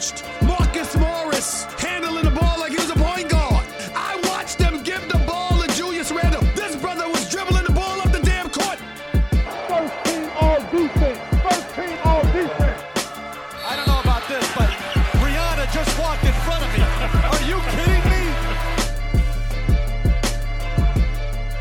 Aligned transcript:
Watched 0.00 0.24
Marcus 0.44 0.96
Morris 0.96 1.64
handling 1.76 2.24
the 2.24 2.30
ball 2.30 2.58
like 2.58 2.70
he 2.70 2.76
was 2.76 2.88
a 2.88 2.94
point 2.94 3.28
guard. 3.28 3.66
I 3.94 4.18
watched 4.24 4.56
them 4.56 4.82
give 4.82 5.06
the 5.12 5.18
ball 5.26 5.60
to 5.60 5.68
Julius 5.76 6.10
Randle. 6.10 6.40
This 6.56 6.74
brother 6.76 7.06
was 7.06 7.28
dribbling 7.28 7.64
the 7.64 7.72
ball 7.72 8.00
up 8.00 8.10
the 8.10 8.20
damn 8.20 8.48
court. 8.48 8.78
First 9.68 9.92
team 10.04 10.30
all 10.40 10.58
defense. 10.72 11.18
First 11.42 11.74
team 11.74 11.98
all 12.02 12.22
defense. 12.32 12.82
I 13.62 13.76
don't 13.76 13.86
know 13.88 14.00
about 14.00 14.26
this, 14.26 14.42
but 14.56 14.70
Rihanna 15.20 15.70
just 15.70 15.98
walked 15.98 16.24
in 16.24 16.32
front 16.48 16.64
of 16.64 16.72
me. 16.72 16.80
Are 17.28 17.42
you 17.44 17.60
kidding 17.76 18.04
me? 18.08 18.22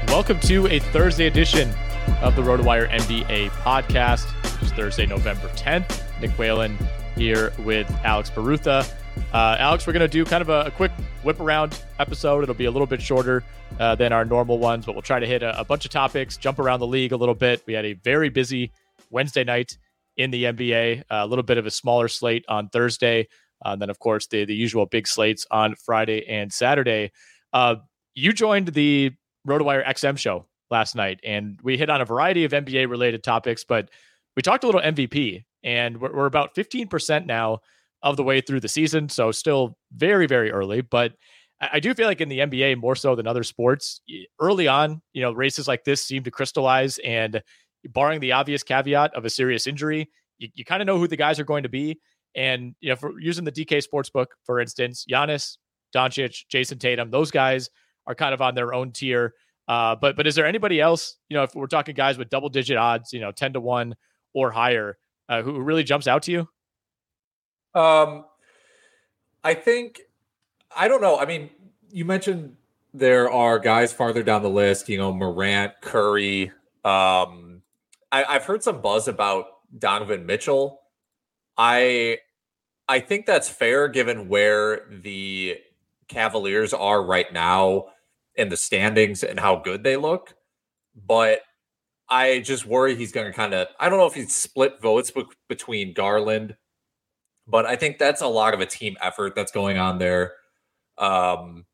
Welcome 0.08 0.40
to 0.48 0.68
a 0.68 0.80
Thursday 0.80 1.28
edition 1.28 1.74
of 2.22 2.38
the 2.38 2.42
RotoWire 2.42 2.90
NBA 2.90 3.50
podcast. 3.50 4.32
It's 4.62 4.72
Thursday, 4.72 5.06
November 5.06 5.50
10th. 5.58 6.04
Nick 6.22 6.32
Whalen 6.38 6.78
here 7.20 7.52
with 7.66 7.90
Alex 8.06 8.30
Barutha. 8.30 8.90
Uh, 9.34 9.58
Alex, 9.60 9.86
we're 9.86 9.94
going 9.94 10.02
to 10.02 10.08
do 10.08 10.24
kind 10.24 10.42
of 10.42 10.48
a, 10.48 10.68
a 10.68 10.72
quick 10.72 10.92
whip 11.24 11.40
around 11.42 11.78
episode. 12.00 12.44
It'll 12.44 12.56
be 12.56 12.66
a 12.66 12.72
little 12.72 12.88
bit 12.88 13.02
shorter 13.02 13.44
uh, 13.78 13.96
than 13.96 14.14
our 14.14 14.24
normal 14.24 14.58
ones, 14.58 14.86
but 14.86 14.94
we'll 14.94 15.02
try 15.02 15.20
to 15.20 15.28
hit 15.28 15.44
a, 15.44 15.60
a 15.60 15.66
bunch 15.66 15.84
of 15.84 15.92
topics, 15.92 16.38
jump 16.38 16.60
around 16.60 16.80
the 16.80 16.88
league 16.88 17.12
a 17.12 17.18
little 17.18 17.36
bit. 17.36 17.62
We 17.68 17.74
had 17.74 17.86
a 17.86 17.94
very 17.94 18.30
busy 18.30 18.72
Wednesday 19.10 19.44
night 19.44 19.78
in 20.16 20.32
the 20.32 20.46
NBA, 20.46 21.04
a 21.10 21.28
little 21.28 21.44
bit 21.44 21.58
of 21.58 21.66
a 21.66 21.72
smaller 21.72 22.08
slate 22.08 22.46
on 22.48 22.70
Thursday. 22.70 23.28
Uh, 23.64 23.76
then, 23.76 23.90
of 23.90 24.00
course, 24.00 24.28
the, 24.28 24.46
the 24.46 24.56
usual 24.56 24.86
big 24.86 25.06
slates 25.06 25.46
on 25.52 25.76
Friday 25.76 26.26
and 26.28 26.54
Saturday. 26.54 27.12
Uh, 27.52 27.76
you 28.16 28.32
joined 28.32 28.70
the 28.70 29.12
RotoWire 29.46 29.86
XM 29.86 30.18
show 30.18 30.46
last 30.72 30.96
night, 30.96 31.20
and 31.26 31.60
we 31.64 31.78
hit 31.78 31.90
on 31.90 32.00
a 32.00 32.06
variety 32.06 32.46
of 32.46 32.54
NBA 32.54 32.90
related 32.90 33.24
topics, 33.24 33.66
but 33.66 33.90
we 34.36 34.42
talked 34.42 34.64
a 34.64 34.68
little 34.68 34.82
MVP, 34.82 35.44
and 35.64 36.00
we're, 36.00 36.16
we're 36.16 36.26
about 36.26 36.56
15% 36.56 37.26
now 37.26 37.60
of 38.02 38.18
the 38.18 38.24
way 38.24 38.42
through 38.42 38.62
the 38.62 38.68
season. 38.68 39.10
So 39.10 39.32
still 39.32 39.78
very, 39.94 40.26
very 40.26 40.52
early, 40.52 40.82
but 40.82 41.14
I, 41.62 41.80
do 41.80 41.94
feel 41.94 42.08
like 42.08 42.22
in 42.22 42.30
the 42.30 42.40
NBA 42.40 42.78
more 42.78 42.96
so 42.96 43.16
than 43.16 43.28
other 43.28 43.44
sports, 43.44 44.02
early 44.40 44.68
on, 44.68 45.02
you 45.14 45.22
know, 45.22 45.34
races 45.34 45.68
like 45.68 45.84
this 45.84 46.02
seem 46.02 46.24
to 46.24 46.32
crystallize 46.32 47.00
and 47.00 47.42
barring 47.90 48.20
the 48.22 48.32
obvious 48.32 48.64
caveat 48.64 49.14
of 49.14 49.26
a 49.26 49.30
serious 49.30 49.68
injury, 49.68 50.10
you, 50.38 50.50
you 50.54 50.64
kind 50.64 50.82
of 50.82 50.86
know 50.86 50.98
who 50.98 51.08
the 51.08 51.18
guys 51.18 51.40
are 51.40 51.44
going 51.44 51.64
to 51.64 51.70
be. 51.70 52.00
And, 52.36 52.76
you 52.80 52.90
know, 52.90 52.96
for 52.96 53.20
using 53.20 53.44
the 53.44 53.52
DK 53.52 53.84
Sportsbook, 53.86 54.28
for 54.46 54.60
instance, 54.60 55.06
Giannis, 55.10 55.58
Doncic, 55.94 56.46
Jayson 56.50 56.80
Tatum, 56.80 57.12
those 57.12 57.32
guys 57.32 57.70
are 58.08 58.16
kind 58.16 58.34
of 58.34 58.42
on 58.42 58.56
their 58.56 58.74
own 58.74 58.92
tier. 58.92 59.34
Uh, 59.68 59.96
but 59.96 60.16
but 60.16 60.26
is 60.26 60.36
there 60.36 60.46
anybody 60.46 60.80
else, 60.80 61.18
you 61.30 61.36
know, 61.36 61.44
if 61.44 61.54
we're 61.54 61.68
talking 61.68 61.94
guys 61.94 62.18
with 62.18 62.30
double 62.30 62.50
digit 62.50 62.78
odds, 62.78 63.14
you 63.14 63.20
know, 63.20 63.32
10 63.32 63.54
to 63.54 63.60
1 63.60 63.96
or 64.34 64.52
higher, 64.52 64.98
uh, 65.30 65.44
who 65.44 65.62
really 65.62 65.84
jumps 65.84 66.08
out 66.08 66.24
to 66.24 66.32
you? 66.32 66.50
Um, 67.80 68.26
I 69.44 69.54
think 69.54 70.02
I 70.76 70.88
don't 70.88 71.02
know. 71.02 71.18
I 71.18 71.26
mean, 71.26 71.50
you 71.92 72.04
mentioned 72.04 72.58
there 72.94 73.32
are 73.32 73.60
guys 73.60 73.94
farther 73.94 74.24
down 74.24 74.42
the 74.42 74.50
list. 74.50 74.90
You 74.90 74.98
know, 74.98 75.14
Morant, 75.14 75.74
Curry. 75.82 76.52
Um, 76.84 77.62
I, 78.12 78.24
I've 78.28 78.46
heard 78.46 78.64
some 78.64 78.82
buzz 78.82 79.08
about 79.08 79.46
Donovan 79.78 80.26
Mitchell. 80.26 80.82
I 81.58 82.18
I 82.88 83.00
think 83.00 83.28
that's 83.28 83.48
fair 83.48 83.88
given 83.88 84.28
where 84.28 84.88
the 84.90 85.58
Cavaliers 86.08 86.74
are 86.74 87.04
right 87.04 87.32
now 87.32 87.86
in 88.36 88.50
the 88.50 88.58
standings 88.58 89.24
and 89.24 89.40
how 89.40 89.58
good 89.58 89.84
they 89.84 89.96
look. 89.96 90.34
But 90.96 91.42
I 92.10 92.40
just 92.40 92.66
worry 92.66 92.96
he's 92.96 93.12
going 93.12 93.28
to 93.28 93.34
kind 93.34 93.54
of. 93.54 93.68
I 93.80 93.90
don't 93.90 94.00
know 94.00 94.08
if 94.08 94.14
he's 94.14 94.36
split 94.36 94.82
votes 94.82 95.12
be- 95.12 95.26
between 95.48 95.94
Garland 95.94 96.56
but 97.50 97.66
I 97.66 97.76
think 97.76 97.98
that's 97.98 98.22
a 98.22 98.28
lot 98.28 98.54
of 98.54 98.62
a 98.62 98.66
team 98.66 98.96
effort 99.02 99.34
that's 99.36 99.52
going 99.52 99.78
on 99.78 99.98
there. 99.98 100.34
Um, 100.98 101.66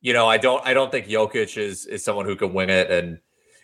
you 0.00 0.12
know, 0.12 0.26
I 0.28 0.36
don't 0.36 0.64
I 0.66 0.74
don't 0.74 0.90
think 0.90 1.06
Jokic 1.06 1.56
is 1.56 1.86
is 1.86 2.04
someone 2.04 2.26
who 2.26 2.36
can 2.36 2.52
win 2.52 2.70
it, 2.70 2.90
and 2.90 3.18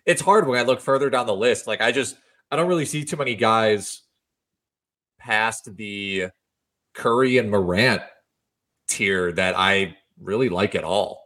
it's 0.06 0.22
hard 0.22 0.46
when 0.46 0.58
I 0.58 0.62
look 0.62 0.80
further 0.80 1.10
down 1.10 1.26
the 1.26 1.34
list. 1.34 1.66
Like 1.66 1.80
I 1.80 1.92
just 1.92 2.16
I 2.50 2.56
don't 2.56 2.68
really 2.68 2.84
see 2.84 3.04
too 3.04 3.16
many 3.16 3.34
guys 3.34 4.02
past 5.18 5.74
the 5.76 6.28
Curry 6.94 7.38
and 7.38 7.50
Morant 7.50 8.02
tier 8.88 9.32
that 9.32 9.58
I 9.58 9.96
really 10.20 10.48
like 10.48 10.74
at 10.74 10.84
all. 10.84 11.21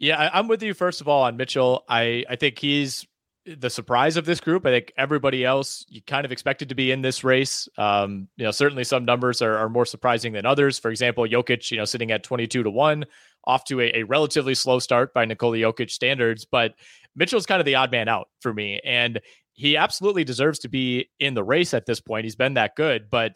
Yeah, 0.00 0.30
I'm 0.32 0.48
with 0.48 0.62
you. 0.62 0.72
First 0.72 1.02
of 1.02 1.08
all, 1.08 1.24
on 1.24 1.36
Mitchell, 1.36 1.84
I 1.88 2.24
I 2.28 2.36
think 2.36 2.58
he's 2.58 3.06
the 3.46 3.70
surprise 3.70 4.16
of 4.16 4.24
this 4.24 4.40
group. 4.40 4.66
I 4.66 4.70
think 4.70 4.92
everybody 4.96 5.44
else 5.44 5.84
you 5.88 6.02
kind 6.02 6.24
of 6.24 6.32
expected 6.32 6.70
to 6.70 6.74
be 6.74 6.90
in 6.90 7.02
this 7.02 7.22
race. 7.22 7.68
Um, 7.76 8.28
you 8.36 8.44
know, 8.44 8.50
certainly 8.50 8.84
some 8.84 9.04
numbers 9.04 9.42
are, 9.42 9.56
are 9.56 9.68
more 9.68 9.84
surprising 9.84 10.32
than 10.32 10.46
others. 10.46 10.78
For 10.78 10.90
example, 10.90 11.24
Jokic, 11.24 11.70
you 11.70 11.76
know, 11.76 11.84
sitting 11.84 12.10
at 12.12 12.22
22 12.22 12.62
to 12.62 12.70
one, 12.70 13.04
off 13.44 13.64
to 13.66 13.80
a, 13.80 14.00
a 14.00 14.02
relatively 14.04 14.54
slow 14.54 14.78
start 14.78 15.12
by 15.12 15.26
Nikola 15.26 15.58
Jokic 15.58 15.90
standards, 15.90 16.46
but 16.46 16.74
Mitchell's 17.14 17.46
kind 17.46 17.60
of 17.60 17.66
the 17.66 17.74
odd 17.74 17.90
man 17.90 18.08
out 18.08 18.28
for 18.40 18.54
me, 18.54 18.80
and 18.84 19.20
he 19.52 19.76
absolutely 19.76 20.24
deserves 20.24 20.60
to 20.60 20.68
be 20.68 21.10
in 21.18 21.34
the 21.34 21.44
race 21.44 21.74
at 21.74 21.84
this 21.84 22.00
point. 22.00 22.24
He's 22.24 22.36
been 22.36 22.54
that 22.54 22.76
good, 22.76 23.10
but 23.10 23.34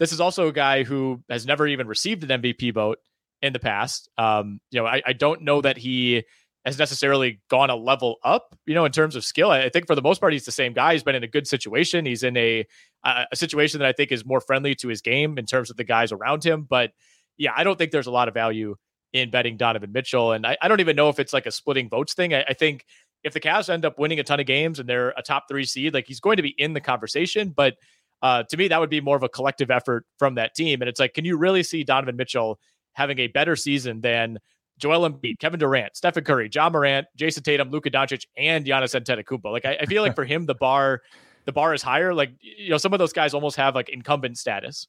this 0.00 0.12
is 0.12 0.20
also 0.20 0.48
a 0.48 0.52
guy 0.52 0.82
who 0.82 1.22
has 1.28 1.46
never 1.46 1.66
even 1.66 1.86
received 1.86 2.28
an 2.28 2.42
MVP 2.42 2.74
vote 2.74 2.98
in 3.42 3.52
the 3.52 3.58
past. 3.58 4.08
Um, 4.18 4.60
you 4.70 4.80
know, 4.80 4.86
I, 4.86 5.02
I 5.06 5.12
don't 5.12 5.42
know 5.42 5.60
that 5.60 5.76
he 5.76 6.24
has 6.64 6.78
necessarily 6.78 7.40
gone 7.48 7.70
a 7.70 7.76
level 7.76 8.16
up, 8.22 8.54
you 8.66 8.74
know, 8.74 8.84
in 8.84 8.92
terms 8.92 9.16
of 9.16 9.24
skill. 9.24 9.50
I 9.50 9.70
think 9.70 9.86
for 9.86 9.94
the 9.94 10.02
most 10.02 10.20
part, 10.20 10.32
he's 10.32 10.44
the 10.44 10.52
same 10.52 10.74
guy. 10.74 10.92
He's 10.92 11.02
been 11.02 11.14
in 11.14 11.24
a 11.24 11.28
good 11.28 11.46
situation. 11.46 12.04
He's 12.04 12.22
in 12.22 12.36
a 12.36 12.66
a 13.02 13.34
situation 13.34 13.80
that 13.80 13.88
I 13.88 13.92
think 13.92 14.12
is 14.12 14.26
more 14.26 14.42
friendly 14.42 14.74
to 14.74 14.88
his 14.88 15.00
game 15.00 15.38
in 15.38 15.46
terms 15.46 15.70
of 15.70 15.78
the 15.78 15.84
guys 15.84 16.12
around 16.12 16.44
him. 16.44 16.66
But 16.68 16.92
yeah, 17.38 17.52
I 17.56 17.64
don't 17.64 17.78
think 17.78 17.92
there's 17.92 18.06
a 18.06 18.10
lot 18.10 18.28
of 18.28 18.34
value 18.34 18.76
in 19.14 19.30
betting 19.30 19.56
Donovan 19.56 19.90
Mitchell. 19.92 20.32
And 20.32 20.46
I, 20.46 20.58
I 20.60 20.68
don't 20.68 20.80
even 20.80 20.96
know 20.96 21.08
if 21.08 21.18
it's 21.18 21.32
like 21.32 21.46
a 21.46 21.50
splitting 21.50 21.88
votes 21.88 22.12
thing. 22.12 22.34
I, 22.34 22.44
I 22.48 22.52
think 22.52 22.84
if 23.24 23.32
the 23.32 23.40
Cavs 23.40 23.70
end 23.70 23.86
up 23.86 23.98
winning 23.98 24.20
a 24.20 24.22
ton 24.22 24.38
of 24.38 24.46
games 24.46 24.78
and 24.78 24.88
they're 24.88 25.10
a 25.16 25.22
top 25.22 25.44
three 25.48 25.64
seed, 25.64 25.94
like 25.94 26.06
he's 26.06 26.20
going 26.20 26.36
to 26.36 26.42
be 26.42 26.54
in 26.58 26.74
the 26.74 26.80
conversation. 26.80 27.54
But 27.56 27.76
uh, 28.22 28.42
to 28.50 28.56
me, 28.58 28.68
that 28.68 28.80
would 28.80 28.90
be 28.90 29.00
more 29.00 29.16
of 29.16 29.22
a 29.22 29.28
collective 29.30 29.70
effort 29.70 30.04
from 30.18 30.34
that 30.34 30.54
team. 30.54 30.82
And 30.82 30.88
it's 30.88 31.00
like, 31.00 31.14
can 31.14 31.24
you 31.24 31.38
really 31.38 31.62
see 31.62 31.84
Donovan 31.84 32.16
Mitchell 32.16 32.60
having 32.92 33.18
a 33.18 33.28
better 33.28 33.56
season 33.56 34.00
than 34.00 34.38
Joel 34.78 35.08
Embiid, 35.08 35.38
Kevin 35.38 35.60
Durant, 35.60 35.96
Stephen 35.96 36.24
Curry, 36.24 36.48
Ja 36.52 36.70
Morant, 36.70 37.06
Jayson 37.16 37.42
Tatum, 37.42 37.70
Luka 37.70 37.90
Doncic, 37.90 38.26
and 38.36 38.64
Giannis 38.64 38.98
Antetokounmpo? 38.98 39.52
Like, 39.52 39.64
I, 39.64 39.78
I 39.80 39.86
feel 39.86 40.02
like 40.02 40.14
for 40.14 40.24
him, 40.24 40.46
the 40.46 40.54
bar, 40.54 41.02
the 41.44 41.52
bar 41.52 41.74
is 41.74 41.82
higher. 41.82 42.14
Like, 42.14 42.32
you 42.40 42.70
know, 42.70 42.78
some 42.78 42.92
of 42.92 42.98
those 42.98 43.12
guys 43.12 43.34
almost 43.34 43.56
have 43.56 43.74
like 43.74 43.88
incumbent 43.90 44.38
status. 44.38 44.86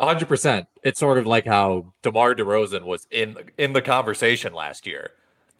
hundred 0.00 0.28
percent. 0.28 0.66
It's 0.82 0.98
sort 0.98 1.18
of 1.18 1.26
like 1.26 1.46
how 1.46 1.92
DeMar 2.02 2.34
DeRozan 2.34 2.84
was 2.84 3.06
in 3.10 3.36
in 3.58 3.72
the 3.72 3.82
conversation 3.82 4.54
last 4.54 4.86
year, 4.86 5.10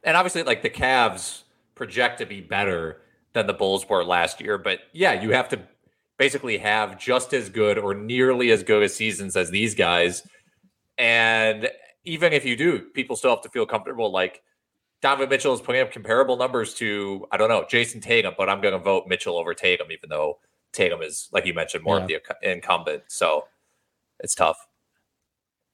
and 0.05 0.17
obviously, 0.17 0.43
like 0.43 0.63
the 0.63 0.71
Cavs 0.71 1.43
project 1.75 2.19
to 2.19 2.27
be 2.27 2.41
better 2.41 3.03
than 3.35 3.47
the 3.47 3.53
Bulls 3.53 3.89
were 3.89 4.05
last 4.05 4.41
year. 4.41 4.57
But 4.59 4.81
yeah, 4.93 5.21
you 5.21 5.33
have 5.33 5.49
to 5.51 5.61
basically 6.19 6.59
have 6.59 6.99
just 6.99 7.33
as 7.33 7.49
good 7.49 7.79
or 7.79 7.95
nearly 7.95 8.51
as 8.51 8.63
good 8.63 8.83
as 8.83 8.95
seasons 8.95 9.37
as 9.37 9.51
these 9.51 9.75
guys, 9.75 10.27
and 10.99 11.71
even 12.05 12.33
if 12.33 12.45
you 12.45 12.57
do, 12.57 12.81
people 12.81 13.17
still 13.17 13.31
have 13.31 13.43
to 13.43 13.49
feel 13.49 13.67
comfortable. 13.67 14.13
Like 14.13 14.43
Donovan 15.01 15.29
Mitchell 15.29 15.55
is 15.55 15.61
putting 15.61 15.81
up 15.81 15.93
comparable 15.93 16.37
numbers 16.37 16.75
to 16.75 17.27
I 17.31 17.37
don't 17.37 17.49
know 17.49 17.65
Jayson 17.71 18.01
Tatum, 18.01 18.35
but 18.37 18.49
I'm 18.49 18.61
going 18.61 18.73
to 18.73 18.79
vote 18.79 19.05
Mitchell 19.07 19.37
over 19.37 19.55
Tatum, 19.55 19.93
even 19.93 20.11
though 20.11 20.39
Tatum 20.73 21.03
is 21.03 21.29
like 21.33 21.47
you 21.47 21.55
mentioned 21.55 21.85
more 21.85 21.99
yeah. 21.99 22.17
of 22.17 22.23
the 22.43 22.51
incumbent. 22.53 23.05
So 23.09 23.45
it's 24.21 24.35
tough. 24.35 24.59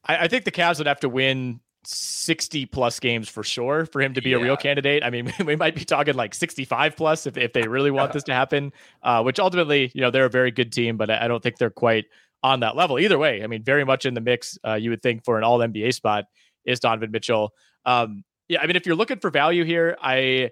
I, 0.04 0.24
I, 0.24 0.28
think 0.28 0.44
the 0.44 0.52
Cavs 0.52 0.78
would 0.78 0.86
have 0.86 1.00
to 1.00 1.08
win 1.08 1.60
60 1.84 2.66
plus 2.66 3.00
games 3.00 3.28
for 3.28 3.42
sure 3.42 3.86
for 3.86 4.02
him 4.02 4.12
to 4.14 4.20
be 4.20 4.30
yeah. 4.30 4.36
a 4.36 4.40
real 4.40 4.56
candidate. 4.56 5.02
I 5.02 5.10
mean, 5.10 5.32
we 5.46 5.56
might 5.56 5.74
be 5.74 5.84
talking 5.84 6.14
like 6.14 6.34
65 6.34 6.96
plus 6.96 7.26
if, 7.26 7.38
if 7.38 7.54
they 7.54 7.66
really 7.66 7.90
want 7.90 8.12
this 8.14 8.24
to 8.24 8.34
happen, 8.34 8.72
uh, 9.02 9.22
which 9.22 9.38
ultimately, 9.38 9.90
you 9.94 10.02
know, 10.02 10.10
they're 10.10 10.26
a 10.26 10.30
very 10.30 10.50
good 10.50 10.72
team, 10.72 10.96
but 10.96 11.10
I 11.10 11.26
don't 11.26 11.42
think 11.42 11.56
they're 11.56 11.70
quite 11.70 12.04
on 12.44 12.60
that 12.60 12.76
level. 12.76 12.98
Either 12.98 13.18
way, 13.18 13.42
I 13.42 13.46
mean, 13.46 13.64
very 13.64 13.84
much 13.84 14.04
in 14.04 14.12
the 14.12 14.20
mix, 14.20 14.58
uh, 14.64 14.74
you 14.74 14.90
would 14.90 15.02
think 15.02 15.24
for 15.24 15.38
an 15.38 15.44
all 15.44 15.58
NBA 15.58 15.94
spot 15.94 16.26
is 16.66 16.78
Donovan 16.78 17.10
Mitchell. 17.10 17.54
Um, 17.86 18.22
yeah, 18.48 18.60
I 18.60 18.66
mean, 18.66 18.76
if 18.76 18.84
you're 18.84 18.94
looking 18.94 19.18
for 19.18 19.30
value 19.30 19.64
here, 19.64 19.96
I, 20.00 20.50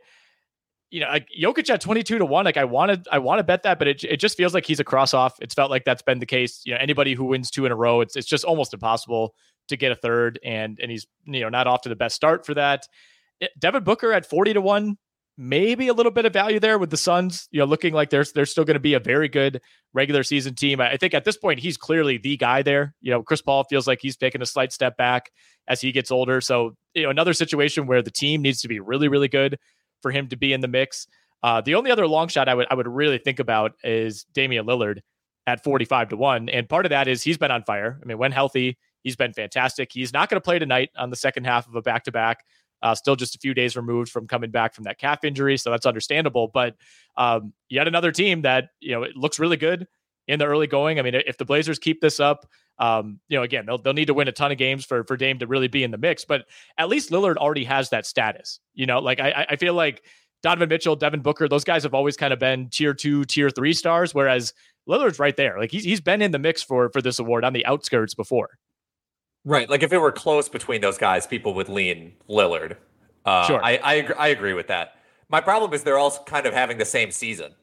you 0.91 1.01
know, 1.01 1.09
like 1.09 1.29
Jokic 1.39 1.69
at 1.69 1.83
22 1.83 2.19
to 2.19 2.25
one, 2.25 2.47
like 2.47 2.57
I 2.57 2.65
wanted, 2.65 3.07
I 3.13 3.19
want 3.19 3.41
to 3.41 3.45
bet 3.45 3.65
that, 3.65 3.79
but 3.79 3.89
it, 3.89 4.05
it 4.05 4.17
just 4.17 4.39
feels 4.39 4.55
like 4.55 4.65
he's 4.65 4.81
a 4.81 4.85
cross 4.85 5.13
off. 5.13 5.37
It's 5.43 5.55
felt 5.55 5.71
like 5.71 5.85
that's 5.85 6.01
been 6.01 6.19
the 6.19 6.27
case. 6.27 6.63
You 6.65 6.73
know, 6.73 6.79
anybody 6.81 7.13
who 7.13 7.25
wins 7.25 7.51
two 7.51 7.67
in 7.67 7.73
a 7.73 7.77
row, 7.77 8.01
it's, 8.01 8.17
it's 8.17 8.27
just 8.27 8.45
almost 8.45 8.73
impossible 8.73 9.35
to 9.69 9.77
get 9.77 9.93
a 9.93 9.95
third. 9.95 10.41
And, 10.43 10.81
and 10.81 10.91
he's, 10.91 11.07
you 11.27 11.41
know, 11.41 11.51
not 11.51 11.67
off 11.67 11.83
to 11.83 11.91
the 11.91 11.97
best 11.97 12.17
start 12.17 12.47
for 12.47 12.55
that. 12.55 12.89
Devin 13.59 13.85
Booker 13.85 14.15
at 14.15 14.25
40 14.25 14.55
to 14.55 14.63
one, 14.63 14.97
maybe 15.39 15.89
a 15.89 15.95
little 15.95 16.13
bit 16.13 16.25
of 16.25 16.33
value 16.33 16.61
there 16.61 16.79
with 16.79 16.91
the 16.91 16.97
Suns, 16.97 17.49
you 17.51 17.59
know, 17.59 17.65
looking 17.65 17.95
like 17.95 18.11
there's, 18.11 18.33
they're 18.33 18.47
still 18.47 18.65
going 18.65 18.75
to 18.75 18.81
be 18.81 18.95
a 18.95 19.01
very 19.01 19.29
good 19.29 19.61
regular 19.95 20.23
season 20.23 20.55
team. 20.55 20.81
I 20.81 20.97
think 20.97 21.15
at 21.15 21.25
this 21.25 21.37
point, 21.37 21.61
he's 21.61 21.77
clearly 21.77 22.19
the 22.19 22.37
guy 22.37 22.63
there. 22.63 22.95
You 23.01 23.11
know, 23.11 23.23
Chris 23.23 23.43
Paul 23.43 23.65
feels 23.65 23.87
like 23.87 24.01
he's 24.03 24.17
taking 24.17 24.43
a 24.43 24.47
slight 24.47 24.73
step 24.73 24.97
back 24.97 25.31
as 25.69 25.81
he 25.81 25.93
gets 25.93 26.11
older. 26.11 26.41
So, 26.41 26.77
you 26.95 27.05
know, 27.05 27.11
another 27.11 27.33
situation 27.33 27.87
where 27.87 28.03
the 28.03 28.11
team 28.11 28.43
needs 28.43 28.61
to 28.63 28.69
be 28.69 28.81
really, 28.81 29.09
really 29.09 29.29
good 29.29 29.59
for 30.03 30.11
him 30.11 30.29
to 30.29 30.37
be 30.37 30.53
in 30.53 30.61
the 30.61 30.69
mix. 30.69 31.07
Uh, 31.43 31.61
the 31.61 31.75
only 31.75 31.91
other 31.91 32.07
long 32.07 32.29
shot 32.29 32.49
I 32.49 32.55
would 32.55 32.67
I 32.71 32.75
would 32.75 32.87
really 32.87 33.19
think 33.19 33.41
about 33.41 33.73
is 33.83 34.25
Damian 34.33 34.67
Lillard 34.67 35.01
at 35.47 35.65
45 35.65 36.11
to 36.11 36.17
1. 36.17 36.49
And 36.49 36.69
part 36.69 36.87
of 36.87 36.91
that 36.91 37.09
is 37.09 37.23
he's 37.23 37.39
been 37.39 37.51
on 37.51 37.65
fire. 37.65 37.99
I 38.01 38.07
mean, 38.07 38.19
when 38.19 38.33
healthy, 38.33 38.79
he's 39.03 39.17
been 39.17 39.33
fantastic. 39.33 39.91
He's 39.93 40.13
not 40.13 40.29
going 40.29 40.37
to 40.37 40.45
play 40.45 40.59
tonight 40.59 40.91
on 40.97 41.11
the 41.11 41.17
second 41.17 41.45
half 41.45 41.67
of 41.67 41.75
a 41.75 41.83
back 41.83 42.05
to 42.05 42.13
back. 42.13 42.45
Still 42.95 43.17
just 43.17 43.35
a 43.35 43.39
few 43.39 43.55
days 43.55 43.77
removed 43.77 44.11
from 44.11 44.27
coming 44.27 44.51
back 44.51 44.75
from 44.75 44.85
that 44.85 44.99
calf 44.99 45.25
injury. 45.25 45.57
So 45.57 45.71
that's 45.71 45.87
understandable. 45.87 46.49
But 46.53 46.77
um, 47.17 47.53
yet 47.69 47.89
another 47.89 48.13
team 48.13 48.43
that, 48.43 48.71
you 48.81 48.93
know, 48.93 49.03
it 49.03 49.17
looks 49.17 49.39
really 49.39 49.57
good 49.57 49.87
in 50.29 50.39
the 50.39 50.47
early 50.47 50.67
going. 50.67 50.99
I 50.99 51.03
mean, 51.03 51.15
if 51.15 51.37
the 51.37 51.45
Blazers 51.45 51.79
keep 51.79 52.01
this 52.01 52.21
up, 52.21 52.47
um, 52.79 53.21
you 53.29 53.37
know, 53.37 53.43
again, 53.43 53.67
they'll, 53.67 53.79
they'll 53.79 53.93
need 53.93 54.07
to 54.07 54.15
win 54.15 54.29
a 54.29 54.33
ton 54.33 54.51
of 54.51 54.59
games 54.59 54.85
for, 54.85 55.05
for 55.05 55.17
Dame 55.17 55.39
to 55.41 55.47
really 55.47 55.69
be 55.69 55.85
in 55.85 55.91
the 55.91 55.99
mix, 55.99 56.25
but 56.25 56.47
at 56.79 56.89
least 56.89 57.11
Lillard 57.11 57.37
already 57.37 57.65
has 57.65 57.91
that 57.91 58.07
status, 58.07 58.61
you 58.75 58.87
know, 58.87 58.99
like 58.99 59.21
I, 59.21 59.47
I 59.51 59.57
feel 59.57 59.75
like 59.75 60.03
Donovan 60.43 60.69
Mitchell, 60.69 60.97
Devin 60.97 61.21
Booker, 61.21 61.49
those 61.49 61.65
guys 61.65 61.85
have 61.85 61.95
always 61.95 62.17
kind 62.17 62.33
of 62.33 62.39
been 62.39 62.69
tier 62.71 62.95
two, 62.95 63.25
tier 63.25 63.51
three 63.51 63.73
stars, 63.73 64.15
whereas 64.15 64.53
Lillard's 64.89 65.19
right 65.19 65.37
there. 65.37 65.59
Like 65.59 65.71
he's 65.71 65.85
he's 65.85 66.01
been 66.01 66.21
in 66.21 66.33
the 66.33 66.39
mix 66.39 66.63
for 66.63 66.91
for 66.91 67.01
this 67.01 67.19
award 67.19 67.45
on 67.45 67.53
the 67.53 67.65
outskirts 67.67 68.15
before. 68.15 68.59
Right. 69.45 69.69
Like 69.69 69.83
if 69.83 69.93
it 69.93 69.99
were 69.99 70.13
close 70.13 70.49
between 70.49 70.81
those 70.81 70.99
guys, 70.99 71.27
people 71.27 71.55
would 71.55 71.69
lean 71.69 72.13
Lillard. 72.29 72.77
Uh, 73.25 73.47
sure. 73.47 73.65
I 73.65 73.79
I, 73.83 74.09
I 74.19 74.29
agree 74.29 74.55
with 74.55 74.69
that. 74.69 74.95
My 75.29 75.41
problem 75.41 75.73
is 75.73 75.83
they're 75.83 75.99
all 75.99 76.11
kind 76.27 76.47
of 76.47 76.55
having 76.55 76.79
the 76.79 76.85
same 76.85 77.11
season, 77.11 77.55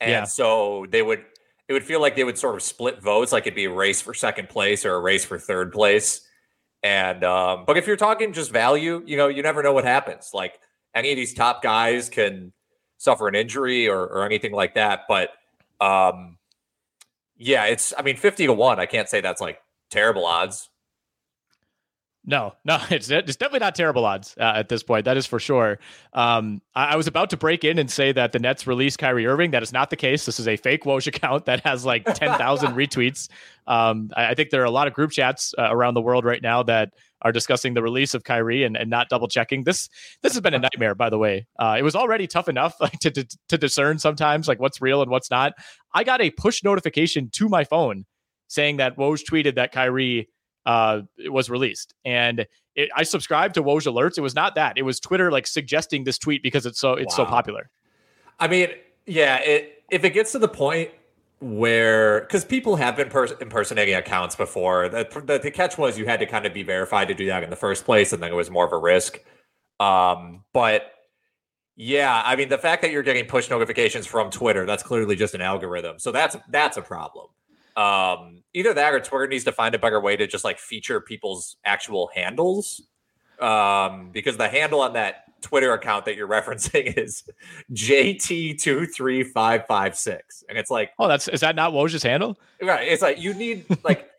and 0.00 0.10
yeah. 0.10 0.24
so 0.24 0.86
they 0.90 1.02
would 1.02 1.24
it 1.68 1.72
would 1.72 1.84
feel 1.84 2.00
like 2.00 2.16
they 2.16 2.24
would 2.24 2.38
sort 2.38 2.54
of 2.54 2.62
split 2.62 3.02
votes, 3.02 3.30
like 3.30 3.44
it'd 3.44 3.54
be 3.54 3.66
a 3.66 3.72
race 3.72 4.00
for 4.00 4.14
second 4.14 4.48
place 4.48 4.84
or 4.84 4.94
a 4.94 5.00
race 5.00 5.24
for 5.24 5.38
third 5.38 5.72
place. 5.72 6.22
And 6.82 7.22
um, 7.24 7.64
but 7.66 7.76
if 7.76 7.86
you're 7.86 7.96
talking 7.96 8.32
just 8.32 8.50
value, 8.50 9.02
you 9.06 9.16
know, 9.16 9.28
you 9.28 9.42
never 9.42 9.62
know 9.62 9.72
what 9.72 9.84
happens. 9.84 10.30
Like 10.32 10.58
any 10.94 11.10
of 11.10 11.16
these 11.16 11.34
top 11.34 11.62
guys 11.62 12.08
can 12.08 12.52
suffer 12.96 13.28
an 13.28 13.34
injury 13.34 13.88
or, 13.88 14.00
or 14.00 14.24
anything 14.24 14.52
like 14.52 14.74
that. 14.74 15.02
But 15.08 15.30
um, 15.80 16.38
yeah, 17.36 17.66
it's 17.66 17.92
I 17.98 18.02
mean, 18.02 18.16
50 18.16 18.46
to 18.46 18.52
1. 18.52 18.80
I 18.80 18.86
can't 18.86 19.08
say 19.08 19.20
that's 19.20 19.40
like 19.40 19.60
terrible 19.90 20.24
odds. 20.24 20.70
No, 22.28 22.52
no, 22.62 22.78
it's 22.90 23.10
it's 23.10 23.36
definitely 23.36 23.60
not 23.60 23.74
terrible 23.74 24.04
odds 24.04 24.36
uh, 24.38 24.52
at 24.54 24.68
this 24.68 24.82
point. 24.82 25.06
That 25.06 25.16
is 25.16 25.24
for 25.24 25.40
sure. 25.40 25.78
Um, 26.12 26.60
I, 26.74 26.88
I, 26.88 26.96
was 26.96 27.06
about 27.06 27.30
to 27.30 27.38
break 27.38 27.64
in 27.64 27.78
and 27.78 27.90
say 27.90 28.12
that 28.12 28.32
the 28.32 28.38
Nets 28.38 28.66
released 28.66 28.98
Kyrie 28.98 29.26
Irving. 29.26 29.52
That 29.52 29.62
is 29.62 29.72
not 29.72 29.88
the 29.88 29.96
case. 29.96 30.26
This 30.26 30.38
is 30.38 30.46
a 30.46 30.58
fake 30.58 30.84
Woj 30.84 31.06
account 31.06 31.44
that 31.46 31.60
has 31.60 31.86
like 31.86 32.04
ten 32.04 32.36
thousand 32.36 32.72
retweets. 32.74 33.30
Um, 33.66 34.10
I, 34.14 34.26
I, 34.26 34.34
think 34.34 34.50
there 34.50 34.60
are 34.60 34.66
a 34.66 34.70
lot 34.70 34.86
of 34.86 34.92
group 34.92 35.10
chats 35.10 35.54
uh, 35.58 35.68
around 35.70 35.94
the 35.94 36.02
world 36.02 36.26
right 36.26 36.42
now 36.42 36.62
that 36.64 36.92
are 37.22 37.32
discussing 37.32 37.72
the 37.72 37.82
release 37.82 38.12
of 38.12 38.24
Kyrie 38.24 38.62
and, 38.62 38.76
and 38.76 38.90
not 38.90 39.08
double 39.08 39.28
checking. 39.28 39.64
This 39.64 39.88
this 40.22 40.34
has 40.34 40.42
been 40.42 40.54
a 40.54 40.58
nightmare, 40.58 40.94
by 40.94 41.08
the 41.08 41.18
way. 41.18 41.46
Uh, 41.58 41.76
it 41.78 41.82
was 41.82 41.96
already 41.96 42.26
tough 42.26 42.50
enough 42.50 42.78
like, 42.78 42.98
to, 43.00 43.10
to 43.10 43.26
to 43.48 43.56
discern 43.56 43.98
sometimes 43.98 44.48
like 44.48 44.60
what's 44.60 44.82
real 44.82 45.00
and 45.00 45.10
what's 45.10 45.30
not. 45.30 45.54
I 45.94 46.04
got 46.04 46.20
a 46.20 46.30
push 46.30 46.62
notification 46.62 47.30
to 47.32 47.48
my 47.48 47.64
phone 47.64 48.04
saying 48.48 48.78
that 48.78 48.98
Woj 48.98 49.24
tweeted 49.24 49.54
that 49.54 49.72
Kyrie 49.72 50.28
uh, 50.68 51.00
it 51.16 51.32
was 51.32 51.48
released, 51.48 51.94
and 52.04 52.46
it, 52.74 52.90
I 52.94 53.02
subscribed 53.02 53.54
to 53.54 53.62
Woj 53.62 53.90
alerts. 53.90 54.18
It 54.18 54.20
was 54.20 54.34
not 54.34 54.54
that; 54.56 54.76
it 54.76 54.82
was 54.82 55.00
Twitter 55.00 55.32
like 55.32 55.46
suggesting 55.46 56.04
this 56.04 56.18
tweet 56.18 56.42
because 56.42 56.66
it's 56.66 56.78
so 56.78 56.92
it's 56.92 57.16
wow. 57.16 57.24
so 57.24 57.30
popular. 57.30 57.70
I 58.38 58.48
mean, 58.48 58.68
yeah, 59.06 59.38
it, 59.38 59.82
if 59.90 60.04
it 60.04 60.10
gets 60.10 60.32
to 60.32 60.38
the 60.38 60.46
point 60.46 60.90
where 61.40 62.20
because 62.20 62.44
people 62.44 62.76
have 62.76 62.96
been 62.96 63.08
pers- 63.08 63.32
impersonating 63.40 63.94
accounts 63.94 64.36
before. 64.36 64.90
The, 64.90 65.08
the, 65.24 65.38
the 65.38 65.50
catch 65.50 65.78
was 65.78 65.98
you 65.98 66.04
had 66.04 66.20
to 66.20 66.26
kind 66.26 66.44
of 66.44 66.52
be 66.52 66.62
verified 66.62 67.08
to 67.08 67.14
do 67.14 67.26
that 67.26 67.42
in 67.42 67.48
the 67.48 67.56
first 67.56 67.86
place, 67.86 68.12
and 68.12 68.22
then 68.22 68.30
it 68.30 68.36
was 68.36 68.50
more 68.50 68.66
of 68.66 68.72
a 68.72 68.78
risk. 68.78 69.20
Um, 69.80 70.44
but 70.52 70.92
yeah, 71.76 72.22
I 72.26 72.36
mean 72.36 72.50
the 72.50 72.58
fact 72.58 72.82
that 72.82 72.90
you're 72.90 73.02
getting 73.02 73.24
push 73.24 73.48
notifications 73.48 74.06
from 74.06 74.30
Twitter, 74.30 74.66
that's 74.66 74.82
clearly 74.82 75.16
just 75.16 75.34
an 75.34 75.40
algorithm. 75.40 75.98
So 75.98 76.12
that's 76.12 76.36
that's 76.50 76.76
a 76.76 76.82
problem. 76.82 77.28
Um, 77.78 78.42
either 78.54 78.74
that 78.74 78.92
or 78.92 79.00
Twitter 79.00 79.28
needs 79.28 79.44
to 79.44 79.52
find 79.52 79.74
a 79.74 79.78
better 79.78 80.00
way 80.00 80.16
to 80.16 80.26
just 80.26 80.44
like 80.44 80.58
feature 80.58 81.00
people's 81.00 81.56
actual 81.64 82.10
handles. 82.12 82.82
Um, 83.38 84.10
because 84.10 84.36
the 84.36 84.48
handle 84.48 84.80
on 84.80 84.94
that 84.94 85.22
Twitter 85.42 85.72
account 85.72 86.06
that 86.06 86.16
you're 86.16 86.26
referencing 86.28 86.98
is 86.98 87.22
JT23556. 87.72 90.18
And 90.48 90.58
it's 90.58 90.70
like, 90.70 90.90
oh, 90.98 91.06
that's 91.06 91.28
is 91.28 91.38
that 91.40 91.54
not 91.54 91.72
Woj's 91.72 92.02
handle? 92.02 92.36
Right. 92.60 92.88
It's 92.88 93.02
like 93.02 93.20
you 93.20 93.32
need 93.32 93.64
like 93.84 94.10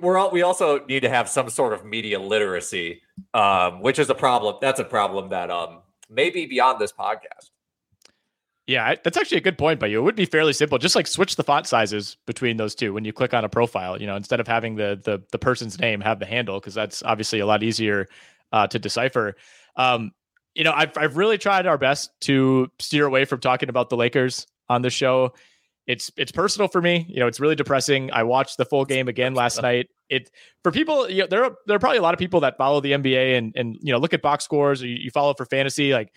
we're 0.00 0.18
all 0.18 0.32
we 0.32 0.42
also 0.42 0.84
need 0.86 1.00
to 1.00 1.08
have 1.08 1.28
some 1.28 1.48
sort 1.50 1.72
of 1.72 1.84
media 1.84 2.18
literacy, 2.18 3.02
um, 3.32 3.80
which 3.80 4.00
is 4.00 4.10
a 4.10 4.14
problem. 4.14 4.56
That's 4.60 4.80
a 4.80 4.84
problem 4.84 5.28
that 5.28 5.52
um 5.52 5.82
maybe 6.10 6.46
beyond 6.46 6.80
this 6.80 6.92
podcast. 6.92 7.50
Yeah, 8.68 8.96
that's 9.02 9.16
actually 9.16 9.38
a 9.38 9.40
good 9.40 9.56
point 9.56 9.80
by 9.80 9.86
you. 9.86 9.98
It 9.98 10.02
would 10.02 10.14
be 10.14 10.26
fairly 10.26 10.52
simple. 10.52 10.76
Just 10.76 10.94
like 10.94 11.06
switch 11.06 11.36
the 11.36 11.42
font 11.42 11.66
sizes 11.66 12.18
between 12.26 12.58
those 12.58 12.74
two 12.74 12.92
when 12.92 13.02
you 13.02 13.14
click 13.14 13.32
on 13.32 13.42
a 13.42 13.48
profile. 13.48 13.98
You 13.98 14.06
know, 14.06 14.14
instead 14.14 14.40
of 14.40 14.46
having 14.46 14.76
the 14.76 15.00
the, 15.02 15.22
the 15.32 15.38
person's 15.38 15.80
name, 15.80 16.02
have 16.02 16.18
the 16.18 16.26
handle 16.26 16.60
because 16.60 16.74
that's 16.74 17.02
obviously 17.02 17.40
a 17.40 17.46
lot 17.46 17.62
easier 17.62 18.08
uh, 18.52 18.66
to 18.66 18.78
decipher. 18.78 19.36
Um, 19.76 20.12
you 20.54 20.64
know, 20.64 20.72
I've 20.72 20.92
I've 20.98 21.16
really 21.16 21.38
tried 21.38 21.66
our 21.66 21.78
best 21.78 22.10
to 22.22 22.70
steer 22.78 23.06
away 23.06 23.24
from 23.24 23.40
talking 23.40 23.70
about 23.70 23.88
the 23.88 23.96
Lakers 23.96 24.46
on 24.68 24.82
the 24.82 24.90
show. 24.90 25.32
It's 25.86 26.10
it's 26.18 26.30
personal 26.30 26.68
for 26.68 26.82
me. 26.82 27.06
You 27.08 27.20
know, 27.20 27.26
it's 27.26 27.40
really 27.40 27.56
depressing. 27.56 28.12
I 28.12 28.24
watched 28.24 28.58
the 28.58 28.66
full 28.66 28.84
game 28.84 29.08
again 29.08 29.34
last 29.34 29.62
night. 29.62 29.88
It 30.10 30.30
for 30.62 30.72
people, 30.72 31.08
you 31.08 31.22
know, 31.22 31.26
there 31.26 31.42
are 31.42 31.56
there 31.66 31.76
are 31.76 31.80
probably 31.80 32.00
a 32.00 32.02
lot 32.02 32.12
of 32.12 32.20
people 32.20 32.40
that 32.40 32.58
follow 32.58 32.82
the 32.82 32.92
NBA 32.92 33.38
and 33.38 33.54
and 33.56 33.78
you 33.80 33.94
know 33.94 33.98
look 33.98 34.12
at 34.12 34.20
box 34.20 34.44
scores 34.44 34.82
or 34.82 34.88
you, 34.88 34.96
you 34.96 35.10
follow 35.10 35.32
for 35.32 35.46
fantasy. 35.46 35.94
Like 35.94 36.12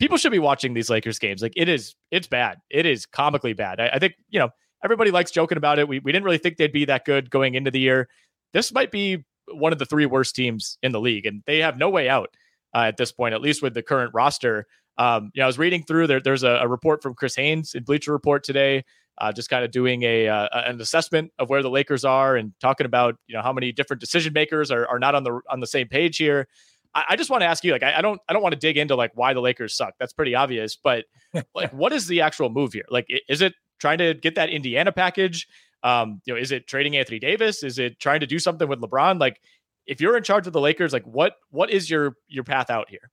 people 0.00 0.16
should 0.16 0.32
be 0.32 0.40
watching 0.40 0.74
these 0.74 0.90
Lakers 0.90 1.18
games. 1.20 1.42
Like 1.42 1.52
it 1.54 1.68
is, 1.68 1.94
it's 2.10 2.26
bad. 2.26 2.58
It 2.70 2.86
is 2.86 3.06
comically 3.06 3.52
bad. 3.52 3.78
I, 3.78 3.90
I 3.94 3.98
think 4.00 4.14
you 4.30 4.40
know 4.40 4.48
everybody 4.82 5.12
likes 5.12 5.30
joking 5.30 5.58
about 5.58 5.78
it. 5.78 5.86
We 5.86 6.00
we 6.00 6.10
didn't 6.10 6.24
really 6.24 6.38
think 6.38 6.56
they'd 6.56 6.72
be 6.72 6.86
that 6.86 7.04
good 7.04 7.30
going 7.30 7.54
into 7.54 7.70
the 7.70 7.78
year. 7.78 8.08
This 8.52 8.72
might 8.72 8.90
be 8.90 9.24
one 9.52 9.72
of 9.72 9.78
the 9.78 9.86
three 9.86 10.06
worst 10.06 10.34
teams 10.34 10.78
in 10.82 10.90
the 10.90 11.00
league, 11.00 11.26
and 11.26 11.42
they 11.46 11.58
have 11.58 11.78
no 11.78 11.88
way 11.88 12.08
out 12.08 12.30
uh, 12.74 12.80
at 12.80 12.96
this 12.96 13.12
point, 13.12 13.34
at 13.34 13.40
least 13.40 13.62
with 13.62 13.74
the 13.74 13.82
current 13.82 14.12
roster. 14.14 14.66
Um, 14.98 15.30
you 15.34 15.40
know, 15.40 15.44
I 15.44 15.46
was 15.46 15.58
reading 15.58 15.84
through 15.84 16.08
there. 16.08 16.20
There's 16.20 16.42
a, 16.42 16.60
a 16.62 16.68
report 16.68 17.02
from 17.02 17.14
Chris 17.14 17.36
Haynes 17.36 17.74
in 17.74 17.84
Bleacher 17.84 18.12
Report 18.12 18.42
today, 18.42 18.84
uh, 19.18 19.32
just 19.32 19.48
kind 19.48 19.64
of 19.64 19.70
doing 19.70 20.02
a 20.02 20.28
uh, 20.28 20.48
an 20.52 20.80
assessment 20.80 21.32
of 21.38 21.48
where 21.48 21.62
the 21.62 21.70
Lakers 21.70 22.04
are 22.04 22.36
and 22.36 22.52
talking 22.60 22.86
about 22.86 23.16
you 23.26 23.36
know 23.36 23.42
how 23.42 23.52
many 23.52 23.72
different 23.72 24.00
decision 24.00 24.32
makers 24.32 24.70
are, 24.70 24.86
are 24.88 24.98
not 24.98 25.14
on 25.14 25.24
the 25.24 25.40
on 25.48 25.60
the 25.60 25.66
same 25.66 25.88
page 25.88 26.16
here. 26.16 26.48
I, 26.94 27.04
I 27.10 27.16
just 27.16 27.30
want 27.30 27.42
to 27.42 27.46
ask 27.46 27.64
you, 27.64 27.72
like, 27.72 27.82
I, 27.82 27.98
I 27.98 28.00
don't 28.00 28.20
I 28.28 28.32
don't 28.32 28.42
want 28.42 28.52
to 28.52 28.58
dig 28.58 28.76
into 28.76 28.96
like 28.96 29.12
why 29.14 29.34
the 29.34 29.40
Lakers 29.40 29.76
suck. 29.76 29.94
That's 29.98 30.12
pretty 30.12 30.34
obvious, 30.34 30.76
but 30.76 31.04
like, 31.54 31.72
what 31.72 31.92
is 31.92 32.06
the 32.06 32.20
actual 32.20 32.50
move 32.50 32.72
here? 32.72 32.84
Like, 32.90 33.06
is 33.28 33.40
it 33.40 33.54
trying 33.78 33.98
to 33.98 34.14
get 34.14 34.34
that 34.34 34.50
Indiana 34.50 34.92
package? 34.92 35.46
Um, 35.82 36.20
you 36.26 36.34
know, 36.34 36.40
is 36.40 36.52
it 36.52 36.66
trading 36.66 36.96
Anthony 36.96 37.18
Davis? 37.18 37.62
Is 37.62 37.78
it 37.78 37.98
trying 37.98 38.20
to 38.20 38.26
do 38.26 38.38
something 38.38 38.68
with 38.68 38.80
LeBron? 38.80 39.18
Like, 39.18 39.40
if 39.86 40.00
you're 40.00 40.16
in 40.16 40.22
charge 40.22 40.46
of 40.46 40.52
the 40.52 40.60
Lakers, 40.60 40.92
like 40.92 41.04
what 41.04 41.34
what 41.50 41.70
is 41.70 41.90
your 41.90 42.16
your 42.28 42.44
path 42.44 42.70
out 42.70 42.88
here? 42.90 43.10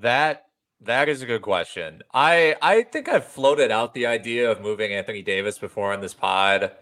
That 0.00 0.46
that 0.80 1.08
is 1.08 1.22
a 1.22 1.26
good 1.26 1.42
question. 1.42 2.02
I 2.12 2.56
I 2.62 2.82
think 2.82 3.08
I've 3.08 3.26
floated 3.26 3.70
out 3.70 3.94
the 3.94 4.06
idea 4.06 4.50
of 4.50 4.60
moving 4.60 4.92
Anthony 4.92 5.22
Davis 5.22 5.58
before 5.58 5.92
on 5.92 6.00
this 6.00 6.14
pod. 6.14 6.72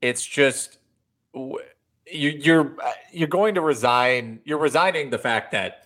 It's 0.00 0.24
just 0.24 0.78
you 2.10 2.30
you're 2.30 2.76
you're 3.12 3.28
going 3.28 3.54
to 3.54 3.60
resign. 3.60 4.40
You're 4.44 4.58
resigning 4.58 5.10
the 5.10 5.18
fact 5.18 5.52
that 5.52 5.84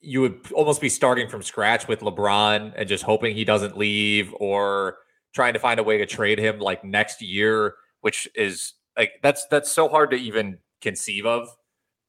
you 0.00 0.20
would 0.20 0.52
almost 0.52 0.80
be 0.80 0.88
starting 0.88 1.28
from 1.28 1.42
scratch 1.42 1.88
with 1.88 2.00
LeBron 2.00 2.74
and 2.76 2.88
just 2.88 3.04
hoping 3.04 3.34
he 3.34 3.44
doesn't 3.44 3.76
leave 3.76 4.34
or 4.38 4.98
trying 5.34 5.54
to 5.54 5.58
find 5.58 5.80
a 5.80 5.82
way 5.82 5.98
to 5.98 6.06
trade 6.06 6.38
him 6.38 6.58
like 6.58 6.84
next 6.84 7.22
year, 7.22 7.74
which 8.02 8.28
is 8.34 8.74
like 8.96 9.12
that's 9.22 9.46
that's 9.50 9.70
so 9.72 9.88
hard 9.88 10.10
to 10.10 10.16
even 10.16 10.58
conceive 10.80 11.26
of. 11.26 11.48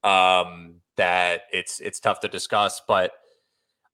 Um, 0.04 0.82
that 0.98 1.42
it's 1.52 1.80
it's 1.80 2.00
tough 2.00 2.20
to 2.22 2.28
discuss, 2.28 2.82
but 2.88 3.12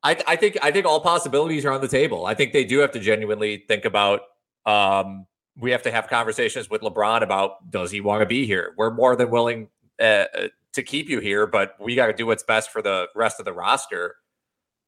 I, 0.03 0.17
I 0.27 0.35
think 0.35 0.57
I 0.61 0.71
think 0.71 0.85
all 0.85 0.99
possibilities 0.99 1.65
are 1.65 1.71
on 1.71 1.81
the 1.81 1.87
table. 1.87 2.25
I 2.25 2.33
think 2.33 2.53
they 2.53 2.63
do 2.63 2.79
have 2.79 2.91
to 2.91 2.99
genuinely 2.99 3.63
think 3.67 3.85
about. 3.85 4.21
Um, 4.65 5.25
we 5.59 5.71
have 5.71 5.83
to 5.83 5.91
have 5.91 6.07
conversations 6.07 6.69
with 6.69 6.81
LeBron 6.81 7.21
about 7.21 7.69
does 7.69 7.91
he 7.91 8.01
want 8.01 8.21
to 8.21 8.25
be 8.25 8.45
here? 8.45 8.73
We're 8.77 8.93
more 8.93 9.15
than 9.15 9.29
willing 9.29 9.69
uh, 9.99 10.25
uh 10.33 10.47
to 10.73 10.83
keep 10.83 11.09
you 11.09 11.19
here, 11.19 11.45
but 11.47 11.75
we 11.79 11.95
got 11.95 12.07
to 12.07 12.13
do 12.13 12.25
what's 12.25 12.43
best 12.43 12.71
for 12.71 12.81
the 12.81 13.07
rest 13.13 13.39
of 13.39 13.45
the 13.45 13.51
roster, 13.51 14.15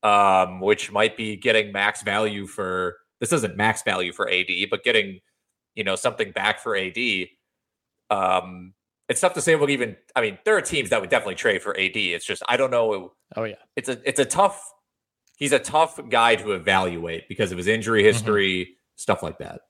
um, 0.01 0.61
which 0.61 0.91
might 0.91 1.17
be 1.17 1.35
getting 1.35 1.71
max 1.71 2.01
value 2.01 2.47
for. 2.47 2.97
This 3.19 3.33
isn't 3.33 3.55
max 3.57 3.83
value 3.83 4.11
for 4.11 4.29
AD, 4.29 4.47
but 4.69 4.83
getting 4.83 5.19
you 5.75 5.83
know 5.83 5.95
something 5.95 6.31
back 6.31 6.59
for 6.59 6.75
AD. 6.75 6.97
Um, 8.09 8.73
it's 9.09 9.19
tough 9.19 9.33
to 9.33 9.41
say 9.41 9.55
we'll 9.55 9.69
even. 9.69 9.97
I 10.15 10.21
mean, 10.21 10.37
there 10.45 10.55
are 10.55 10.61
teams 10.61 10.89
that 10.91 11.01
would 11.01 11.09
definitely 11.09 11.35
trade 11.35 11.61
for 11.61 11.77
AD. 11.77 11.95
It's 11.95 12.25
just 12.25 12.43
I 12.47 12.55
don't 12.57 12.71
know. 12.71 13.13
Oh 13.35 13.43
yeah, 13.43 13.55
it's 13.75 13.89
a 13.89 13.99
it's 14.07 14.19
a 14.19 14.25
tough 14.25 14.63
he's 15.37 15.51
a 15.51 15.59
tough 15.59 15.99
guy 16.09 16.35
to 16.35 16.51
evaluate 16.53 17.27
because 17.27 17.51
of 17.51 17.57
his 17.57 17.67
injury 17.67 18.01
mm-hmm. 18.01 18.07
history, 18.07 18.59
mm-hmm. 18.61 18.73
stuff 18.95 19.23
like 19.23 19.37
that. 19.39 19.61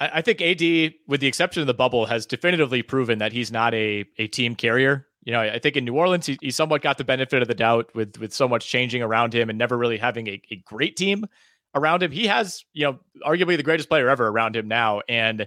I, 0.00 0.10
I 0.14 0.22
think 0.22 0.40
AD, 0.40 0.94
with 1.06 1.20
the 1.20 1.26
exception 1.26 1.60
of 1.60 1.66
the 1.66 1.74
bubble, 1.74 2.06
has 2.06 2.26
definitively 2.26 2.82
proven 2.82 3.18
that 3.18 3.32
he's 3.32 3.52
not 3.52 3.74
a 3.74 4.04
a 4.18 4.26
team 4.26 4.54
carrier. 4.54 5.06
You 5.24 5.32
know, 5.32 5.40
I 5.40 5.58
think 5.58 5.76
in 5.76 5.84
New 5.84 5.94
Orleans, 5.94 6.26
he, 6.26 6.38
he 6.40 6.52
somewhat 6.52 6.82
got 6.82 6.98
the 6.98 7.04
benefit 7.04 7.42
of 7.42 7.48
the 7.48 7.54
doubt 7.54 7.90
with 7.94 8.18
with 8.18 8.32
so 8.32 8.48
much 8.48 8.68
changing 8.68 9.02
around 9.02 9.34
him 9.34 9.50
and 9.50 9.58
never 9.58 9.76
really 9.76 9.98
having 9.98 10.28
a, 10.28 10.40
a 10.50 10.56
great 10.64 10.96
team 10.96 11.26
around 11.74 12.02
him. 12.02 12.12
He 12.12 12.26
has, 12.26 12.64
you 12.72 12.84
know, 12.84 12.98
arguably 13.24 13.56
the 13.56 13.62
greatest 13.62 13.88
player 13.88 14.08
ever 14.08 14.28
around 14.28 14.56
him 14.56 14.68
now, 14.68 15.02
and 15.08 15.46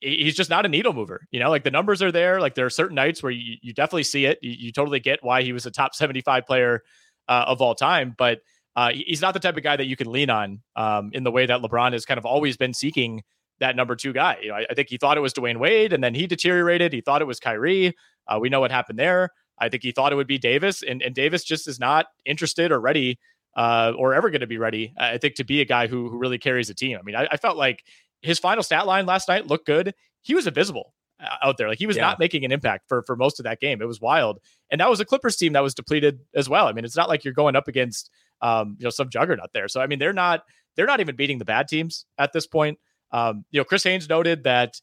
he's 0.00 0.36
just 0.36 0.50
not 0.50 0.66
a 0.66 0.68
needle 0.68 0.92
mover. 0.92 1.26
You 1.30 1.40
know, 1.40 1.50
like 1.50 1.64
the 1.64 1.70
numbers 1.70 2.02
are 2.02 2.12
there. 2.12 2.40
Like 2.40 2.54
there 2.54 2.66
are 2.66 2.70
certain 2.70 2.94
nights 2.94 3.22
where 3.22 3.32
you, 3.32 3.56
you 3.62 3.72
definitely 3.72 4.04
see 4.04 4.26
it. 4.26 4.38
You, 4.42 4.52
you 4.58 4.72
totally 4.72 5.00
get 5.00 5.20
why 5.22 5.42
he 5.42 5.52
was 5.52 5.66
a 5.66 5.70
top 5.70 5.94
75 5.94 6.46
player 6.46 6.82
uh, 7.28 7.44
of 7.48 7.62
all 7.62 7.74
time, 7.74 8.14
but 8.16 8.40
uh, 8.76 8.90
he's 8.92 9.22
not 9.22 9.32
the 9.32 9.40
type 9.40 9.56
of 9.56 9.62
guy 9.62 9.76
that 9.76 9.86
you 9.86 9.96
can 9.96 10.12
lean 10.12 10.28
on 10.28 10.60
um, 10.76 11.10
in 11.14 11.24
the 11.24 11.30
way 11.30 11.46
that 11.46 11.62
LeBron 11.62 11.92
has 11.92 12.04
kind 12.04 12.18
of 12.18 12.26
always 12.26 12.58
been 12.58 12.74
seeking 12.74 13.22
that 13.60 13.76
number 13.76 13.96
two 13.96 14.12
guy. 14.12 14.38
You 14.42 14.48
know, 14.48 14.54
I, 14.54 14.66
I, 14.70 14.74
think 14.74 14.88
he 14.88 14.98
thought 14.98 15.16
it 15.16 15.22
was 15.22 15.32
Dwyane 15.32 15.58
Wade, 15.58 15.92
and 15.92 16.02
then 16.02 16.14
he 16.14 16.26
deteriorated. 16.26 16.92
He 16.92 17.00
thought 17.00 17.22
it 17.22 17.26
was 17.26 17.40
Kyrie. 17.40 17.96
Uh, 18.26 18.38
we 18.40 18.48
know 18.48 18.60
what 18.60 18.70
happened 18.70 18.98
there. 18.98 19.30
I 19.58 19.68
think 19.68 19.82
he 19.82 19.92
thought 19.92 20.12
it 20.12 20.16
would 20.16 20.26
be 20.26 20.38
Davis, 20.38 20.82
and, 20.82 21.02
and 21.02 21.14
Davis 21.14 21.44
just 21.44 21.66
is 21.66 21.80
not 21.80 22.06
interested 22.24 22.70
or 22.72 22.80
ready 22.80 23.18
uh, 23.56 23.92
or 23.96 24.14
ever 24.14 24.30
going 24.30 24.42
to 24.42 24.46
be 24.46 24.58
ready. 24.58 24.92
I 24.98 25.18
think 25.18 25.36
to 25.36 25.44
be 25.44 25.60
a 25.60 25.64
guy 25.64 25.86
who 25.86 26.08
who 26.10 26.18
really 26.18 26.38
carries 26.38 26.70
a 26.70 26.74
team. 26.74 26.98
I 26.98 27.02
mean, 27.02 27.16
I, 27.16 27.26
I 27.32 27.36
felt 27.36 27.56
like 27.56 27.82
his 28.22 28.38
final 28.38 28.62
stat 28.62 28.86
line 28.86 29.06
last 29.06 29.28
night 29.28 29.46
looked 29.46 29.66
good. 29.66 29.94
He 30.22 30.34
was 30.34 30.46
invisible 30.46 30.92
out 31.42 31.56
there. 31.56 31.68
Like 31.68 31.78
he 31.78 31.86
was 31.86 31.96
yeah. 31.96 32.02
not 32.02 32.18
making 32.18 32.44
an 32.44 32.52
impact 32.52 32.88
for 32.88 33.02
for 33.06 33.16
most 33.16 33.40
of 33.40 33.44
that 33.44 33.60
game. 33.60 33.80
It 33.80 33.86
was 33.86 34.00
wild, 34.00 34.38
and 34.70 34.80
that 34.80 34.90
was 34.90 35.00
a 35.00 35.04
Clippers 35.04 35.36
team 35.36 35.54
that 35.54 35.62
was 35.62 35.74
depleted 35.74 36.20
as 36.34 36.48
well. 36.48 36.66
I 36.66 36.72
mean, 36.72 36.84
it's 36.84 36.96
not 36.96 37.08
like 37.08 37.24
you're 37.24 37.34
going 37.34 37.56
up 37.56 37.68
against 37.68 38.10
um, 38.42 38.76
you 38.78 38.84
know 38.84 38.90
some 38.90 39.08
juggernaut 39.08 39.50
there. 39.54 39.68
So 39.68 39.80
I 39.80 39.86
mean, 39.86 39.98
they're 39.98 40.12
not 40.12 40.42
they're 40.76 40.86
not 40.86 41.00
even 41.00 41.16
beating 41.16 41.38
the 41.38 41.44
bad 41.46 41.68
teams 41.68 42.04
at 42.18 42.32
this 42.32 42.46
point. 42.46 42.78
Um, 43.16 43.46
you 43.50 43.58
know, 43.58 43.64
Chris 43.64 43.82
Haynes 43.84 44.10
noted 44.10 44.44
that 44.44 44.78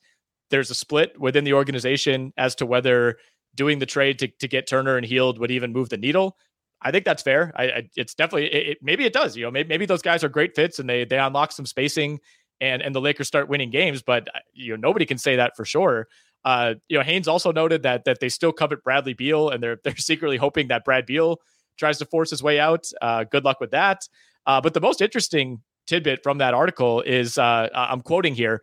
there's 0.50 0.72
a 0.72 0.76
split 0.76 1.20
within 1.20 1.44
the 1.44 1.54
organization 1.54 2.34
as 2.36 2.56
to 2.56 2.66
whether 2.66 3.18
doing 3.54 3.78
the 3.78 3.86
trade 3.86 4.18
to, 4.20 4.28
to 4.40 4.48
get 4.48 4.66
Turner 4.68 4.98
and 4.98 5.06
Hield 5.06 5.38
would 5.38 5.52
even 5.52 5.72
move 5.72 5.90
the 5.90 5.98
needle. 5.98 6.36
I 6.82 6.90
think 6.90 7.06
that's 7.06 7.22
fair. 7.22 7.54
I, 7.56 7.64
I 7.66 7.90
it's 7.96 8.16
definitely 8.16 8.52
it, 8.52 8.68
it, 8.70 8.78
maybe 8.82 9.06
it 9.06 9.14
does. 9.14 9.38
You 9.38 9.44
know, 9.44 9.52
maybe, 9.52 9.70
maybe 9.70 9.86
those 9.86 10.02
guys 10.02 10.24
are 10.24 10.30
great 10.30 10.56
fits 10.56 10.80
and 10.80 10.90
they 10.90 11.06
they 11.06 11.20
unlock 11.20 11.52
some 11.52 11.68
spacing 11.68 12.20
and 12.60 12.82
and 12.82 12.96
the 12.96 13.02
Lakers 13.02 13.28
start 13.28 13.48
winning 13.48 13.70
games. 13.70 14.02
But 14.02 14.28
uh, 14.34 14.40
you 14.52 14.76
know, 14.76 14.88
nobody 14.88 15.06
can 15.06 15.20
say 15.20 15.36
that 15.36 15.56
for 15.56 15.64
sure. 15.64 16.08
Uh, 16.44 16.74
you 16.90 16.98
know, 16.98 17.04
Haynes 17.04 17.28
also 17.28 17.52
noted 17.52 17.84
that 17.84 18.06
that 18.06 18.20
they 18.20 18.30
still 18.30 18.52
covet 18.52 18.84
Bradley 18.84 19.14
Beal, 19.14 19.50
and 19.50 19.62
they're 19.62 19.78
they're 19.84 19.96
secretly 19.96 20.38
hoping 20.38 20.70
that 20.70 20.84
Brad 20.84 21.06
Beal 21.06 21.40
tries 21.78 22.00
to 22.00 22.06
force 22.06 22.32
his 22.32 22.42
way 22.42 22.60
out. 22.60 22.86
Uh, 23.00 23.26
good 23.26 23.46
luck 23.46 23.60
with 23.60 23.72
that. 23.72 24.08
Uh, 24.46 24.60
but 24.60 24.74
the 24.74 24.82
most 24.82 25.02
interesting 25.02 25.62
tidbit 25.88 26.24
from 26.24 26.38
that 26.40 26.54
article 26.54 27.02
is 27.02 27.38
uh, 27.38 27.70
I'm 27.74 28.02
quoting 28.02 28.36
here: 28.36 28.62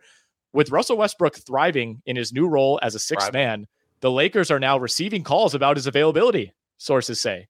with 0.53 0.71
Russell 0.71 0.97
Westbrook 0.97 1.35
thriving 1.37 2.01
in 2.05 2.15
his 2.15 2.33
new 2.33 2.47
role 2.47 2.79
as 2.81 2.95
a 2.95 2.99
sixth 2.99 3.31
man, 3.33 3.67
the 4.01 4.11
Lakers 4.11 4.51
are 4.51 4.59
now 4.59 4.77
receiving 4.77 5.23
calls 5.23 5.53
about 5.55 5.77
his 5.77 5.87
availability. 5.87 6.53
Sources 6.77 7.21
say, 7.21 7.47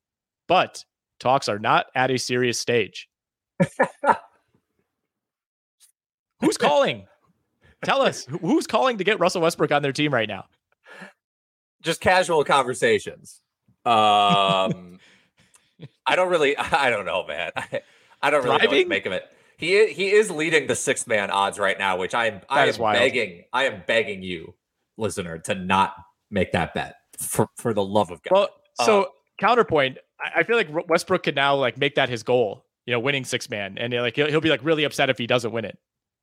but 0.47 0.83
talks 1.19 1.47
are 1.47 1.59
not 1.59 1.85
at 1.95 2.11
a 2.11 2.17
serious 2.17 2.59
stage. 2.59 3.07
Who's 6.41 6.57
calling? 6.57 7.07
Tell 7.83 8.01
us 8.01 8.25
who's 8.25 8.67
calling 8.67 8.97
to 8.99 9.03
get 9.03 9.19
Russell 9.19 9.41
Westbrook 9.41 9.71
on 9.71 9.81
their 9.81 9.91
team 9.91 10.13
right 10.13 10.27
now. 10.27 10.45
Just 11.81 11.99
casual 11.99 12.43
conversations. 12.43 13.41
Um, 13.85 14.99
I 16.05 16.15
don't 16.15 16.29
really. 16.29 16.55
I 16.57 16.89
don't 16.91 17.05
know, 17.05 17.25
man. 17.25 17.51
I, 17.55 17.81
I 18.21 18.29
don't 18.29 18.43
really 18.43 18.57
know 18.59 18.67
what 18.67 18.75
to 18.75 18.85
make 18.85 19.05
of 19.07 19.13
it. 19.13 19.27
He 19.61 19.93
he 19.93 20.09
is 20.09 20.31
leading 20.31 20.65
the 20.65 20.75
six 20.75 21.05
man 21.05 21.29
odds 21.29 21.59
right 21.59 21.77
now, 21.77 21.95
which 21.95 22.15
I 22.15 22.25
am 22.25 22.41
I 22.49 22.65
am 22.65 22.77
wild. 22.79 22.97
begging 22.97 23.43
I 23.53 23.65
am 23.65 23.83
begging 23.85 24.23
you, 24.23 24.55
listener, 24.97 25.37
to 25.37 25.53
not 25.53 25.93
make 26.31 26.51
that 26.53 26.73
bet 26.73 26.95
for 27.19 27.47
for 27.57 27.71
the 27.71 27.83
love 27.83 28.09
of 28.09 28.23
God. 28.23 28.31
Well, 28.33 28.49
so 28.81 29.03
uh, 29.03 29.05
counterpoint, 29.39 29.99
I 30.35 30.41
feel 30.41 30.57
like 30.57 30.89
Westbrook 30.89 31.21
could 31.21 31.35
now 31.35 31.55
like 31.55 31.77
make 31.77 31.93
that 31.93 32.09
his 32.09 32.23
goal. 32.23 32.65
You 32.87 32.93
know, 32.93 32.99
winning 32.99 33.23
six 33.23 33.51
man, 33.51 33.77
and 33.77 33.93
like 33.93 34.15
he'll, 34.15 34.27
he'll 34.27 34.41
be 34.41 34.49
like 34.49 34.63
really 34.63 34.83
upset 34.83 35.11
if 35.11 35.19
he 35.19 35.27
doesn't 35.27 35.51
win 35.51 35.65
it. 35.65 35.77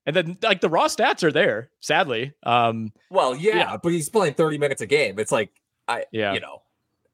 And 0.04 0.16
then 0.16 0.38
like 0.42 0.60
the 0.60 0.68
raw 0.68 0.86
stats 0.86 1.22
are 1.22 1.30
there, 1.30 1.70
sadly. 1.78 2.34
Um 2.42 2.92
well, 3.08 3.36
yeah, 3.36 3.56
yeah, 3.56 3.76
but 3.80 3.92
he's 3.92 4.08
playing 4.08 4.34
30 4.34 4.58
minutes 4.58 4.82
a 4.82 4.86
game. 4.86 5.20
It's 5.20 5.30
like 5.30 5.52
I 5.86 6.06
yeah. 6.10 6.34
you 6.34 6.40
know. 6.40 6.62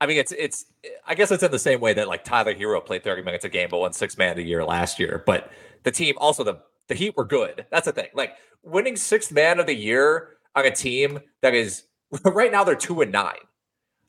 I 0.04 0.06
mean 0.06 0.18
it's 0.18 0.32
it's 0.32 0.66
I 1.06 1.14
guess 1.14 1.30
it's 1.30 1.42
in 1.42 1.50
the 1.50 1.58
same 1.58 1.80
way 1.80 1.94
that 1.94 2.08
like 2.08 2.24
Tyler 2.24 2.54
Herro 2.54 2.84
played 2.84 3.02
30 3.02 3.22
minutes 3.22 3.44
a 3.46 3.48
game 3.48 3.68
but 3.70 3.78
won 3.78 3.94
six 3.94 4.18
man 4.18 4.38
a 4.38 4.42
year 4.42 4.62
last 4.62 5.00
year. 5.00 5.22
But 5.26 5.50
the 5.82 5.90
team 5.90 6.14
also 6.18 6.44
the 6.44 6.60
the 6.88 6.94
Heat 6.94 7.16
were 7.16 7.24
good. 7.24 7.64
That's 7.70 7.86
the 7.86 7.92
thing. 7.92 8.08
Like 8.12 8.34
winning 8.62 8.96
sixth 8.96 9.32
man 9.32 9.58
of 9.58 9.66
the 9.66 9.74
year 9.74 10.36
on 10.54 10.66
a 10.66 10.70
team 10.70 11.20
that 11.40 11.54
is 11.54 11.84
right 12.24 12.52
now 12.52 12.64
they're 12.64 12.74
two 12.74 13.00
and 13.00 13.10
nine. 13.10 13.38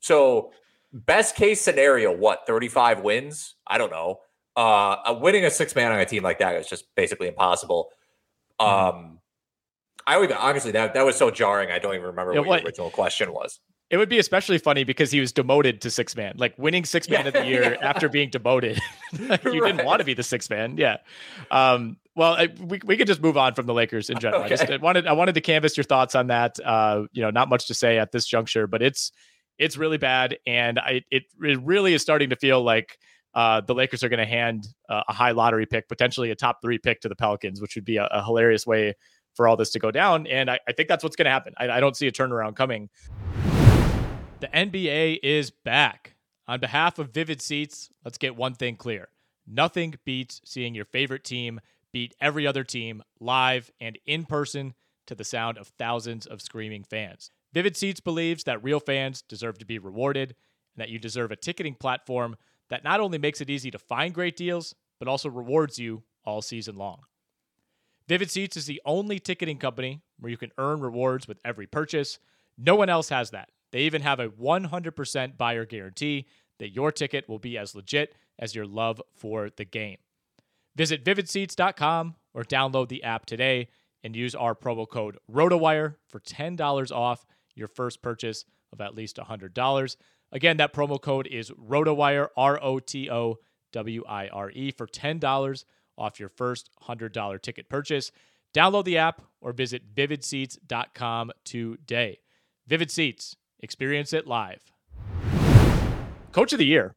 So 0.02 0.52
best 0.92 1.36
case 1.36 1.62
scenario, 1.62 2.16
what, 2.16 2.46
35 2.46 3.00
wins? 3.02 3.56
I 3.66 3.78
don't 3.78 3.92
know. 3.92 4.20
Uh, 4.58 5.18
winning 5.20 5.46
a 5.46 5.50
six 5.50 5.76
man 5.76 5.94
on 5.94 6.00
a 6.00 6.06
team 6.06 6.24
like 6.24 6.40
that 6.40 6.56
is 6.56 6.68
just 6.68 6.94
basically 6.96 7.30
impossible. 7.30 7.90
Mm-hmm. 8.60 8.98
Um, 8.98 9.20
I 10.06 10.18
would 10.18 10.32
honestly 10.34 10.72
that 10.72 10.94
that 10.94 11.06
was 11.06 11.16
so 11.16 11.32
jarring. 11.32 11.72
I 11.72 11.80
don't 11.80 11.96
even 11.96 12.08
remember 12.08 12.34
what, 12.34 12.48
what 12.48 12.62
the 12.62 12.68
original 12.68 12.92
question 12.92 13.32
was. 13.32 13.60
It 13.92 13.98
would 13.98 14.10
be 14.10 14.18
especially 14.18 14.58
funny 14.58 14.84
because 14.84 15.12
he 15.12 15.20
was 15.20 15.32
demoted 15.32 15.82
to 15.82 15.92
six 15.92 16.16
man, 16.16 16.34
like 16.38 16.58
winning 16.58 16.86
six 16.86 17.08
man 17.08 17.22
yeah, 17.22 17.28
of 17.28 17.34
the 17.36 17.46
year 17.46 17.64
yeah. 17.82 17.88
after 17.88 18.10
being 18.10 18.32
demoted. 18.32 18.80
you 19.14 19.28
right. 19.28 19.44
didn't 19.44 19.86
want 19.86 20.00
to 20.00 20.06
be 20.06 20.16
the 20.16 20.24
six 20.24 20.50
man, 20.50 20.78
yeah. 20.78 20.98
Um, 21.52 21.98
well, 22.16 22.34
I, 22.34 22.50
we 22.60 22.80
we 22.84 22.98
could 22.98 23.08
just 23.08 23.22
move 23.22 23.38
on 23.38 23.54
from 23.54 23.68
the 23.68 23.74
Lakers 23.74 24.10
in 24.10 24.18
general. 24.20 24.44
Okay. 24.44 24.54
I 24.54 24.58
just 24.58 24.72
I 24.72 24.78
wanted 24.78 25.06
I 25.06 25.14
wanted 25.14 25.36
to 25.36 25.42
canvas 25.42 25.78
your 25.78 25.84
thoughts 25.84 26.16
on 26.16 26.28
that. 26.28 26.60
Uh, 26.64 27.04
you 27.12 27.22
know, 27.22 27.30
not 27.30 27.48
much 27.48 27.68
to 27.68 27.74
say 27.74 28.00
at 28.00 28.12
this 28.12 28.26
juncture, 28.26 28.66
but 28.66 28.82
it's 28.82 29.12
it's 29.60 29.78
really 29.78 29.98
bad, 29.98 30.38
and 30.48 30.80
I 30.80 31.04
it 31.12 31.24
it 31.42 31.60
really 31.62 31.94
is 31.94 32.02
starting 32.02 32.32
to 32.32 32.36
feel 32.36 32.64
like 32.64 32.98
uh, 33.36 33.62
the 33.62 33.76
Lakers 33.76 34.04
are 34.04 34.10
going 34.10 34.20
to 34.20 34.26
hand 34.26 34.68
uh, 34.90 35.04
a 35.08 35.14
high 35.14 35.32
lottery 35.32 35.66
pick, 35.66 35.90
potentially 35.90 36.32
a 36.32 36.36
top 36.36 36.60
three 36.62 36.78
pick 36.78 37.02
to 37.02 37.10
the 37.10 37.16
Pelicans, 37.16 37.62
which 37.62 37.76
would 37.76 37.86
be 37.86 37.98
a, 37.98 38.06
a 38.06 38.24
hilarious 38.24 38.66
way 38.66 38.96
for 39.36 39.48
all 39.48 39.58
this 39.58 39.72
to 39.72 39.80
go 39.80 39.92
down. 39.92 40.26
And 40.28 40.50
I, 40.50 40.60
I 40.68 40.72
think 40.72 40.88
that's 40.88 41.04
what's 41.04 41.18
going 41.18 41.26
to 41.26 41.32
happen. 41.32 41.54
I, 41.58 41.70
I 41.70 41.80
don't 41.82 41.98
see 41.98 42.08
a 42.08 42.12
turnaround 42.12 42.56
coming. 42.56 42.90
The 44.46 44.60
NBA 44.60 45.22
is 45.24 45.50
back. 45.50 46.14
On 46.48 46.60
behalf 46.60 47.00
of 47.00 47.10
Vivid 47.10 47.42
Seats, 47.42 47.90
let's 48.04 48.20
get 48.20 48.36
one 48.36 48.54
thing 48.54 48.76
clear 48.76 49.08
nothing 49.48 49.96
beats 50.06 50.40
seeing 50.46 50.76
your 50.76 50.86
favorite 50.86 51.24
team 51.24 51.60
beat 51.92 52.14
every 52.22 52.46
other 52.46 52.64
team 52.64 53.02
live 53.20 53.72
and 53.82 53.98
in 54.06 54.24
person 54.24 54.76
to 55.08 55.16
the 55.16 55.24
sound 55.24 55.58
of 55.58 55.70
thousands 55.80 56.28
of 56.28 56.44
screaming 56.44 56.84
fans. 56.84 57.32
Vivid 57.54 57.76
Seats 57.76 58.00
believes 58.00 58.44
that 58.44 58.64
real 58.64 58.80
fans 58.80 59.24
deserve 59.24 59.58
to 59.58 59.66
be 59.66 59.80
rewarded 59.80 60.36
and 60.76 60.82
that 60.82 60.90
you 60.90 61.00
deserve 61.00 61.32
a 61.32 61.36
ticketing 61.36 61.74
platform 61.74 62.36
that 62.70 62.84
not 62.84 63.00
only 63.00 63.18
makes 63.18 63.42
it 63.42 63.50
easy 63.50 63.72
to 63.72 63.80
find 63.80 64.14
great 64.14 64.36
deals, 64.36 64.76
but 65.00 65.08
also 65.08 65.28
rewards 65.28 65.80
you 65.80 66.04
all 66.24 66.44
season 66.44 66.76
long. 66.76 67.00
Vivid 68.08 68.30
Seats 68.30 68.58
is 68.58 68.68
the 68.68 68.82
only 68.86 69.18
ticketing 69.18 69.58
company 69.58 70.02
where 70.20 70.30
you 70.30 70.38
can 70.38 70.52
earn 70.60 70.82
rewards 70.82 71.28
with 71.28 71.40
every 71.44 71.66
purchase. 71.66 72.20
No 72.60 72.76
one 72.76 72.90
else 72.90 73.10
has 73.10 73.32
that. 73.32 73.50
They 73.76 73.82
even 73.82 74.04
have 74.04 74.22
a 74.22 74.30
100% 74.30 75.38
buyer 75.38 75.66
guarantee 75.66 76.28
that 76.60 76.70
your 76.70 76.94
ticket 76.94 77.28
will 77.28 77.40
be 77.40 77.58
as 77.58 77.76
legit 77.76 78.16
as 78.40 78.56
your 78.56 78.66
love 78.66 79.02
for 79.14 79.50
the 79.50 79.66
game. 79.66 79.98
Visit 80.78 81.04
vividseats.com 81.04 82.16
or 82.34 82.44
download 82.46 82.88
the 82.88 83.04
app 83.04 83.26
today 83.26 83.68
and 84.02 84.16
use 84.16 84.34
our 84.34 84.56
promo 84.56 84.88
code 84.88 85.18
ROTOWIRE 85.30 85.98
for 86.08 86.22
$10 86.22 86.92
off 86.94 87.26
your 87.54 87.68
first 87.68 88.02
purchase 88.02 88.46
of 88.72 88.80
at 88.80 88.96
least 88.96 89.18
$100. 89.18 89.98
Again, 90.32 90.56
that 90.56 90.72
promo 90.72 91.02
code 91.02 91.28
is 91.28 91.52
ROTOWIRE, 91.52 92.30
R 92.38 92.64
O 92.64 92.80
T 92.80 93.12
O 93.12 93.40
W 93.74 94.06
I 94.08 94.30
R 94.30 94.52
E, 94.52 94.72
for 94.72 94.88
$10 94.88 95.66
off 95.98 96.18
your 96.18 96.30
first 96.30 96.70
$100 96.88 97.42
ticket 97.42 97.68
purchase. 97.68 98.14
Download 98.54 98.86
the 98.86 99.00
app 99.00 99.22
or 99.42 99.52
visit 99.52 99.94
vividseats.com 99.94 101.32
today. 101.44 102.20
Vivid 102.68 102.90
Seats, 102.90 103.36
experience 103.66 104.14
it 104.14 104.28
live. 104.28 104.62
Coach 106.32 106.54
of 106.54 106.60
the 106.60 106.66
Year 106.66 106.96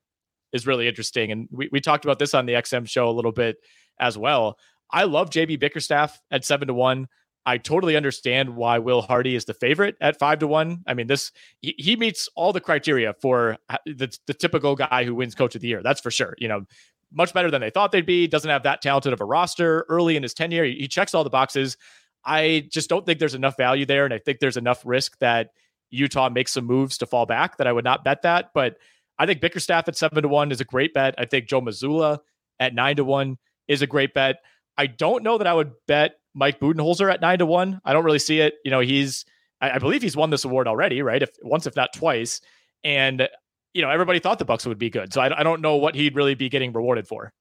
is 0.53 0.67
really 0.67 0.87
interesting. 0.87 1.33
And 1.33 1.49
we, 1.51 1.69
we 1.73 1.81
talked 1.81 2.05
about 2.05 2.19
this 2.19 2.35
on 2.35 2.47
the 2.47 2.53
XM 2.53 2.89
show 2.89 3.09
a 3.09 3.11
little 3.11 3.33
bit 3.33 3.57
as 3.99 4.17
well. 4.17 4.59
I 4.91 5.05
love 5.05 5.31
JB 5.31 5.59
Bickerstaff 5.59 6.21
at 6.31 6.45
seven 6.45 6.69
to 6.69 6.75
one. 6.75 7.09
I 7.47 7.57
totally 7.57 7.97
understand 7.97 8.57
why 8.57 8.79
Will 8.79 9.01
Hardy 9.01 9.35
is 9.35 9.47
the 9.47 9.55
favorite 9.55 9.97
at 10.03 10.19
five 10.19 10.41
to 10.41 10.47
one. 10.47 10.83
I 10.87 10.93
mean, 10.93 11.07
this 11.07 11.33
he, 11.61 11.75
he 11.79 11.97
meets 11.97 12.29
all 12.37 12.53
the 12.53 12.61
criteria 12.61 13.15
for 13.23 13.57
the, 13.87 14.15
the 14.27 14.35
typical 14.35 14.77
guy 14.77 15.05
who 15.05 15.15
wins 15.15 15.35
Coach 15.35 15.55
of 15.55 15.63
the 15.63 15.69
Year. 15.69 15.83
That's 15.83 16.01
for 16.01 16.11
sure. 16.11 16.35
You 16.37 16.49
know, 16.49 16.67
much 17.11 17.33
better 17.33 17.51
than 17.51 17.63
they 17.63 17.71
thought 17.71 17.91
they'd 17.91 18.05
be. 18.05 18.27
Doesn't 18.27 18.51
have 18.51 18.65
that 18.65 18.83
talented 18.83 19.15
of 19.15 19.23
a 19.23 19.25
roster 19.25 19.87
early 19.89 20.17
in 20.17 20.23
his 20.23 20.35
tenure. 20.35 20.65
He, 20.65 20.75
he 20.75 20.89
checks 20.89 21.15
all 21.15 21.25
the 21.25 21.31
boxes. 21.31 21.79
I 22.23 22.69
just 22.71 22.91
don't 22.91 23.07
think 23.07 23.19
there's 23.19 23.35
enough 23.35 23.57
value 23.57 23.87
there, 23.87 24.05
and 24.05 24.13
I 24.13 24.19
think 24.19 24.41
there's 24.41 24.59
enough 24.59 24.83
risk 24.85 25.19
that 25.21 25.51
Utah 25.91 26.29
makes 26.29 26.53
some 26.53 26.65
moves 26.65 26.99
to 26.99 27.07
fall 27.07 27.27
back 27.27 27.57
that 27.59 27.67
I 27.67 27.73
would 27.73 27.85
not 27.85 28.05
bet 28.05 28.23
that. 28.23 28.51
But 28.55 28.77
I 29.19 29.27
think 29.27 29.41
Bickerstaff 29.41 29.89
at 29.89 29.97
seven 29.97 30.23
to 30.23 30.29
one 30.29 30.53
is 30.53 30.61
a 30.61 30.65
great 30.65 30.95
bet. 30.95 31.15
I 31.19 31.25
think 31.25 31.49
Joe 31.49 31.61
Mazzulla 31.61 32.19
at 32.61 32.75
nine 32.75 32.97
to 32.97 33.05
one 33.05 33.39
is 33.67 33.83
a 33.83 33.87
great 33.87 34.15
bet. 34.15 34.37
I 34.77 34.87
don't 34.87 35.25
know 35.25 35.39
that 35.39 35.47
I 35.47 35.55
would 35.55 35.73
bet 35.87 36.13
Mike 36.35 36.61
Budenholzer 36.61 37.13
at 37.13 37.21
nine 37.21 37.39
to 37.41 37.47
one. 37.47 37.81
I 37.85 37.93
don't 37.93 38.05
really 38.05 38.19
see 38.19 38.41
it. 38.41 38.55
You 38.65 38.71
know, 38.71 38.81
he's 38.81 39.25
I, 39.61 39.73
I 39.73 39.79
believe 39.79 40.03
he's 40.03 40.17
won 40.17 40.31
this 40.31 40.45
award 40.45 40.69
already, 40.69 41.03
right? 41.03 41.23
If 41.23 41.31
once, 41.43 41.67
if 41.67 41.77
not 41.77 41.93
twice. 41.95 42.41
And 42.85 43.29
you 43.75 43.83
know, 43.83 43.91
everybody 43.91 44.19
thought 44.19 44.39
the 44.39 44.45
Bucks 44.45 44.67
would 44.67 44.79
be 44.79 44.91
good. 44.91 45.13
So 45.13 45.21
I, 45.21 45.41
I 45.41 45.43
don't 45.43 45.61
know 45.61 45.77
what 45.77 45.95
he'd 45.95 46.17
really 46.17 46.35
be 46.35 46.49
getting 46.49 46.73
rewarded 46.73 47.07
for. 47.07 47.33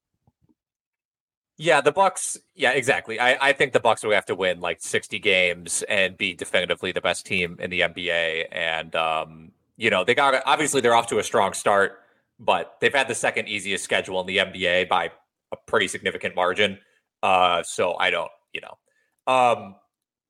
Yeah, 1.57 1.81
the 1.81 1.91
Bucks. 1.91 2.37
Yeah, 2.55 2.71
exactly. 2.71 3.19
I, 3.19 3.49
I 3.49 3.53
think 3.53 3.73
the 3.73 3.79
Bucks 3.79 4.03
would 4.03 4.13
have 4.13 4.25
to 4.27 4.35
win 4.35 4.59
like 4.59 4.79
60 4.79 5.17
games 5.19 5.83
and 5.89 6.15
be 6.15 6.33
definitively 6.35 6.91
the 6.91 7.01
best 7.01 7.25
team 7.25 7.57
in 7.59 7.71
the 7.71 7.81
NBA. 7.81 8.45
And 8.51 8.95
um, 8.95 9.51
you 9.75 9.89
know, 9.89 10.03
they 10.03 10.13
got 10.13 10.41
obviously 10.45 10.81
they're 10.81 10.93
off 10.95 11.07
to 11.07 11.19
a 11.19 11.23
strong 11.23 11.53
start, 11.53 11.99
but 12.39 12.77
they've 12.79 12.93
had 12.93 13.07
the 13.07 13.15
second 13.15 13.47
easiest 13.47 13.83
schedule 13.83 14.21
in 14.21 14.27
the 14.27 14.37
NBA 14.37 14.87
by 14.87 15.11
a 15.51 15.57
pretty 15.65 15.87
significant 15.87 16.35
margin. 16.35 16.77
Uh, 17.23 17.63
so 17.63 17.95
I 17.99 18.11
don't, 18.11 18.31
you 18.53 18.61
know, 18.61 19.33
um, 19.33 19.75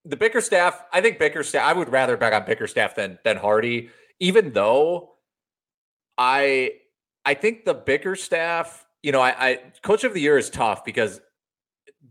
the 0.06 0.16
Bickerstaff. 0.16 0.82
I 0.94 1.02
think 1.02 1.20
Bickerstaff. 1.20 1.62
I 1.62 1.74
would 1.74 1.90
rather 1.90 2.16
bet 2.16 2.32
on 2.32 2.46
Bickerstaff 2.46 2.96
than 2.96 3.20
than 3.26 3.36
Hardy, 3.36 3.90
even 4.22 4.54
though 4.54 5.16
I 6.18 6.72
I 7.26 7.34
think 7.34 7.66
the 7.66 7.74
Bickerstaff. 7.74 8.87
You 9.08 9.14
know, 9.14 9.22
I, 9.22 9.36
I 9.40 9.60
coach 9.84 10.04
of 10.04 10.14
the 10.14 10.20
year 10.20 10.38
is 10.38 10.50
tough 10.50 10.84
because 10.84 11.22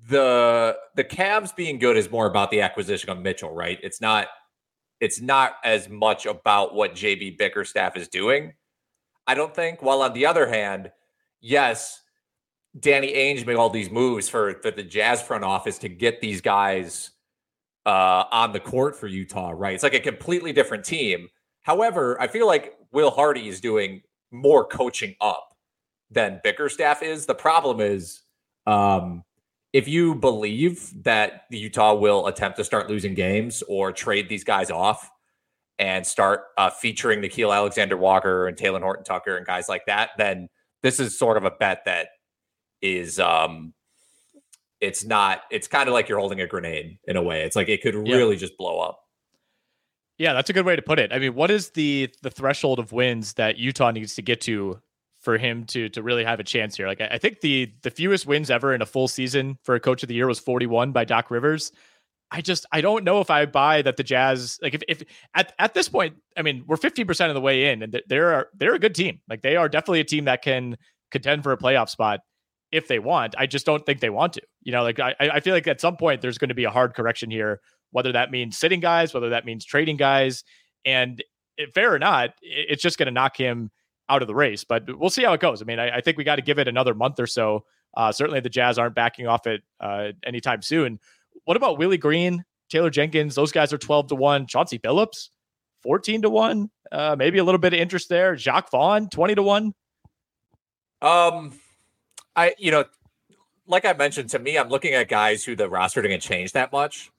the 0.09 0.79
the 0.95 1.05
Cavs 1.05 1.55
being 1.55 1.79
good 1.79 1.95
is 1.95 2.11
more 2.11 2.25
about 2.25 2.51
the 2.51 2.63
acquisition 2.63 3.11
of 3.11 3.19
Mitchell, 3.19 3.51
right? 3.51 3.79
It's 3.83 4.01
not 4.01 4.29
it's 4.99 5.21
not 5.21 5.57
as 5.63 5.91
much 5.91 6.25
about 6.25 6.75
what 6.75 6.95
JB 6.95 7.37
Bickerstaff 7.37 7.99
is 7.99 8.09
doing. 8.09 8.55
I 9.27 9.35
don't 9.35 9.55
think. 9.55 9.83
While 9.83 10.01
on 10.01 10.15
the 10.15 10.25
other 10.25 10.49
hand, 10.49 10.91
yes, 11.43 12.01
Danny 12.81 13.13
Ainge 13.13 13.47
made 13.47 13.57
all 13.57 13.69
these 13.69 13.91
moves 13.91 14.31
for, 14.31 14.55
for 14.63 14.71
the 14.71 14.83
Jazz 14.83 15.21
front 15.21 15.45
office 15.45 15.77
to 15.81 15.91
get 15.91 16.23
these 16.23 16.41
guys 16.41 17.11
uh, 17.85 18.25
on 18.33 18.53
the 18.53 18.61
court 18.61 18.97
for 18.97 19.07
Utah, 19.07 19.53
right? 19.55 19.75
It's 19.75 19.83
like 19.83 19.93
a 19.93 20.01
completely 20.01 20.55
different 20.55 20.87
team. 20.87 21.29
However, 21.61 22.19
I 22.19 22.27
feel 22.27 22.47
like 22.47 22.73
Will 22.91 23.11
Hardy 23.11 23.49
is 23.49 23.61
doing 23.61 24.01
more 24.31 24.65
coaching 24.65 25.15
up 25.21 25.56
than 26.11 26.41
Bickerstaff 26.43 27.03
is. 27.03 27.27
The 27.27 27.35
problem 27.35 27.81
is, 27.81 28.23
um, 28.67 29.23
if 29.73 29.89
you 29.89 30.15
believe 30.15 30.93
that 31.05 31.43
Utah 31.51 31.95
will 31.95 32.27
attempt 32.27 32.57
to 32.59 32.65
start 32.65 32.89
losing 32.89 33.15
games 33.15 33.63
or 33.69 33.93
trade 33.93 34.29
these 34.29 34.45
guys 34.45 34.71
off 34.71 35.11
and 35.79 36.07
start 36.07 36.45
uh, 36.57 36.71
featuring 36.71 37.21
Nickeil 37.21 37.55
Alexander 37.55 37.97
Walker 37.97 38.47
and 38.47 38.57
Talen 38.57 38.81
Horton 38.81 39.05
Tucker 39.05 39.37
and 39.37 39.47
guys 39.47 39.69
like 39.69 39.85
that, 39.87 40.11
then 40.17 40.49
this 40.83 41.01
is 41.01 41.19
sort 41.19 41.37
of 41.37 41.45
a 41.45 41.51
bet 41.51 41.83
that 41.85 42.09
is 42.83 43.19
um 43.19 43.73
it's 44.81 45.05
not 45.05 45.41
it's 45.51 45.67
kind 45.67 45.89
of 45.89 45.95
like 45.95 46.09
you're 46.09 46.19
holding 46.19 46.41
a 46.41 46.47
grenade 46.47 46.99
in 47.07 47.17
a 47.17 47.23
way. 47.23 47.43
It's 47.43 47.57
like 47.57 47.69
it 47.69 47.83
could 47.83 47.95
really 47.95 48.35
yeah. 48.35 48.41
just 48.41 48.57
blow 48.57 48.79
up. 48.79 49.01
Yeah, 50.19 50.33
that's 50.33 50.49
a 50.49 50.53
good 50.53 50.65
way 50.65 50.77
to 50.77 50.83
put 50.83 50.99
it. 50.99 51.13
I 51.13 51.19
mean, 51.19 51.35
what 51.35 51.51
is 51.51 51.71
the 51.71 52.11
the 52.23 52.31
threshold 52.31 52.79
of 52.79 52.93
wins 52.93 53.35
that 53.35 53.59
Utah 53.59 53.91
needs 53.91 54.15
to 54.15 54.23
get 54.23 54.41
to 54.43 54.81
for 55.27 55.37
him 55.39 55.65
to 55.65 55.89
to 55.89 56.03
really 56.05 56.23
have 56.23 56.39
a 56.39 56.45
chance 56.45 56.77
here? 56.77 56.87
Like 56.87 57.01
I 57.01 57.19
think 57.19 57.41
the 57.41 57.73
the 57.83 57.91
fewest 57.91 58.27
wins 58.27 58.49
ever 58.49 58.73
in 58.73 58.81
a 58.81 58.87
full 58.87 59.09
season 59.09 59.59
for 59.65 59.75
a 59.75 59.81
coach 59.81 60.05
of 60.05 60.09
the 60.09 60.15
year 60.15 60.29
was 60.29 60.39
41 60.39 60.93
by 60.93 61.05
Doc 61.05 61.33
Rivers. 61.33 61.73
I 62.31 62.41
just 62.41 62.65
I 62.71 62.81
don't 62.81 63.03
know 63.03 63.21
if 63.21 63.29
I 63.29 63.45
buy 63.47 63.83
that 63.83 63.97
the 63.97 64.05
Jazz 64.05 64.59
like 64.63 64.75
if 64.75 64.83
if 64.87 65.03
at, 65.35 65.53
at 65.59 65.75
this 65.75 65.89
point 65.89 66.15
I 66.37 66.43
mean 66.43 66.63
we're 66.67 66.77
15% 66.77 67.29
of 67.29 67.35
the 67.35 67.41
way 67.41 67.71
in 67.71 67.83
and 67.83 68.01
they're 68.07 68.47
they're 68.55 68.75
a 68.75 68.79
good 68.79 68.95
team. 68.95 69.21
Like 69.29 69.43
they 69.43 69.57
are 69.57 69.69
definitely 69.69 70.01
a 70.01 70.05
team 70.05 70.27
that 70.27 70.43
can 70.43 70.77
contend 71.11 71.43
for 71.43 71.51
a 71.51 71.59
playoff 71.59 71.89
spot 71.89 72.21
if 72.71 72.87
they 72.87 73.01
want. 73.01 73.35
I 73.37 73.47
just 73.47 73.67
don't 73.67 73.85
think 73.85 73.99
they 73.99 74.11
want 74.11 74.35
to. 74.35 74.43
You 74.63 74.73
know, 74.73 74.85
like 74.85 75.01
I, 75.01 75.15
I 75.21 75.41
feel 75.41 75.55
like 75.55 75.67
at 75.67 75.81
some 75.81 75.97
point 75.97 76.21
there's 76.21 76.39
going 76.39 76.49
to 76.51 76.55
be 76.55 76.65
a 76.65 76.71
hard 76.71 76.95
correction 76.95 77.31
here, 77.31 77.61
whether 77.91 78.13
that 78.13 78.31
means 78.31 78.57
sitting 78.57 78.81
guys, 78.81 79.13
whether 79.13 79.31
that 79.31 79.45
means 79.45 79.65
trading 79.65 79.97
guys. 79.97 80.45
And 80.85 81.23
it, 81.57 81.75
fair 81.75 81.93
or 81.93 81.99
not, 81.99 82.31
it's 82.43 82.83
just 82.83 82.99
going 82.99 83.07
to 83.07 83.13
knock 83.13 83.37
him 83.37 83.71
out 84.09 84.23
of 84.23 84.29
the 84.29 84.35
race. 84.35 84.65
But 84.65 84.85
we'll 84.99 85.11
see 85.11 85.25
how 85.25 85.33
it 85.33 85.41
goes. 85.41 85.63
I 85.63 85.65
mean, 85.65 85.79
I, 85.79 85.97
I 85.97 86.01
think 86.01 86.17
we 86.17 86.25
got 86.25 86.37
to 86.37 86.43
give 86.43 86.59
it 86.59 86.69
another 86.69 86.95
month 86.95 87.21
or 87.21 87.27
so. 87.27 87.65
Uh, 87.97 88.13
certainly 88.13 88.41
the 88.41 88.49
Jazz 88.51 88.79
aren't 88.79 88.95
backing 88.95 89.27
off 89.27 89.47
it 89.47 89.63
uh, 89.81 90.09
anytime 90.25 90.63
soon. 90.63 90.99
What 91.45 91.57
about 91.57 91.79
Willie 91.79 91.99
Green, 91.99 92.45
Taylor 92.69 92.91
Jenkins? 92.91 93.35
Those 93.35 93.53
guys 93.53 93.73
are 93.73 93.79
12 93.79 94.09
to 94.09 94.15
1. 94.15 94.47
Chauncey 94.47 94.79
Billups, 94.79 95.31
14 95.83 96.23
to 96.23 96.31
1. 96.31 96.71
Uh, 96.93 97.17
maybe 97.19 97.39
a 97.39 97.45
little 97.45 97.59
bit 97.59 97.73
of 97.73 97.81
interest 97.81 98.09
there. 98.09 98.37
Jacque 98.37 98.71
Vaughn, 98.71 99.09
20 99.09 99.35
to 99.37 99.43
1. 99.43 99.75
Um, 101.03 101.53
I, 102.35 102.55
you 102.59 102.71
know, 102.71 102.85
like 103.67 103.85
I 103.85 103.93
mentioned 103.93 104.31
to 104.31 104.39
me, 104.39 104.59
I'm 104.59 104.69
looking 104.69 104.95
at 104.95 105.09
guys 105.09 105.45
who 105.45 105.57
the 105.57 105.69
roster 105.69 106.03
didn't 106.03 106.21
change 106.21 106.53
that 106.53 106.73
much. 106.73 107.11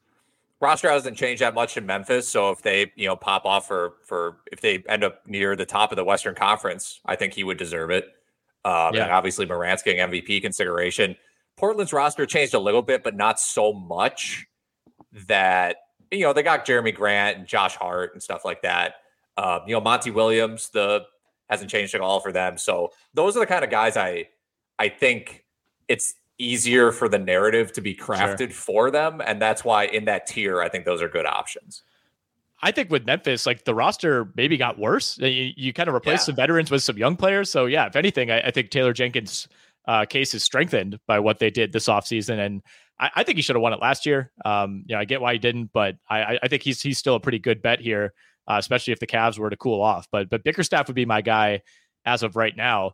Roster 0.59 0.89
hasn't 0.89 1.17
changed 1.17 1.41
that 1.41 1.53
much 1.53 1.77
in 1.77 1.85
Memphis, 1.85 2.27
so 2.27 2.49
if 2.49 2.63
they, 2.63 2.91
you 2.95 3.07
know, 3.07 3.15
pop 3.15 3.45
off 3.45 3.67
for 3.67 3.93
for 4.05 4.37
if 4.51 4.59
they 4.61 4.83
end 4.89 5.03
up 5.03 5.21
near 5.27 5.55
the 5.55 5.65
top 5.65 5.91
of 5.91 5.97
the 5.97 6.03
Western 6.03 6.33
Conference, 6.33 6.99
I 7.05 7.15
think 7.15 7.33
he 7.33 7.43
would 7.43 7.57
deserve 7.57 7.91
it. 7.91 8.05
Um, 8.65 8.95
yeah. 8.95 9.03
And 9.03 9.11
obviously, 9.11 9.45
Morant's 9.45 9.83
getting 9.83 10.01
MVP 10.01 10.41
consideration. 10.41 11.15
Portland's 11.57 11.93
roster 11.93 12.25
changed 12.25 12.53
a 12.53 12.59
little 12.59 12.81
bit, 12.81 13.03
but 13.03 13.15
not 13.15 13.39
so 13.39 13.71
much 13.71 14.47
that 15.27 15.77
you 16.11 16.21
know 16.21 16.33
they 16.33 16.43
got 16.43 16.65
Jerami 16.65 16.93
Grant 16.93 17.37
and 17.37 17.47
Josh 17.47 17.75
Hart 17.75 18.13
and 18.13 18.23
stuff 18.23 18.43
like 18.43 18.63
that. 18.63 18.95
Um, 19.37 19.61
you 19.67 19.73
know, 19.73 19.81
Monty 19.81 20.09
Williams, 20.09 20.69
the 20.69 21.05
hasn't 21.49 21.69
changed 21.69 21.95
at 21.95 22.01
all 22.01 22.19
for 22.19 22.31
them. 22.31 22.57
So 22.57 22.91
those 23.13 23.37
are 23.37 23.41
the 23.41 23.45
kind 23.45 23.63
of 23.63 23.69
guys 23.69 23.95
I 23.95 24.29
I 24.79 24.89
think 24.89 25.45
it's 25.87 26.13
easier 26.39 26.91
for 26.91 27.09
the 27.09 27.17
narrative 27.17 27.73
to 27.73 27.81
be 27.81 27.95
crafted 27.95 28.51
sure. 28.51 28.51
for 28.51 28.91
them. 28.91 29.21
And 29.25 29.41
that's 29.41 29.65
why 29.65 29.85
in 29.85 30.05
that 30.05 30.27
tier, 30.27 30.61
I 30.61 30.69
think 30.69 30.85
those 30.85 31.01
are 31.01 31.09
good 31.09 31.25
options. 31.25 31.83
I 32.61 32.71
think 32.71 32.89
with 32.89 33.05
Memphis, 33.05 33.45
like 33.45 33.65
the 33.65 33.75
roster 33.75 34.31
maybe 34.35 34.57
got 34.57 34.79
worse. 34.79 35.17
You, 35.19 35.51
you 35.55 35.73
kind 35.73 35.87
of 35.87 35.93
replaced 35.93 36.23
yeah. 36.23 36.25
some 36.25 36.35
veterans 36.35 36.71
with 36.71 36.83
some 36.83 36.97
young 36.97 37.15
players. 37.15 37.51
So 37.51 37.65
yeah, 37.65 37.85
if 37.85 37.95
anything, 37.95 38.31
I, 38.31 38.41
I 38.41 38.51
think 38.51 38.71
Taylor 38.71 38.93
Jenkins' 38.93 39.47
uh, 39.87 40.05
case 40.05 40.33
is 40.33 40.43
strengthened 40.43 40.99
by 41.07 41.19
what 41.19 41.39
they 41.39 41.49
did 41.49 41.71
this 41.71 41.87
offseason. 41.87 42.39
And 42.39 42.63
I, 42.99 43.11
I 43.17 43.23
think 43.23 43.35
he 43.35 43.41
should 43.41 43.55
have 43.55 43.61
won 43.61 43.73
it 43.73 43.79
last 43.79 44.05
year. 44.05 44.31
Um, 44.43 44.83
you 44.87 44.95
know, 44.95 45.01
I 45.01 45.05
get 45.05 45.21
why 45.21 45.33
he 45.33 45.39
didn't, 45.39 45.71
but 45.71 45.97
I, 46.09 46.39
I 46.41 46.47
think 46.47 46.63
he's 46.63 46.81
he's 46.81 46.97
still 46.97 47.15
a 47.15 47.19
pretty 47.19 47.39
good 47.39 47.61
bet 47.61 47.79
here, 47.79 48.13
uh, 48.47 48.55
especially 48.57 48.93
if 48.93 48.99
the 48.99 49.07
Cavs 49.07 49.37
were 49.37 49.49
to 49.49 49.57
cool 49.57 49.81
off. 49.81 50.07
But 50.11 50.29
but 50.29 50.43
Bickerstaff 50.43 50.87
would 50.87 50.95
be 50.95 51.05
my 51.05 51.21
guy 51.21 51.61
as 52.05 52.23
of 52.23 52.35
right 52.35 52.55
now. 52.55 52.93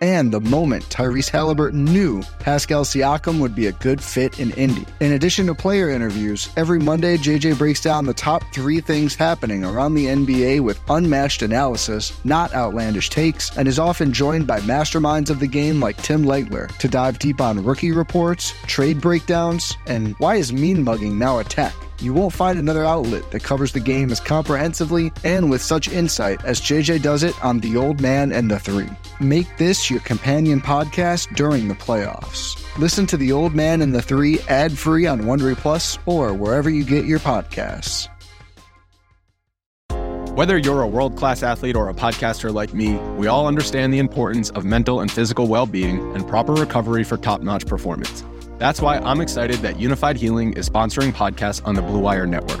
and 0.00 0.32
the 0.32 0.40
moment 0.40 0.84
Tyrese 0.84 1.28
Halliburton 1.28 1.84
knew 1.84 2.22
Pascal 2.38 2.84
Siakam 2.84 3.40
would 3.40 3.54
be 3.54 3.66
a 3.66 3.72
good 3.72 4.02
fit 4.02 4.38
in 4.38 4.50
Indy. 4.52 4.86
In 5.00 5.12
addition 5.12 5.46
to 5.46 5.54
player 5.54 5.90
interviews, 5.90 6.48
every 6.56 6.78
Monday 6.78 7.16
JJ 7.16 7.58
breaks 7.58 7.80
down 7.80 8.06
the 8.06 8.14
top 8.14 8.42
three 8.52 8.80
things 8.80 9.14
happening 9.14 9.64
around 9.64 9.94
the 9.94 10.06
NBA 10.06 10.60
with 10.60 10.80
unmatched 10.88 11.42
analysis, 11.42 12.12
not 12.24 12.54
outlandish 12.54 13.10
takes, 13.10 13.56
and 13.56 13.66
is 13.66 13.78
often 13.78 14.12
joined 14.12 14.46
by 14.46 14.60
masterminds 14.60 15.30
of 15.30 15.40
the 15.40 15.46
game 15.46 15.80
like 15.80 15.96
Tim 16.02 16.24
Legler 16.24 16.74
to 16.78 16.88
dive 16.88 17.18
deep 17.18 17.40
on 17.40 17.64
rookie 17.64 17.92
reports, 17.92 18.52
trade 18.66 19.00
breakdowns, 19.00 19.76
and 19.86 20.14
why 20.18 20.36
is 20.36 20.52
mean 20.52 20.82
mugging 20.84 21.18
now 21.18 21.38
a 21.38 21.44
tech? 21.44 21.74
You 22.00 22.14
won't 22.14 22.32
find 22.32 22.58
another 22.58 22.84
outlet 22.84 23.28
that 23.32 23.42
covers 23.42 23.72
the 23.72 23.80
game 23.80 24.10
as 24.12 24.20
comprehensively 24.20 25.12
and 25.24 25.50
with 25.50 25.60
such 25.60 25.88
insight 25.88 26.44
as 26.44 26.60
JJ 26.60 27.02
does 27.02 27.24
it 27.24 27.34
on 27.44 27.58
The 27.58 27.76
Old 27.76 28.00
Man 28.00 28.30
and 28.30 28.48
the 28.48 28.60
Three. 28.60 28.88
Make 29.20 29.56
this 29.56 29.90
your 29.90 29.98
companion 30.00 30.60
podcast 30.60 31.34
during 31.34 31.66
the 31.66 31.74
playoffs. 31.74 32.56
Listen 32.78 33.04
to 33.06 33.16
The 33.16 33.32
Old 33.32 33.52
Man 33.52 33.82
and 33.82 33.92
the 33.92 34.00
Three 34.00 34.38
ad 34.48 34.78
free 34.78 35.08
on 35.08 35.22
Wondery 35.22 35.56
Plus 35.56 35.98
or 36.06 36.32
wherever 36.32 36.70
you 36.70 36.84
get 36.84 37.04
your 37.04 37.18
podcasts. 37.18 38.08
Whether 40.36 40.56
you're 40.56 40.82
a 40.82 40.86
world 40.86 41.16
class 41.16 41.42
athlete 41.42 41.74
or 41.74 41.88
a 41.88 41.94
podcaster 41.94 42.54
like 42.54 42.72
me, 42.72 42.94
we 43.16 43.26
all 43.26 43.48
understand 43.48 43.92
the 43.92 43.98
importance 43.98 44.50
of 44.50 44.64
mental 44.64 45.00
and 45.00 45.10
physical 45.10 45.48
well 45.48 45.66
being 45.66 45.98
and 46.14 46.24
proper 46.28 46.52
recovery 46.52 47.02
for 47.02 47.16
top 47.16 47.40
notch 47.40 47.66
performance. 47.66 48.22
That's 48.58 48.80
why 48.80 48.98
I'm 48.98 49.20
excited 49.20 49.56
that 49.58 49.78
Unifyd 49.78 50.14
Healing 50.14 50.52
is 50.52 50.68
sponsoring 50.68 51.12
podcasts 51.12 51.60
on 51.66 51.74
the 51.74 51.82
Blue 51.82 51.98
Wire 51.98 52.26
Network. 52.26 52.60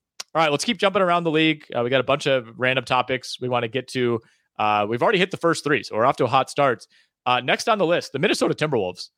all 0.33 0.41
right, 0.41 0.51
let's 0.51 0.63
keep 0.63 0.77
jumping 0.77 1.01
around 1.01 1.23
the 1.25 1.31
league. 1.31 1.65
Uh, 1.75 1.83
we 1.83 1.89
got 1.89 1.99
a 1.99 2.05
bunch 2.05 2.25
of 2.25 2.47
random 2.57 2.85
topics 2.85 3.39
we 3.41 3.49
want 3.49 3.63
to 3.63 3.67
get 3.67 3.87
to. 3.89 4.19
Uh, 4.57 4.85
we've 4.87 5.01
already 5.01 5.19
hit 5.19 5.31
the 5.31 5.37
first 5.37 5.63
three, 5.63 5.83
so 5.83 5.95
we're 5.95 6.05
off 6.05 6.17
to 6.17 6.23
a 6.23 6.27
hot 6.27 6.49
start. 6.49 6.87
Uh, 7.25 7.41
next 7.41 7.67
on 7.67 7.77
the 7.77 7.85
list, 7.85 8.13
the 8.13 8.19
Minnesota 8.19 8.53
Timberwolves. 8.53 9.09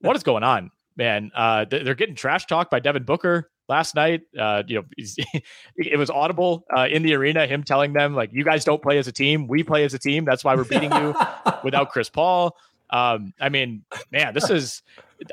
What 0.00 0.16
is 0.16 0.22
going 0.22 0.42
on, 0.42 0.70
man? 0.96 1.30
Uh, 1.34 1.64
they're 1.64 1.94
getting 1.94 2.14
trash 2.14 2.46
talked 2.46 2.70
by 2.70 2.78
Devin 2.78 3.04
Booker 3.04 3.50
last 3.68 3.94
night. 3.94 4.22
Uh, 4.38 4.62
you 4.66 4.76
know, 4.76 4.84
it 5.76 5.98
was 5.98 6.10
audible 6.10 6.64
uh, 6.76 6.86
in 6.90 7.02
the 7.02 7.14
arena, 7.14 7.46
him 7.46 7.62
telling 7.62 7.94
them 7.94 8.14
like, 8.14 8.30
"You 8.32 8.44
guys 8.44 8.64
don't 8.64 8.82
play 8.82 8.98
as 8.98 9.08
a 9.08 9.12
team. 9.12 9.46
We 9.46 9.62
play 9.62 9.84
as 9.84 9.94
a 9.94 9.98
team. 9.98 10.26
That's 10.26 10.44
why 10.44 10.54
we're 10.54 10.64
beating 10.64 10.92
you 10.92 11.14
without 11.64 11.90
Chris 11.90 12.10
Paul." 12.10 12.56
Um, 12.90 13.32
I 13.40 13.48
mean, 13.48 13.84
man, 14.10 14.34
this 14.34 14.50
is. 14.50 14.82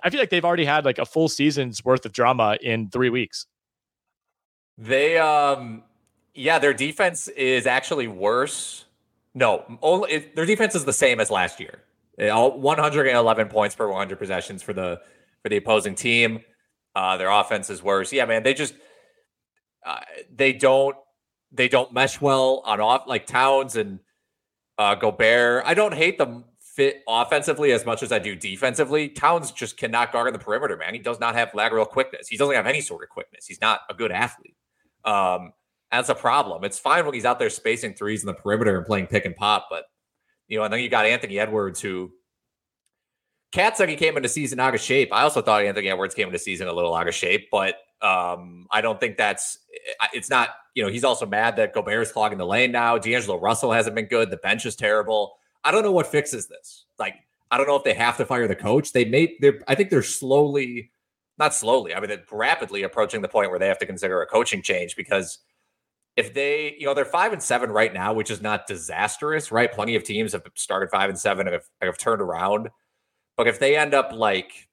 I 0.03 0.09
feel 0.09 0.19
like 0.19 0.29
they've 0.29 0.45
already 0.45 0.65
had 0.65 0.85
like 0.85 0.99
a 0.99 1.05
full 1.05 1.27
season's 1.27 1.83
worth 1.83 2.05
of 2.05 2.13
drama 2.13 2.57
in 2.61 2.89
three 2.89 3.09
weeks. 3.09 3.45
They, 4.77 5.17
um, 5.17 5.83
yeah, 6.33 6.59
their 6.59 6.73
defense 6.73 7.27
is 7.29 7.65
actually 7.65 8.07
worse. 8.07 8.85
No, 9.33 9.79
only 9.81 10.11
it, 10.11 10.35
their 10.35 10.45
defense 10.45 10.75
is 10.75 10.85
the 10.85 10.93
same 10.93 11.19
as 11.19 11.29
last 11.29 11.59
year. 11.59 11.83
All 12.31 12.59
111 12.59 13.47
points 13.49 13.75
per 13.75 13.87
100 13.87 14.17
possessions 14.17 14.63
for 14.63 14.73
the 14.73 15.01
for 15.43 15.49
the 15.49 15.57
opposing 15.57 15.95
team. 15.95 16.41
Uh, 16.95 17.17
their 17.17 17.29
offense 17.29 17.69
is 17.69 17.83
worse. 17.83 18.11
Yeah, 18.11 18.25
man, 18.25 18.41
they 18.41 18.55
just 18.55 18.73
uh, 19.85 19.99
they 20.35 20.53
don't 20.53 20.95
they 21.51 21.67
don't 21.67 21.93
mesh 21.93 22.19
well 22.19 22.61
on 22.65 22.81
off 22.81 23.07
like 23.07 23.27
Towns 23.27 23.75
and 23.75 23.99
uh, 24.77 24.95
Gobert. 24.95 25.63
I 25.65 25.73
don't 25.75 25.93
hate 25.93 26.17
them 26.17 26.45
fit 26.59 27.03
offensively 27.07 27.71
as 27.71 27.85
much 27.85 28.03
as 28.03 28.11
I 28.11 28.19
do 28.19 28.35
defensively. 28.35 29.09
Towns 29.09 29.51
just 29.51 29.77
cannot 29.77 30.11
guard 30.11 30.27
on 30.27 30.33
the 30.33 30.39
perimeter, 30.39 30.77
man. 30.77 30.93
He 30.93 30.99
does 30.99 31.19
not 31.19 31.35
have 31.35 31.53
lateral 31.53 31.85
quickness. 31.85 32.27
He 32.27 32.37
doesn't 32.37 32.55
have 32.55 32.67
any 32.67 32.81
sort 32.81 33.03
of 33.03 33.09
quickness. 33.09 33.45
He's 33.45 33.61
not 33.61 33.81
a 33.89 33.93
good 33.93 34.11
athlete. 34.11 34.57
Um, 35.08 35.54
that's 35.91 36.10
a 36.10 36.15
problem. 36.15 36.63
It's 36.63 36.78
fine 36.78 37.06
when 37.06 37.13
he's 37.13 37.26
out 37.26 37.39
there 37.39 37.50
spacing 37.50 37.93
threes 37.93 38.22
in 38.22 38.28
the 38.28 38.34
perimeter 38.34 38.78
and 38.78 38.86
playing 38.86 39.08
pick 39.08 39.26
and 39.26 39.36
pop, 39.36 39.67
but 39.70 39.86
you 40.48 40.58
know, 40.58 40.63
and 40.63 40.74
then 40.74 40.82
you 40.82 40.89
got 40.89 41.06
Anthony 41.06 41.39
Edwards 41.39 41.82
who 41.82 42.12
Cat 43.52 43.78
said 43.78 43.89
he 43.89 43.96
came 43.96 44.17
into 44.17 44.30
season 44.30 44.60
out 44.60 44.76
of 44.76 44.82
shape. 44.82 45.12
I 45.13 45.22
also 45.22 45.41
thought 45.41 45.63
Anthony 45.63 45.89
Edwards 45.89 46.13
came 46.13 46.28
into 46.28 46.39
season 46.39 46.67
a 46.67 46.74
little 46.74 46.93
out 46.93 47.08
of 47.08 47.15
shape, 47.15 47.50
but 47.50 47.76
um, 48.02 48.67
I 48.70 48.82
don't 48.82 49.00
think 49.00 49.17
that's 49.17 49.60
it's 50.13 50.30
not, 50.30 50.50
you 50.76 50.84
know, 50.84 50.89
he's 50.89 51.04
also 51.04 51.26
mad 51.26 51.56
that 51.56 51.74
Gobert's 51.74 52.12
clogging 52.12 52.38
the 52.38 52.46
lane 52.46 52.72
now. 52.72 52.98
D'Angelo 52.98 53.39
Russell 53.39 53.72
hasn't 53.72 53.96
been 53.96 54.06
good. 54.06 54.30
The 54.30 54.38
bench 54.38 54.65
is 54.65 54.76
terrible. 54.76 55.38
I 55.63 55.72
don't 55.72 55.84
know 55.84 55.91
what 55.91 56.08
fixes 56.08 56.48
this. 56.48 56.86
Like, 57.00 57.15
I 57.50 57.58
don't 57.58 57.67
know 57.67 57.78
if 57.78 57.84
they 57.84 57.93
have 57.93 58.17
to 58.17 58.26
fire 58.26 58.48
the 58.48 58.56
coach. 58.56 58.91
They 58.91 59.06
may, 59.06 59.38
they're 59.39 59.62
I 59.67 59.76
think 59.76 59.89
they're 59.89 60.04
slowly 60.04 60.91
not 61.38 61.54
slowly. 61.54 61.93
I 61.93 62.00
mean, 62.00 62.10
they're 62.10 62.23
rapidly 62.32 62.84
approaching 62.84 63.21
the 63.21 63.28
point 63.28 63.50
where 63.50 63.60
they 63.60 63.67
have 63.67 63.80
to 63.80 63.86
consider 63.86 64.21
a 64.21 64.28
coaching 64.28 64.62
change 64.62 64.95
because 64.95 65.39
if 66.15 66.34
they, 66.34 66.76
you 66.80 66.86
know, 66.88 66.95
they're 66.95 67.06
five 67.06 67.32
and 67.32 67.41
seven 67.41 67.69
right 67.69 67.93
now, 67.93 68.12
which 68.12 68.32
is 68.32 68.41
not 68.41 68.65
disastrous, 68.65 69.52
right? 69.52 69.71
Plenty 69.71 69.95
of 69.95 70.04
teams 70.04 70.34
have 70.34 70.43
started 70.56 70.89
five 70.89 71.10
and 71.10 71.19
seven 71.19 71.47
and 71.47 71.54
have, 71.54 71.65
have 71.82 71.97
turned 71.97 72.21
around. 72.21 72.69
But 73.38 73.47
if 73.47 73.60
they 73.60 73.78
end 73.78 73.93
up 73.93 74.12
like 74.12 74.67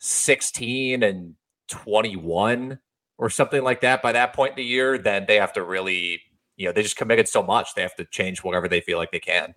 16 0.00 1.04
and 1.04 1.36
21 1.68 2.80
or 3.18 3.30
something 3.30 3.62
like 3.62 3.82
that 3.82 4.02
by 4.02 4.12
that 4.12 4.32
point 4.32 4.52
in 4.52 4.56
the 4.56 4.64
year, 4.64 4.98
then 4.98 5.26
they 5.28 5.36
have 5.36 5.52
to 5.52 5.62
really, 5.62 6.20
you 6.56 6.66
know, 6.66 6.72
they 6.72 6.82
just 6.82 6.96
committed 6.96 7.28
so 7.28 7.42
much. 7.42 7.74
They 7.74 7.82
have 7.82 7.94
to 7.96 8.04
change 8.06 8.42
whatever 8.42 8.66
they 8.66 8.80
feel 8.80 8.98
like 8.98 9.12
they 9.12 9.20
can. 9.20 9.54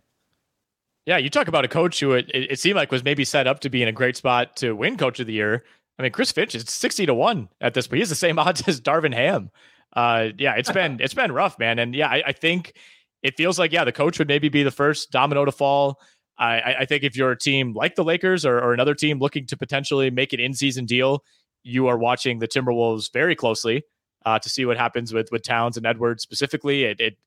Yeah, 1.05 1.17
you 1.17 1.29
talk 1.29 1.47
about 1.47 1.65
a 1.65 1.67
coach 1.67 1.99
who 1.99 2.13
it, 2.13 2.29
it 2.33 2.59
seemed 2.59 2.75
like 2.75 2.91
was 2.91 3.03
maybe 3.03 3.25
set 3.25 3.47
up 3.47 3.59
to 3.61 3.69
be 3.69 3.81
in 3.81 3.87
a 3.87 3.91
great 3.91 4.15
spot 4.15 4.55
to 4.57 4.73
win 4.73 4.97
coach 4.97 5.19
of 5.19 5.27
the 5.27 5.33
year. 5.33 5.63
I 5.99 6.03
mean, 6.03 6.11
Chris 6.11 6.31
Finch 6.31 6.55
is 6.55 6.65
60 6.67 7.05
to 7.05 7.13
1 7.13 7.49
at 7.61 7.73
this 7.73 7.87
point. 7.87 7.99
He's 7.99 8.09
the 8.09 8.15
same 8.15 8.39
odds 8.39 8.67
as 8.67 8.81
Darvin 8.81 9.13
Ham. 9.13 9.51
uh, 9.95 10.29
yeah, 10.37 10.55
it's 10.55 10.71
been 10.71 10.99
it's 10.99 11.13
been 11.13 11.31
rough, 11.31 11.59
man. 11.59 11.79
And 11.79 11.93
yeah, 11.95 12.07
I, 12.07 12.23
I, 12.27 12.31
think 12.31 12.73
it 13.21 13.37
feels 13.37 13.59
like 13.59 13.71
yeah, 13.71 13.83
the 13.83 13.91
coach 13.91 14.17
would 14.17 14.27
maybe 14.27 14.49
be 14.49 14.63
the 14.63 14.71
first 14.71 15.11
domino 15.11 15.45
to 15.45 15.51
fall. 15.51 15.99
I, 16.35 16.75
I 16.79 16.85
think 16.85 17.03
if 17.03 17.15
you're 17.15 17.31
a 17.31 17.37
team 17.37 17.73
like 17.73 17.93
the 17.93 18.03
Lakers 18.03 18.43
or, 18.43 18.57
or 18.57 18.73
another 18.73 18.95
team 18.95 19.19
looking 19.19 19.45
to 19.45 19.55
potentially 19.55 20.09
make 20.09 20.33
an 20.33 20.39
in-season 20.39 20.87
deal, 20.87 21.23
you 21.61 21.87
are 21.87 21.97
watching 21.97 22.39
the 22.39 22.47
Timberwolves 22.47 23.13
very 23.13 23.35
closely 23.35 23.83
uh, 24.25 24.39
to 24.39 24.49
see 24.49 24.65
what 24.65 24.75
happens 24.75 25.13
with 25.13 25.31
with 25.31 25.43
Towns 25.43 25.77
and 25.77 25.85
Edwards 25.85 26.23
specifically. 26.23 26.85
It, 26.85 26.99
it 26.99 27.17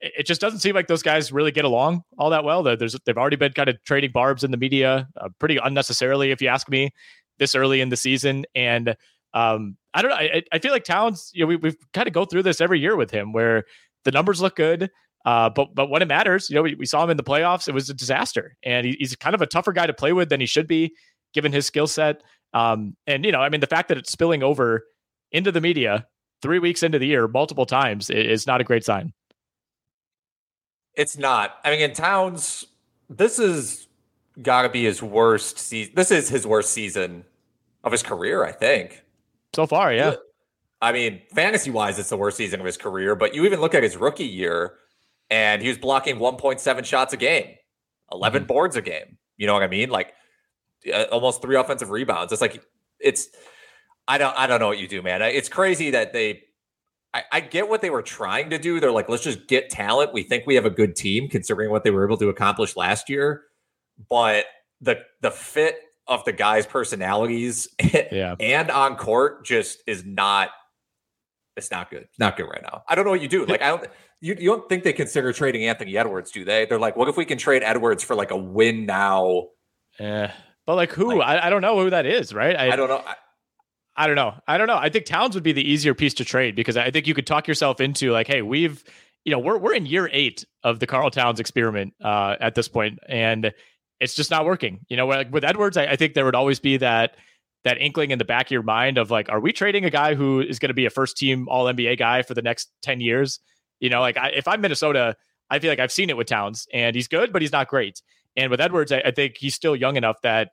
it 0.00 0.26
just 0.26 0.40
doesn't 0.40 0.60
seem 0.60 0.74
like 0.74 0.86
those 0.86 1.02
guys 1.02 1.32
really 1.32 1.52
get 1.52 1.64
along 1.64 2.02
all 2.18 2.30
that 2.30 2.44
well. 2.44 2.62
There's 2.62 2.96
they've 3.04 3.16
already 3.16 3.36
been 3.36 3.52
kind 3.52 3.68
of 3.68 3.82
trading 3.84 4.12
barbs 4.12 4.44
in 4.44 4.50
the 4.50 4.56
media, 4.56 5.08
uh, 5.20 5.28
pretty 5.38 5.58
unnecessarily, 5.58 6.30
if 6.30 6.42
you 6.42 6.48
ask 6.48 6.68
me, 6.68 6.90
this 7.38 7.54
early 7.54 7.80
in 7.80 7.88
the 7.88 7.96
season. 7.96 8.44
And 8.54 8.96
um, 9.32 9.76
I 9.92 10.02
don't 10.02 10.10
know. 10.10 10.16
I, 10.16 10.42
I 10.52 10.58
feel 10.58 10.72
like 10.72 10.84
Towns, 10.84 11.30
you 11.34 11.40
know, 11.40 11.46
we, 11.46 11.56
we've 11.56 11.76
kind 11.92 12.06
of 12.06 12.14
go 12.14 12.24
through 12.24 12.44
this 12.44 12.60
every 12.60 12.80
year 12.80 12.96
with 12.96 13.10
him, 13.10 13.32
where 13.32 13.64
the 14.04 14.12
numbers 14.12 14.40
look 14.40 14.56
good, 14.56 14.90
uh, 15.24 15.48
but 15.48 15.74
but 15.74 15.88
when 15.88 16.02
it 16.02 16.08
matters, 16.08 16.50
you 16.50 16.56
know, 16.56 16.62
we, 16.62 16.74
we, 16.74 16.86
saw 16.86 17.02
him 17.02 17.10
in 17.10 17.16
the 17.16 17.22
playoffs. 17.22 17.66
It 17.66 17.72
was 17.72 17.88
a 17.88 17.94
disaster, 17.94 18.56
and 18.62 18.86
he, 18.86 18.96
he's 18.98 19.16
kind 19.16 19.34
of 19.34 19.40
a 19.40 19.46
tougher 19.46 19.72
guy 19.72 19.86
to 19.86 19.94
play 19.94 20.12
with 20.12 20.28
than 20.28 20.40
he 20.40 20.46
should 20.46 20.66
be, 20.66 20.94
given 21.32 21.50
his 21.50 21.66
skill 21.66 21.86
set. 21.86 22.22
Um, 22.52 22.96
and 23.06 23.24
you 23.24 23.32
know, 23.32 23.40
I 23.40 23.48
mean, 23.48 23.60
the 23.60 23.66
fact 23.66 23.88
that 23.88 23.96
it's 23.96 24.12
spilling 24.12 24.42
over 24.42 24.84
into 25.32 25.50
the 25.50 25.62
media 25.62 26.06
three 26.42 26.58
weeks 26.58 26.82
into 26.82 26.98
the 26.98 27.06
year 27.06 27.26
multiple 27.26 27.64
times 27.64 28.10
is 28.10 28.46
not 28.46 28.60
a 28.60 28.64
great 28.64 28.84
sign. 28.84 29.12
It's 30.94 31.16
not. 31.16 31.56
I 31.64 31.70
mean, 31.70 31.80
in 31.80 31.94
Towns, 31.94 32.66
this 33.08 33.38
is 33.38 33.88
got 34.40 34.62
to 34.62 34.68
be 34.68 34.84
his 34.84 35.02
worst 35.02 35.58
season. 35.58 35.94
This 35.96 36.10
is 36.10 36.28
his 36.28 36.46
worst 36.46 36.72
season 36.72 37.24
of 37.82 37.92
his 37.92 38.02
career, 38.02 38.44
I 38.44 38.52
think. 38.52 39.02
So 39.54 39.66
far, 39.66 39.92
yeah. 39.92 40.14
I 40.82 40.92
mean, 40.92 41.22
fantasy 41.34 41.70
wise, 41.70 41.98
it's 41.98 42.08
the 42.08 42.16
worst 42.16 42.36
season 42.36 42.60
of 42.60 42.66
his 42.66 42.76
career. 42.76 43.14
But 43.14 43.34
you 43.34 43.44
even 43.44 43.60
look 43.60 43.74
at 43.74 43.82
his 43.82 43.96
rookie 43.96 44.24
year, 44.24 44.74
and 45.30 45.62
he 45.62 45.68
was 45.68 45.78
blocking 45.78 46.16
1.7 46.16 46.84
shots 46.84 47.12
a 47.12 47.16
game, 47.16 47.54
11 48.12 48.42
mm-hmm. 48.42 48.46
boards 48.46 48.76
a 48.76 48.82
game. 48.82 49.16
You 49.36 49.46
know 49.46 49.54
what 49.54 49.62
I 49.62 49.68
mean? 49.68 49.90
Like 49.90 50.12
uh, 50.92 51.04
almost 51.12 51.42
three 51.42 51.56
offensive 51.56 51.90
rebounds. 51.90 52.32
It's 52.32 52.42
like 52.42 52.62
it's. 53.00 53.28
I 54.06 54.18
don't. 54.18 54.36
I 54.38 54.46
don't 54.46 54.60
know 54.60 54.68
what 54.68 54.78
you 54.78 54.86
do, 54.86 55.00
man. 55.00 55.22
It's 55.22 55.48
crazy 55.48 55.90
that 55.90 56.12
they 56.12 56.42
I, 57.14 57.22
I 57.30 57.40
get 57.40 57.68
what 57.68 57.80
they 57.80 57.90
were 57.90 58.02
trying 58.02 58.50
to 58.50 58.58
do. 58.58 58.80
They're 58.80 58.90
like, 58.90 59.08
let's 59.08 59.22
just 59.22 59.46
get 59.46 59.70
talent. 59.70 60.12
We 60.12 60.24
think 60.24 60.44
we 60.46 60.56
have 60.56 60.66
a 60.66 60.70
good 60.70 60.96
team 60.96 61.28
considering 61.28 61.70
what 61.70 61.84
they 61.84 61.92
were 61.92 62.04
able 62.04 62.16
to 62.18 62.28
accomplish 62.28 62.76
last 62.76 63.08
year. 63.08 63.44
But 64.08 64.46
the 64.80 65.00
the 65.20 65.30
fit 65.30 65.78
of 66.06 66.24
the 66.24 66.32
guys' 66.32 66.66
personalities 66.66 67.68
yeah. 68.12 68.34
and 68.40 68.70
on 68.70 68.96
court 68.96 69.44
just 69.44 69.82
is 69.86 70.04
not 70.04 70.50
it's 71.56 71.70
not 71.70 71.90
good. 71.90 72.08
not 72.18 72.36
good 72.36 72.44
right 72.44 72.62
now. 72.62 72.82
I 72.88 72.94
don't 72.94 73.04
know 73.04 73.12
what 73.12 73.22
you 73.22 73.28
do. 73.28 73.46
Like 73.46 73.62
I 73.62 73.68
don't 73.68 73.88
you, 74.20 74.36
you 74.38 74.50
don't 74.50 74.68
think 74.68 74.84
they 74.84 74.92
consider 74.92 75.32
trading 75.32 75.66
Anthony 75.66 75.96
Edwards, 75.96 76.30
do 76.30 76.44
they? 76.44 76.64
They're 76.64 76.78
like, 76.78 76.96
what 76.96 77.08
if 77.08 77.16
we 77.16 77.24
can 77.24 77.36
trade 77.36 77.62
Edwards 77.62 78.02
for 78.02 78.16
like 78.16 78.30
a 78.30 78.36
win 78.36 78.86
now? 78.86 79.48
Yeah. 80.00 80.32
But 80.66 80.76
like 80.76 80.92
who? 80.92 81.18
Like, 81.18 81.42
I, 81.42 81.46
I 81.46 81.50
don't 81.50 81.60
know 81.60 81.78
who 81.78 81.90
that 81.90 82.06
is, 82.06 82.32
right? 82.32 82.56
I, 82.56 82.72
I 82.72 82.76
don't 82.76 82.88
know. 82.88 83.02
I, 83.06 83.14
I 83.96 84.06
don't 84.06 84.16
know. 84.16 84.34
I 84.48 84.58
don't 84.58 84.66
know. 84.66 84.78
I 84.78 84.88
think 84.88 85.04
Towns 85.04 85.34
would 85.34 85.44
be 85.44 85.52
the 85.52 85.62
easier 85.62 85.94
piece 85.94 86.14
to 86.14 86.24
trade 86.24 86.56
because 86.56 86.76
I 86.76 86.90
think 86.90 87.06
you 87.06 87.14
could 87.14 87.26
talk 87.26 87.46
yourself 87.46 87.80
into 87.80 88.12
like, 88.12 88.26
hey, 88.26 88.42
we've, 88.42 88.82
you 89.24 89.30
know, 89.30 89.38
we're 89.38 89.58
we're 89.58 89.74
in 89.74 89.86
year 89.86 90.08
eight 90.12 90.44
of 90.62 90.80
the 90.80 90.86
Karl 90.86 91.10
Towns 91.10 91.38
experiment 91.38 91.94
uh, 92.02 92.36
at 92.40 92.54
this 92.54 92.66
point, 92.66 92.98
and 93.08 93.52
it's 94.00 94.14
just 94.14 94.30
not 94.30 94.44
working. 94.44 94.80
You 94.88 94.96
know, 94.96 95.06
like 95.06 95.32
with 95.32 95.44
Edwards, 95.44 95.76
I, 95.76 95.84
I 95.86 95.96
think 95.96 96.14
there 96.14 96.24
would 96.24 96.34
always 96.34 96.60
be 96.60 96.76
that 96.78 97.16
that 97.64 97.80
inkling 97.80 98.10
in 98.10 98.18
the 98.18 98.24
back 98.24 98.46
of 98.46 98.50
your 98.50 98.62
mind 98.62 98.98
of 98.98 99.10
like, 99.10 99.28
are 99.30 99.40
we 99.40 99.52
trading 99.52 99.84
a 99.84 99.90
guy 99.90 100.14
who 100.14 100.40
is 100.40 100.58
going 100.58 100.68
to 100.68 100.74
be 100.74 100.84
a 100.84 100.90
first 100.90 101.16
team 101.16 101.48
All 101.48 101.64
NBA 101.64 101.98
guy 101.98 102.22
for 102.22 102.34
the 102.34 102.42
next 102.42 102.70
ten 102.82 103.00
years? 103.00 103.40
You 103.80 103.90
know, 103.90 104.00
like 104.00 104.16
I, 104.16 104.28
if 104.28 104.46
I'm 104.46 104.60
Minnesota, 104.60 105.16
I 105.50 105.58
feel 105.58 105.70
like 105.70 105.78
I've 105.78 105.92
seen 105.92 106.10
it 106.10 106.16
with 106.16 106.26
Towns, 106.26 106.66
and 106.72 106.94
he's 106.94 107.08
good, 107.08 107.32
but 107.32 107.42
he's 107.42 107.52
not 107.52 107.68
great. 107.68 108.02
And 108.36 108.50
with 108.50 108.60
Edwards, 108.60 108.92
I, 108.92 108.98
I 108.98 109.10
think 109.10 109.36
he's 109.38 109.54
still 109.54 109.76
young 109.76 109.96
enough 109.96 110.16
that 110.22 110.50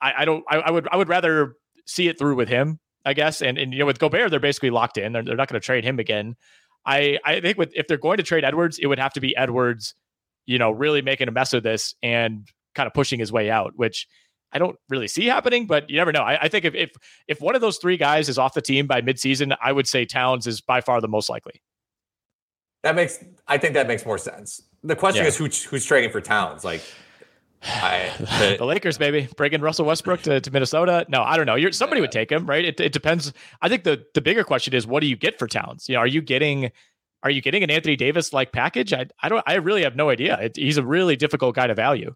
I, 0.00 0.12
I 0.18 0.24
don't. 0.24 0.44
I, 0.48 0.56
I 0.56 0.70
would. 0.70 0.88
I 0.90 0.96
would 0.96 1.08
rather 1.08 1.54
see 1.86 2.08
it 2.08 2.18
through 2.18 2.36
with 2.36 2.48
him, 2.48 2.78
I 3.04 3.14
guess. 3.14 3.42
And 3.42 3.58
and 3.58 3.72
you 3.72 3.80
know, 3.80 3.86
with 3.86 3.98
Gobert, 3.98 4.30
they're 4.30 4.40
basically 4.40 4.70
locked 4.70 4.98
in. 4.98 5.12
They're, 5.12 5.22
they're 5.22 5.36
not 5.36 5.48
going 5.48 5.60
to 5.60 5.64
trade 5.64 5.84
him 5.84 5.98
again. 5.98 6.36
I 6.84 7.18
I 7.24 7.40
think 7.40 7.58
with 7.58 7.72
if 7.74 7.86
they're 7.86 7.96
going 7.96 8.16
to 8.18 8.22
trade 8.22 8.44
Edwards, 8.44 8.78
it 8.78 8.86
would 8.86 8.98
have 8.98 9.12
to 9.14 9.20
be 9.20 9.36
Edwards, 9.36 9.94
you 10.46 10.58
know, 10.58 10.70
really 10.70 11.02
making 11.02 11.28
a 11.28 11.32
mess 11.32 11.52
of 11.52 11.62
this 11.62 11.94
and 12.02 12.48
kind 12.74 12.86
of 12.86 12.94
pushing 12.94 13.18
his 13.18 13.32
way 13.32 13.50
out, 13.50 13.72
which 13.76 14.06
I 14.52 14.58
don't 14.58 14.76
really 14.88 15.08
see 15.08 15.26
happening, 15.26 15.66
but 15.66 15.88
you 15.88 15.96
never 15.96 16.12
know. 16.12 16.22
I, 16.22 16.42
I 16.42 16.48
think 16.48 16.64
if, 16.64 16.74
if 16.74 16.90
if 17.28 17.40
one 17.40 17.54
of 17.54 17.60
those 17.60 17.78
three 17.78 17.96
guys 17.96 18.28
is 18.28 18.38
off 18.38 18.54
the 18.54 18.62
team 18.62 18.86
by 18.86 19.00
midseason, 19.00 19.56
I 19.62 19.72
would 19.72 19.86
say 19.86 20.04
Towns 20.04 20.46
is 20.46 20.60
by 20.60 20.80
far 20.80 21.00
the 21.00 21.08
most 21.08 21.28
likely. 21.28 21.62
That 22.82 22.94
makes 22.94 23.22
I 23.46 23.58
think 23.58 23.74
that 23.74 23.86
makes 23.86 24.04
more 24.04 24.18
sense. 24.18 24.62
The 24.82 24.96
question 24.96 25.22
yeah. 25.22 25.28
is 25.28 25.36
who 25.36 25.44
who's 25.44 25.84
trading 25.84 26.10
for 26.10 26.20
Towns? 26.20 26.64
Like 26.64 26.82
I, 27.62 28.12
the, 28.18 28.56
the, 28.58 28.64
Lakers, 28.64 28.98
baby, 28.98 29.28
bringing 29.36 29.60
Russell 29.60 29.86
Westbrook 29.86 30.22
to, 30.22 30.40
to 30.40 30.50
Minnesota. 30.50 31.04
No, 31.08 31.22
I 31.22 31.36
don't 31.36 31.46
know. 31.46 31.56
You're, 31.56 31.72
somebody 31.72 32.00
would 32.00 32.12
take 32.12 32.32
him, 32.32 32.46
right? 32.46 32.64
It, 32.64 32.80
it 32.80 32.92
depends. 32.92 33.32
I 33.60 33.68
think 33.68 33.84
the 33.84 34.04
the 34.14 34.20
bigger 34.20 34.44
question 34.44 34.74
is, 34.74 34.86
what 34.86 35.00
do 35.00 35.06
you 35.06 35.16
get 35.16 35.38
for 35.38 35.46
Towns? 35.46 35.88
You 35.88 35.94
know, 35.94 36.00
are 36.00 36.06
you 36.06 36.22
getting 36.22 36.70
are 37.22 37.30
you 37.30 37.42
getting 37.42 37.62
an 37.62 37.70
Anthony 37.70 37.96
Davis 37.96 38.32
like 38.32 38.52
package? 38.52 38.92
I 38.92 39.06
I 39.22 39.28
don't. 39.28 39.44
I 39.46 39.54
really 39.56 39.82
have 39.82 39.96
no 39.96 40.10
idea. 40.10 40.38
It, 40.40 40.56
he's 40.56 40.78
a 40.78 40.84
really 40.84 41.16
difficult 41.16 41.54
guy 41.54 41.66
to 41.66 41.74
value. 41.74 42.14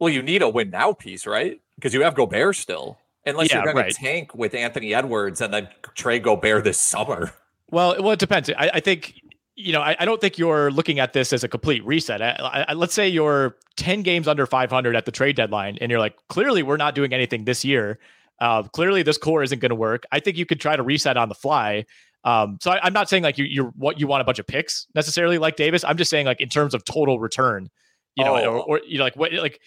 Well, 0.00 0.08
you 0.08 0.22
need 0.22 0.42
a 0.42 0.48
win 0.48 0.70
now 0.70 0.92
piece, 0.92 1.26
right? 1.26 1.60
Because 1.76 1.94
you 1.94 2.02
have 2.02 2.14
Gobert 2.14 2.56
still, 2.56 2.98
unless 3.24 3.50
yeah, 3.50 3.56
you're 3.56 3.72
going 3.72 3.84
right. 3.84 3.92
to 3.92 3.98
tank 3.98 4.34
with 4.34 4.54
Anthony 4.54 4.94
Edwards 4.94 5.40
and 5.40 5.54
then 5.54 5.68
trade 5.94 6.24
Gobert 6.24 6.64
this 6.64 6.78
summer. 6.78 7.32
Well, 7.70 8.02
well, 8.02 8.12
it 8.12 8.18
depends. 8.18 8.50
I, 8.50 8.70
I 8.74 8.80
think 8.80 9.14
you 9.54 9.72
know, 9.72 9.82
I, 9.82 9.94
I, 9.98 10.04
don't 10.04 10.20
think 10.20 10.38
you're 10.38 10.70
looking 10.70 11.00
at 11.00 11.12
this 11.12 11.32
as 11.32 11.44
a 11.44 11.48
complete 11.48 11.84
reset. 11.84 12.22
I, 12.22 12.64
I, 12.68 12.72
let's 12.72 12.94
say 12.94 13.08
you're 13.08 13.56
10 13.76 14.02
games 14.02 14.26
under 14.26 14.46
500 14.46 14.96
at 14.96 15.04
the 15.04 15.12
trade 15.12 15.36
deadline, 15.36 15.76
and 15.80 15.90
you're 15.90 16.00
like, 16.00 16.16
clearly, 16.28 16.62
we're 16.62 16.78
not 16.78 16.94
doing 16.94 17.12
anything 17.12 17.44
this 17.44 17.64
year. 17.64 17.98
Uh, 18.40 18.62
clearly, 18.62 19.02
this 19.02 19.18
core 19.18 19.42
isn't 19.42 19.58
going 19.58 19.70
to 19.70 19.76
work. 19.76 20.04
I 20.10 20.20
think 20.20 20.38
you 20.38 20.46
could 20.46 20.60
try 20.60 20.76
to 20.76 20.82
reset 20.82 21.16
on 21.16 21.28
the 21.28 21.34
fly. 21.34 21.84
Um, 22.24 22.58
so 22.60 22.70
I, 22.70 22.86
am 22.86 22.92
not 22.92 23.08
saying 23.08 23.22
like 23.22 23.38
you, 23.38 23.44
you're 23.44 23.66
what 23.76 24.00
you 24.00 24.06
want 24.06 24.20
a 24.20 24.24
bunch 24.24 24.38
of 24.38 24.46
picks 24.46 24.86
necessarily 24.94 25.38
like 25.38 25.56
Davis. 25.56 25.84
I'm 25.84 25.96
just 25.96 26.10
saying 26.10 26.26
like 26.26 26.40
in 26.40 26.48
terms 26.48 26.74
of 26.74 26.84
total 26.84 27.18
return, 27.18 27.70
you 28.14 28.24
know, 28.24 28.36
oh. 28.36 28.44
or, 28.44 28.62
or 28.62 28.80
you 28.86 28.98
know, 28.98 29.04
like 29.04 29.16
what 29.16 29.32
like 29.32 29.60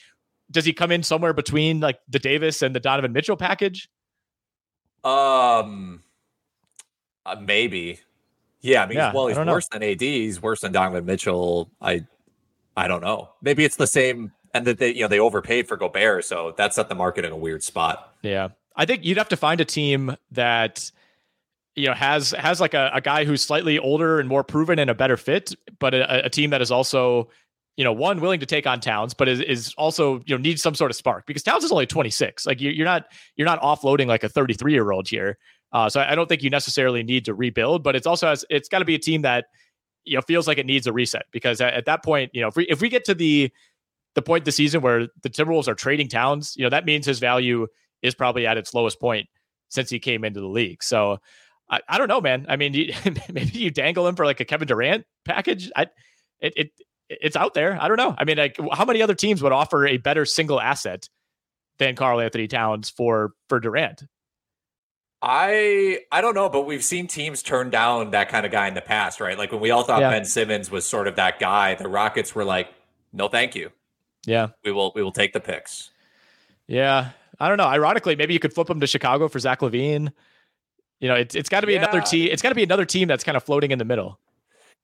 does 0.54 0.64
he 0.64 0.72
come 0.72 0.92
in 0.92 1.04
somewhere 1.04 1.34
between 1.34 1.82
like 1.82 2.00
the 2.08 2.20
Davis 2.20 2.62
and 2.62 2.74
the 2.74 2.80
Donovan 2.80 3.12
Mitchell 3.12 3.36
package? 3.36 3.90
Um, 5.04 6.04
uh, 7.26 7.36
maybe. 7.42 8.00
Yeah, 8.62 8.84
I 8.84 8.88
mean, 8.88 8.98
yeah, 8.98 9.12
well, 9.12 9.28
he's 9.28 9.36
worse 9.38 9.70
know. 9.74 9.80
than 9.80 9.90
AD. 9.90 10.00
He's 10.00 10.42
worse 10.42 10.62
than 10.62 10.72
Donovan 10.72 11.04
Mitchell. 11.04 11.70
I, 11.82 12.06
I 12.78 12.88
don't 12.88 13.02
know. 13.02 13.32
Maybe 13.42 13.66
it's 13.66 13.76
the 13.76 13.88
same, 13.88 14.32
and 14.54 14.66
that 14.66 14.78
they, 14.78 14.94
you 14.94 15.02
know, 15.02 15.10
they 15.10 15.20
overpaid 15.20 15.68
for 15.68 15.76
Gobert, 15.76 16.24
so 16.24 16.54
that 16.56 16.74
set 16.74 16.88
the 16.88 16.96
market 16.96 17.26
in 17.26 17.34
a 17.34 17.36
weird 17.36 17.62
spot. 17.62 18.16
Yeah, 18.22 18.50
I 18.78 18.86
think 18.86 19.04
you'd 19.04 19.18
have 19.18 19.28
to 19.30 19.38
find 19.38 19.60
a 19.60 19.66
team 19.66 20.16
that, 20.32 20.90
you 21.76 21.88
know, 21.88 21.94
has 21.94 22.32
has 22.32 22.62
like 22.62 22.74
a, 22.74 22.92
a 22.94 23.02
guy 23.02 23.26
who's 23.26 23.42
slightly 23.42 23.78
older 23.78 24.22
and 24.22 24.30
more 24.30 24.46
proven 24.46 24.80
and 24.80 24.90
a 24.90 24.96
better 24.96 25.18
fit, 25.18 25.54
but 25.80 25.94
a, 25.94 26.28
a 26.28 26.30
team 26.30 26.52
that 26.52 26.62
is 26.62 26.72
also, 26.72 27.28
you 27.76 27.84
know, 27.84 27.94
one 27.94 28.22
willing 28.22 28.40
to 28.40 28.46
take 28.46 28.68
on 28.68 28.80
Towns, 28.80 29.14
but 29.14 29.28
is, 29.28 29.42
is 29.42 29.74
also 29.78 30.22
you 30.26 30.36
know 30.36 30.38
needs 30.38 30.62
some 30.62 30.76
sort 30.76 30.92
of 30.92 30.98
spark 30.98 31.26
because 31.26 31.44
Towns 31.44 31.64
is 31.64 31.72
only 31.72 31.88
26. 31.88 32.46
Like 32.46 32.62
you're 32.62 32.86
not 32.86 33.06
you're 33.36 33.48
not 33.48 33.62
offloading 33.62 34.08
like 34.08 34.24
a 34.24 34.30
33 34.30 34.74
year 34.74 34.92
old 34.92 35.08
here. 35.08 35.38
Uh, 35.72 35.90
so 35.90 36.00
I 36.02 36.14
don't 36.14 36.30
think 36.30 36.44
you 36.44 36.52
necessarily 36.52 37.02
need 37.02 37.26
to 37.26 37.34
rebuild, 37.34 37.84
but 37.84 37.96
it's 37.96 38.06
also 38.06 38.28
has 38.28 38.46
it's 38.50 38.70
got 38.70 38.80
to 38.80 38.86
be 38.86 38.96
a 38.96 39.00
team 39.00 39.24
that 39.24 39.46
you 40.04 40.16
know 40.16 40.22
feels 40.22 40.48
like 40.48 40.60
it 40.60 40.66
needs 40.66 40.86
a 40.86 40.94
reset 40.94 41.26
because 41.32 41.62
at, 41.62 41.74
at, 41.74 41.86
that 41.86 42.04
point, 42.04 42.30
you 42.34 42.42
know, 42.42 42.48
if 42.48 42.56
we 42.56 42.66
if 42.66 42.80
we 42.80 42.90
get 42.90 43.06
to 43.06 43.16
the 43.16 43.52
the 44.14 44.22
point 44.22 44.46
the 44.46 44.52
season 44.52 44.82
where 44.82 45.08
the 45.24 45.30
Timberwolves 45.30 45.68
are 45.68 45.74
trading 45.74 46.08
Towns, 46.08 46.54
you 46.56 46.64
know, 46.64 46.70
that 46.70 46.86
means 46.86 47.08
his 47.08 47.18
value 47.20 47.68
is 48.04 48.14
probably 48.14 48.46
at 48.46 48.58
its 48.58 48.74
lowest 48.76 49.00
point 49.00 49.28
since 49.70 49.90
he 49.90 49.98
came 49.98 50.24
into 50.24 50.40
the 50.40 50.48
league. 50.48 50.84
So 50.84 51.18
I, 51.72 51.80
I 51.90 51.98
don't 51.98 52.08
know, 52.08 52.22
man. 52.22 52.46
I 52.48 52.58
mean, 52.58 52.74
you, 52.74 52.94
maybe 53.34 53.58
you 53.58 53.72
dangle 53.72 54.08
him 54.08 54.16
for 54.16 54.26
like 54.26 54.40
a 54.40 54.46
Kevin 54.46 54.68
Durant 54.68 55.06
package. 55.26 55.72
I 55.76 55.88
it, 56.40 56.54
it 56.56 56.72
it's 57.10 57.36
out 57.36 57.54
there. 57.54 57.78
I 57.80 57.88
don't 57.88 57.98
know. 57.98 58.16
I 58.18 58.24
mean, 58.24 58.38
like 58.38 58.58
how 58.72 58.86
many 58.86 59.02
other 59.02 59.16
teams 59.16 59.42
would 59.44 59.52
offer 59.52 59.86
a 59.88 59.98
better 59.98 60.26
single 60.26 60.60
asset 60.60 61.10
than 61.78 61.96
Karl 61.96 62.20
Anthony 62.20 62.48
Towns 62.48 62.90
for 62.90 63.34
for 63.50 63.60
Durant? 63.60 64.04
I 65.22 66.00
I 66.12 66.20
don't 66.20 66.36
know, 66.36 66.50
but 66.50 66.66
we've 66.66 66.84
seen 66.84 67.08
teams 67.08 67.42
turn 67.44 67.70
down 67.70 68.12
that 68.12 68.28
kind 68.28 68.46
of 68.46 68.52
guy 68.52 68.68
in 68.68 68.74
the 68.74 68.82
past, 68.82 69.22
right? 69.22 69.38
Like 69.38 69.52
when 69.52 69.62
we 69.62 69.72
all 69.72 69.84
thought 69.84 70.02
yeah. 70.02 70.10
Ben 70.10 70.26
Simmons 70.26 70.70
was 70.70 70.86
sort 70.86 71.08
of 71.08 71.16
that 71.16 71.40
guy, 71.40 71.76
the 71.76 71.88
Rockets 71.88 72.36
were 72.36 72.44
like, 72.44 72.68
"No, 73.14 73.30
thank 73.30 73.56
you." 73.56 73.72
Yeah, 74.26 74.50
we 74.66 74.74
will 74.74 74.92
we 74.94 75.02
will 75.02 75.14
take 75.14 75.32
the 75.32 75.40
picks. 75.40 75.92
Yeah, 76.68 77.12
I 77.40 77.48
don't 77.48 77.58
know. 77.58 77.66
Ironically, 77.68 78.18
maybe 78.18 78.34
you 78.34 78.40
could 78.40 78.54
flip 78.54 78.70
him 78.70 78.82
to 78.82 78.88
Chicago 78.88 79.30
for 79.30 79.40
Zach 79.40 79.62
LaVine. 79.62 80.12
You 81.00 81.08
know, 81.08 81.16
it's 81.16 81.36
it's 81.36 81.50
got 81.50 81.62
to 81.62 81.68
be 81.68 81.74
yeah. 81.74 81.84
another 81.84 82.02
team. 82.02 82.30
It's 82.30 82.42
got 82.42 82.50
to 82.50 82.56
be 82.56 82.64
another 82.64 82.86
team 82.86 83.08
that's 83.08 83.24
kind 83.24 83.38
of 83.38 83.44
floating 83.44 83.72
in 83.72 83.80
the 83.80 83.86
middle. 83.86 84.20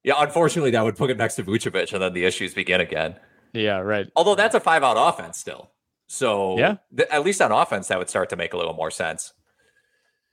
Yeah, 0.04 0.16
unfortunately, 0.18 0.72
that 0.72 0.84
would 0.84 0.96
put 0.96 1.12
him 1.12 1.18
next 1.18 1.36
to 1.36 1.44
Vucevic, 1.44 1.92
and 1.94 2.02
then 2.02 2.14
the 2.14 2.26
issues 2.26 2.54
begin 2.54 2.80
again. 2.82 3.16
Yeah, 3.54 3.80
right. 3.80 4.08
Although 4.16 4.36
that's 4.36 4.56
a 4.56 4.60
five 4.60 4.84
out 4.84 4.96
offense 4.98 5.38
still, 5.38 5.72
so 6.08 6.58
yeah, 6.58 6.78
th- 6.96 7.10
at 7.10 7.26
least 7.26 7.42
on 7.42 7.52
offense, 7.52 7.88
that 7.88 7.98
would 7.98 8.10
start 8.10 8.30
to 8.30 8.36
make 8.36 8.54
a 8.54 8.58
little 8.58 8.74
more 8.74 8.92
sense. 8.92 9.34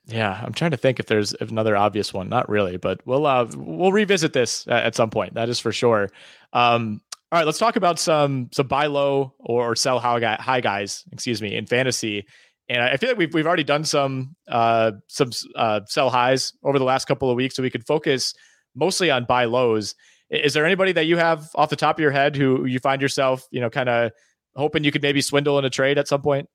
Yeah, 0.05 0.41
I'm 0.41 0.53
trying 0.53 0.71
to 0.71 0.77
think 0.77 0.99
if 0.99 1.07
there's 1.07 1.33
another 1.33 1.75
obvious 1.75 2.13
one. 2.13 2.29
Not 2.29 2.47
really, 2.47 2.77
but 2.77 3.05
we'll 3.05 3.25
uh 3.25 3.45
we'll 3.55 3.91
revisit 3.91 4.33
this 4.33 4.65
at 4.67 4.95
some 4.95 5.09
point. 5.09 5.33
That 5.33 5.49
is 5.49 5.59
for 5.59 5.73
sure. 5.73 6.09
Um, 6.53 7.01
all 7.31 7.39
right, 7.39 7.45
let's 7.45 7.57
talk 7.57 7.75
about 7.75 7.99
some 7.99 8.49
some 8.53 8.67
buy 8.67 8.85
low 8.85 9.33
or 9.39 9.75
sell 9.75 9.99
high, 9.99 10.37
high 10.39 10.61
guys, 10.61 11.03
excuse 11.11 11.41
me, 11.41 11.55
in 11.55 11.65
fantasy. 11.65 12.25
And 12.69 12.81
I 12.81 12.95
feel 12.95 13.09
like 13.09 13.17
we've 13.17 13.33
we've 13.33 13.47
already 13.47 13.65
done 13.65 13.83
some 13.83 14.35
uh 14.47 14.93
some 15.07 15.31
uh 15.55 15.81
sell 15.87 16.09
highs 16.09 16.53
over 16.63 16.79
the 16.79 16.85
last 16.85 17.05
couple 17.05 17.29
of 17.29 17.35
weeks, 17.35 17.55
so 17.55 17.63
we 17.63 17.69
could 17.69 17.85
focus 17.85 18.33
mostly 18.77 19.11
on 19.11 19.25
buy 19.25 19.45
lows. 19.45 19.95
Is 20.29 20.53
there 20.53 20.65
anybody 20.65 20.91
that 20.93 21.05
you 21.05 21.17
have 21.17 21.49
off 21.55 21.69
the 21.69 21.75
top 21.75 21.97
of 21.97 22.01
your 22.01 22.11
head 22.11 22.35
who 22.35 22.65
you 22.65 22.79
find 22.79 23.01
yourself, 23.01 23.47
you 23.51 23.59
know, 23.61 23.69
kind 23.69 23.89
of 23.89 24.11
hoping 24.55 24.83
you 24.83 24.91
could 24.91 25.01
maybe 25.01 25.21
swindle 25.21 25.57
in 25.59 25.65
a 25.65 25.69
trade 25.69 25.97
at 25.97 26.07
some 26.07 26.21
point? 26.21 26.49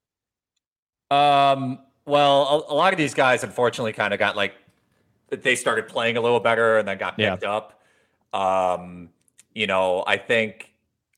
Um, 1.11 1.79
well, 2.05 2.67
a, 2.69 2.73
a 2.73 2.75
lot 2.75 2.93
of 2.93 2.99
these 2.99 3.15
guys, 3.15 3.45
unfortunately, 3.45 3.93
kind 3.93 4.13
of 4.13 4.19
got 4.19 4.37
like 4.37 4.55
they 5.31 5.57
started 5.57 5.89
playing 5.89 6.17
a 6.17 6.21
little 6.21 6.41
better 6.41 6.79
and 6.79 6.87
then 6.87 6.99
got 6.99 7.17
picked 7.17 7.43
yeah. 7.43 7.51
up. 7.51 7.81
Um, 8.33 9.11
you 9.55 9.67
know, 9.67 10.05
I 10.07 10.17
think 10.17 10.73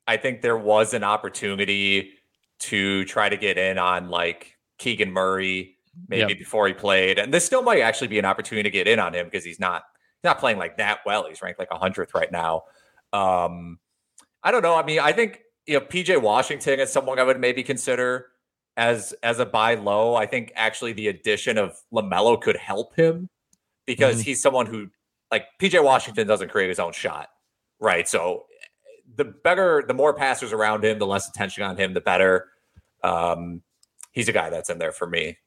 I 0.07 0.17
think 0.17 0.43
there 0.43 0.59
was 0.59 0.95
an 0.95 1.05
opportunity 1.05 2.12
to 2.61 3.05
try 3.05 3.29
to 3.29 3.37
get 3.37 3.59
in 3.59 3.79
on 3.79 4.09
like 4.09 4.57
Keegan 4.79 5.12
Murray 5.12 5.77
maybe 6.09 6.33
yep. 6.33 6.38
before 6.38 6.67
he 6.67 6.75
played, 6.75 7.19
and 7.19 7.33
this 7.33 7.45
still 7.45 7.62
might 7.62 7.81
actually 7.81 8.09
be 8.09 8.19
an 8.19 8.25
opportunity 8.25 8.69
to 8.69 8.73
get 8.73 8.87
in 8.87 8.99
on 8.99 9.14
him 9.14 9.27
because 9.27 9.45
he's 9.45 9.61
not 9.61 9.85
not 10.24 10.38
playing 10.38 10.58
like 10.58 10.78
that 10.78 11.00
well. 11.06 11.26
He's 11.28 11.42
ranked 11.42 11.58
like 11.58 11.70
a 11.70 11.78
hundredth 11.78 12.14
right 12.14 12.30
now. 12.30 12.64
Um, 13.12 13.78
I 14.42 14.50
don't 14.50 14.62
know. 14.62 14.74
I 14.74 14.84
mean, 14.84 15.00
I 15.00 15.12
think 15.12 15.40
you 15.66 15.78
know 15.78 15.84
PJ 15.84 16.20
Washington 16.20 16.80
is 16.80 16.92
someone 16.92 17.18
I 17.18 17.22
would 17.22 17.40
maybe 17.40 17.62
consider 17.62 18.26
as 18.76 19.14
as 19.22 19.38
a 19.38 19.46
buy 19.46 19.74
low. 19.74 20.14
I 20.14 20.26
think 20.26 20.52
actually 20.54 20.92
the 20.92 21.08
addition 21.08 21.58
of 21.58 21.76
LaMelo 21.92 22.40
could 22.40 22.56
help 22.56 22.96
him 22.96 23.28
because 23.87 24.16
mm-hmm. 24.16 24.24
he's 24.24 24.42
someone 24.42 24.66
who 24.66 24.88
like 25.30 25.46
PJ 25.60 25.82
Washington 25.82 26.26
doesn't 26.26 26.50
create 26.50 26.68
his 26.68 26.78
own 26.78 26.92
shot, 26.92 27.28
right? 27.80 28.08
So 28.08 28.46
the 29.16 29.24
better, 29.24 29.84
the 29.87 29.94
more 29.94 30.14
passers 30.14 30.52
around 30.52 30.84
him, 30.84 30.98
the 30.98 31.06
less 31.06 31.28
attention 31.28 31.62
on 31.62 31.76
him, 31.76 31.94
the 31.94 32.00
better. 32.00 32.48
Um, 33.02 33.62
he's 34.12 34.28
a 34.28 34.32
guy 34.32 34.50
that's 34.50 34.70
in 34.70 34.78
there 34.78 34.92
for 34.92 35.06
me. 35.06 35.38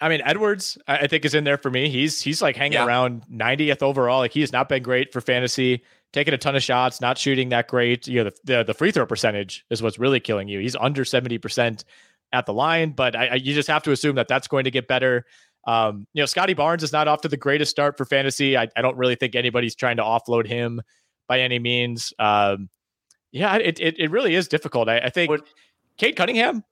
I 0.00 0.08
mean, 0.10 0.20
Edwards, 0.24 0.76
I 0.86 1.06
think 1.06 1.24
is 1.24 1.34
in 1.34 1.44
there 1.44 1.56
for 1.56 1.70
me. 1.70 1.88
He's 1.88 2.20
he's 2.20 2.42
like 2.42 2.54
hanging 2.54 2.74
yeah. 2.74 2.86
around 2.86 3.24
90th 3.32 3.82
overall. 3.82 4.18
Like 4.18 4.32
he 4.32 4.40
has 4.40 4.52
not 4.52 4.68
been 4.68 4.82
great 4.82 5.12
for 5.12 5.20
fantasy, 5.22 5.82
taking 6.12 6.34
a 6.34 6.38
ton 6.38 6.54
of 6.54 6.62
shots, 6.62 7.00
not 7.00 7.16
shooting 7.16 7.48
that 7.48 7.68
great. 7.68 8.06
You 8.06 8.24
know, 8.24 8.30
the 8.30 8.36
the, 8.44 8.64
the 8.64 8.74
free 8.74 8.92
throw 8.92 9.06
percentage 9.06 9.64
is 9.70 9.82
what's 9.82 9.98
really 9.98 10.20
killing 10.20 10.48
you. 10.48 10.60
He's 10.60 10.76
under 10.76 11.04
70% 11.04 11.84
at 12.32 12.44
the 12.44 12.52
line, 12.52 12.90
but 12.90 13.16
I, 13.16 13.26
I, 13.26 13.34
you 13.36 13.54
just 13.54 13.68
have 13.68 13.82
to 13.84 13.92
assume 13.92 14.16
that 14.16 14.28
that's 14.28 14.48
going 14.48 14.64
to 14.64 14.70
get 14.70 14.86
better. 14.86 15.24
Um, 15.66 16.06
you 16.12 16.22
know, 16.22 16.26
Scottie 16.26 16.54
Barnes 16.54 16.82
is 16.82 16.92
not 16.92 17.08
off 17.08 17.22
to 17.22 17.28
the 17.28 17.36
greatest 17.36 17.70
start 17.70 17.96
for 17.96 18.04
fantasy. 18.04 18.56
I, 18.56 18.68
I 18.76 18.82
don't 18.82 18.96
really 18.96 19.14
think 19.14 19.34
anybody's 19.34 19.74
trying 19.74 19.96
to 19.96 20.02
offload 20.02 20.46
him 20.46 20.82
by 21.26 21.40
any 21.40 21.58
means. 21.58 22.12
Um, 22.18 22.68
yeah, 23.32 23.56
it, 23.56 23.80
it, 23.80 23.98
it 23.98 24.10
really 24.10 24.34
is 24.34 24.48
difficult. 24.48 24.88
I, 24.88 24.98
I 24.98 25.10
think 25.10 25.32
Cade 25.96 26.16
Cunningham 26.16 26.64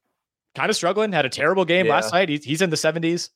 kind 0.54 0.70
of 0.70 0.76
struggling, 0.76 1.12
had 1.12 1.24
a 1.24 1.30
terrible 1.30 1.64
game 1.64 1.86
yeah. 1.86 1.92
last 1.92 2.12
night. 2.12 2.28
He's, 2.28 2.44
he's 2.44 2.62
in 2.62 2.70
the 2.70 2.76
70s. 2.76 3.30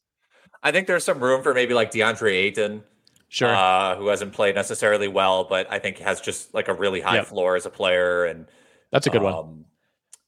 I 0.62 0.72
think 0.72 0.86
there's 0.86 1.04
some 1.04 1.20
room 1.20 1.42
for 1.42 1.54
maybe 1.54 1.74
like 1.74 1.92
DeAndre 1.92 2.32
Ayton, 2.32 2.82
sure, 3.28 3.54
uh, 3.54 3.96
who 3.96 4.08
hasn't 4.08 4.32
played 4.32 4.54
necessarily 4.54 5.08
well, 5.08 5.44
but 5.44 5.70
I 5.70 5.78
think 5.78 5.98
has 5.98 6.20
just 6.20 6.54
like 6.54 6.68
a 6.68 6.74
really 6.74 7.00
high 7.00 7.16
yep. 7.16 7.26
floor 7.26 7.54
as 7.56 7.66
a 7.66 7.70
player. 7.70 8.24
And 8.24 8.46
that's 8.90 9.06
a 9.06 9.10
good 9.10 9.22
um, 9.22 9.24
one. 9.24 9.64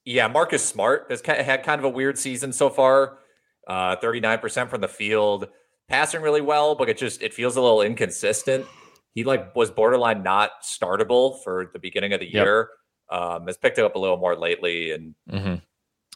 Yeah, 0.05 0.27
Marcus 0.27 0.63
Smart 0.63 1.07
has 1.09 1.21
had 1.25 1.63
kind 1.63 1.79
of 1.79 1.85
a 1.85 1.89
weird 1.89 2.17
season 2.17 2.53
so 2.53 2.69
far. 2.69 3.19
Uh, 3.67 3.95
39% 3.97 4.69
from 4.69 4.81
the 4.81 4.87
field, 4.87 5.47
passing 5.87 6.21
really 6.21 6.41
well, 6.41 6.75
but 6.75 6.89
it 6.89 6.97
just 6.97 7.21
it 7.21 7.33
feels 7.33 7.55
a 7.55 7.61
little 7.61 7.81
inconsistent 7.81 8.65
he 9.13 9.23
like 9.23 9.55
was 9.55 9.71
borderline 9.71 10.23
not 10.23 10.51
startable 10.63 11.43
for 11.43 11.69
the 11.73 11.79
beginning 11.79 12.13
of 12.13 12.19
the 12.19 12.25
yep. 12.25 12.45
year. 12.45 12.69
Um, 13.09 13.47
has 13.47 13.57
picked 13.57 13.77
it 13.77 13.83
up 13.83 13.95
a 13.95 13.99
little 13.99 14.17
more 14.17 14.37
lately, 14.37 14.91
and 14.91 15.15
mm-hmm. 15.29 15.55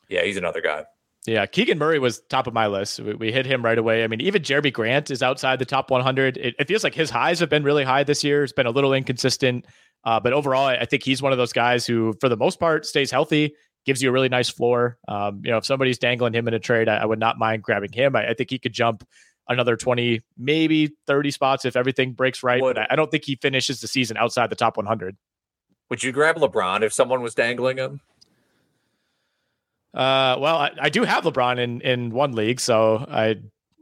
Yeah, 0.10 0.24
he's 0.24 0.38
another 0.38 0.62
guy. 0.62 0.86
Yeah, 1.26 1.46
Keegan 1.48 1.80
Murray 1.80 1.98
was 1.98 2.22
top 2.30 2.46
of 2.46 2.54
my 2.54 2.68
list. 2.68 3.00
We, 3.00 3.16
we, 3.16 3.32
hit 3.32 3.48
him 3.48 3.66
right 3.66 3.78
away. 3.78 4.04
I 4.04 4.08
mean, 4.08 4.22
even 4.22 4.44
Jerami 4.44 4.72
Grant 4.72 5.10
is 5.10 5.24
outside 5.24 5.58
the 5.58 5.66
top 5.66 5.90
100. 5.90 6.38
It, 6.38 6.56
it, 6.60 6.68
feels 6.68 6.84
like 6.84 6.94
his 6.94 7.10
highs 7.10 7.40
have 7.40 7.50
been 7.50 7.64
really 7.64 7.84
high 7.84 8.04
this 8.04 8.24
year. 8.24 8.44
It's 8.44 8.54
been 8.54 8.68
a 8.68 8.72
little 8.72 8.94
inconsistent, 8.94 9.66
uh, 10.04 10.20
but 10.20 10.34
overall, 10.34 10.68
I 10.68 10.86
think 10.86 11.04
he's 11.04 11.24
one 11.24 11.32
of 11.32 11.40
those 11.40 11.52
guys 11.52 11.88
who, 11.88 12.14
for 12.22 12.30
the 12.30 12.38
most 12.38 12.60
part, 12.60 12.86
stays 12.86 13.10
healthy, 13.10 13.56
gives 13.88 14.04
you 14.04 14.10
a 14.10 14.12
really 14.12 14.30
nice 14.30 14.50
floor. 14.50 15.00
Um, 15.08 15.42
you 15.44 15.50
know, 15.50 15.58
if 15.58 15.66
somebody's 15.66 15.98
dangling 15.98 16.34
him 16.34 16.48
in 16.48 16.54
a 16.54 16.60
trade, 16.60 16.88
I, 16.88 16.98
I 16.98 17.06
would 17.06 17.20
not 17.20 17.40
mind 17.40 17.64
grabbing 17.64 17.92
him. 17.92 18.16
I, 18.16 18.30
I 18.30 18.34
think 18.36 18.52
he 18.52 18.60
could 18.60 18.74
jump 18.74 19.04
another 19.48 19.76
20, 19.76 20.22
maybe 20.38 20.92
30 21.08 21.32
spots 21.32 21.66
if 21.66 21.76
everything 21.76 22.14
breaks 22.14 22.44
right. 22.44 22.62
Would, 22.62 22.76
but 22.76 22.92
I 22.92 22.96
don't 22.96 23.10
think 23.10 23.26
he 23.26 23.36
finishes 23.36 23.82
the 23.82 23.88
season 23.88 24.18
outside 24.18 24.52
the 24.52 24.56
top 24.56 24.78
100. 24.78 25.18
Would 25.90 26.04
you 26.04 26.12
grab 26.12 26.38
LeBron 26.38 26.82
if 26.82 26.94
someone 26.94 27.22
was 27.22 27.36
dangling 27.36 27.78
him? 27.78 28.02
Uh, 29.96 30.36
well, 30.40 30.58
I, 30.58 30.72
I 30.82 30.90
do 30.90 31.04
have 31.04 31.24
LeBron 31.24 31.58
in 31.58 31.82
in 31.82 32.10
one 32.10 32.34
league, 32.34 32.60
so 32.60 33.06
I 33.10 33.38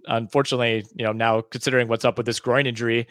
unfortunately, 0.06 0.86
you 0.96 1.06
know, 1.06 1.12
now 1.12 1.42
considering 1.42 1.88
what's 1.88 2.06
up 2.06 2.18
with 2.18 2.28
this 2.28 2.40
groin 2.40 2.68
injury, 2.68 3.08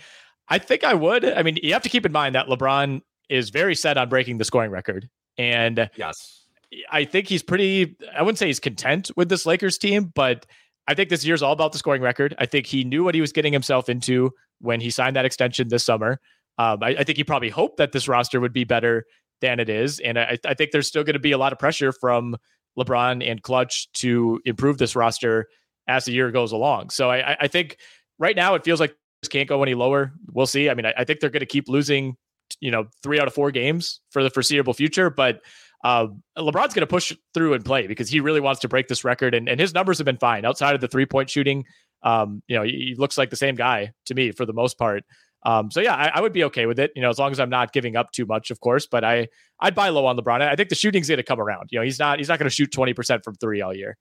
I 0.48 0.58
think 0.58 0.84
I 0.84 0.94
would. 0.94 1.24
I 1.24 1.42
mean, 1.42 1.58
you 1.62 1.72
have 1.72 1.82
to 1.82 1.88
keep 1.88 2.06
in 2.06 2.12
mind 2.12 2.36
that 2.36 2.46
LeBron 2.46 3.00
is 3.28 3.50
very 3.50 3.74
set 3.74 3.98
on 3.98 4.08
breaking 4.08 4.38
the 4.38 4.44
scoring 4.44 4.70
record, 4.70 5.08
and 5.36 5.90
yes, 5.96 6.44
I 6.90 7.04
think 7.04 7.26
he's 7.26 7.42
pretty. 7.42 7.96
I 8.16 8.22
wouldn't 8.22 8.38
say 8.38 8.46
he's 8.46 8.60
content 8.60 9.10
with 9.16 9.28
this 9.28 9.46
Lakers 9.46 9.78
team, 9.78 10.12
but 10.14 10.46
I 10.86 10.94
think 10.94 11.08
this 11.08 11.24
year's 11.24 11.42
all 11.42 11.52
about 11.52 11.72
the 11.72 11.78
scoring 11.78 12.02
record. 12.02 12.34
I 12.38 12.46
think 12.46 12.66
he 12.66 12.84
knew 12.84 13.02
what 13.02 13.14
he 13.14 13.20
was 13.20 13.32
getting 13.32 13.52
himself 13.52 13.88
into 13.88 14.30
when 14.60 14.80
he 14.80 14.90
signed 14.90 15.16
that 15.16 15.24
extension 15.24 15.68
this 15.68 15.84
summer. 15.84 16.20
Um, 16.58 16.78
I, 16.82 16.90
I, 16.98 17.04
think 17.04 17.16
he 17.16 17.24
probably 17.24 17.48
hoped 17.48 17.78
that 17.78 17.92
this 17.92 18.06
roster 18.06 18.38
would 18.38 18.52
be 18.52 18.64
better 18.64 19.06
than 19.40 19.58
it 19.58 19.68
is. 19.68 20.00
And 20.00 20.18
I, 20.18 20.38
I 20.44 20.54
think 20.54 20.70
there's 20.70 20.86
still 20.86 21.02
going 21.02 21.14
to 21.14 21.20
be 21.20 21.32
a 21.32 21.38
lot 21.38 21.52
of 21.52 21.58
pressure 21.58 21.92
from 21.92 22.36
LeBron 22.78 23.28
and 23.28 23.42
Klutch 23.42 23.90
to 23.94 24.40
improve 24.44 24.78
this 24.78 24.96
roster 24.96 25.48
as 25.88 26.04
the 26.04 26.12
year 26.12 26.30
goes 26.30 26.52
along. 26.52 26.90
So 26.90 27.10
I, 27.10 27.36
I 27.40 27.48
think 27.48 27.76
right 28.18 28.36
now 28.36 28.54
it 28.54 28.64
feels 28.64 28.80
like 28.80 28.94
this 29.22 29.28
can't 29.28 29.48
go 29.48 29.62
any 29.62 29.74
lower. 29.74 30.12
We'll 30.32 30.46
see. 30.46 30.70
I 30.70 30.74
mean, 30.74 30.86
I, 30.86 30.94
I 30.98 31.04
think 31.04 31.20
they're 31.20 31.30
going 31.30 31.40
to 31.40 31.46
keep 31.46 31.68
losing, 31.68 32.16
you 32.60 32.70
know, 32.70 32.86
three 33.02 33.20
out 33.20 33.26
of 33.26 33.34
four 33.34 33.50
games 33.50 34.00
for 34.10 34.22
the 34.22 34.30
foreseeable 34.30 34.74
future. 34.74 35.10
But 35.10 35.40
uh, 35.84 36.06
LeBron's 36.38 36.74
going 36.74 36.82
to 36.82 36.86
push 36.86 37.12
through 37.34 37.54
and 37.54 37.64
play 37.64 37.86
because 37.86 38.08
he 38.08 38.20
really 38.20 38.40
wants 38.40 38.60
to 38.60 38.68
break 38.68 38.88
this 38.88 39.04
record, 39.04 39.34
and, 39.34 39.48
and 39.48 39.58
his 39.58 39.74
numbers 39.74 39.98
have 39.98 40.04
been 40.04 40.18
fine 40.18 40.44
outside 40.44 40.74
of 40.74 40.80
the 40.80 40.88
three 40.88 41.06
point 41.06 41.28
shooting. 41.28 41.64
Um, 42.04 42.42
you 42.46 42.56
know, 42.56 42.62
he, 42.62 42.70
he, 42.70 42.94
looks 42.96 43.16
like 43.16 43.30
the 43.30 43.36
same 43.36 43.54
guy 43.54 43.92
to 44.06 44.14
me 44.14 44.32
for 44.32 44.44
the 44.44 44.52
most 44.52 44.76
part. 44.78 45.04
Um, 45.44 45.70
so 45.70 45.80
yeah, 45.80 45.94
I, 45.94 46.12
I, 46.14 46.20
would 46.20 46.32
be 46.32 46.44
okay 46.44 46.66
with 46.66 46.78
it. 46.78 46.92
You 46.94 47.02
know, 47.02 47.10
as 47.10 47.18
long 47.18 47.32
as 47.32 47.40
I'm 47.40 47.50
not 47.50 47.72
giving 47.72 47.96
up 47.96 48.12
too 48.12 48.26
much, 48.26 48.50
of 48.50 48.60
course. 48.60 48.86
But 48.86 49.04
I 49.04 49.28
I'd 49.60 49.74
buy 49.74 49.88
low 49.88 50.06
on 50.06 50.16
LeBron. 50.16 50.40
I 50.40 50.54
think 50.54 50.68
the 50.68 50.74
shooting's 50.74 51.08
going 51.08 51.16
to 51.16 51.24
come 51.24 51.40
around. 51.40 51.68
You 51.72 51.78
know, 51.78 51.84
he's 51.84 51.98
not 51.98 52.18
he's 52.18 52.28
not 52.28 52.38
going 52.38 52.48
to 52.48 52.54
shoot 52.54 52.70
20 52.70 52.94
percent 52.94 53.24
from 53.24 53.34
three 53.34 53.60
all 53.60 53.74
year. 53.74 53.96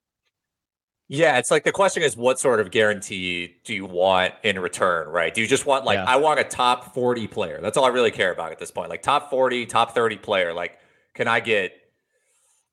Yeah, 1.13 1.39
it's 1.39 1.51
like 1.51 1.65
the 1.65 1.73
question 1.73 2.04
is 2.04 2.15
what 2.15 2.39
sort 2.39 2.62
of 2.62 2.71
guarantee 2.71 3.56
do 3.65 3.73
you 3.73 3.86
want 3.86 4.34
in 4.43 4.58
return, 4.60 5.10
right? 5.10 5.34
Do 5.34 5.41
you 5.41 5.47
just 5.47 5.65
want 5.65 5.84
like 5.84 5.97
yeah. 5.97 6.06
I 6.06 6.15
want 6.15 6.39
a 6.39 6.45
top 6.45 6.93
40 6.93 7.27
player? 7.27 7.60
That's 7.62 7.75
all 7.75 7.84
I 7.84 7.89
really 7.89 8.12
care 8.12 8.32
about 8.32 8.54
at 8.54 8.60
this 8.60 8.71
point. 8.71 8.89
Like 8.89 9.01
top 9.01 9.30
40, 9.30 9.65
top 9.65 9.93
30 9.93 10.15
player. 10.17 10.54
Like, 10.54 10.77
can 11.13 11.27
I 11.27 11.41
get 11.41 11.73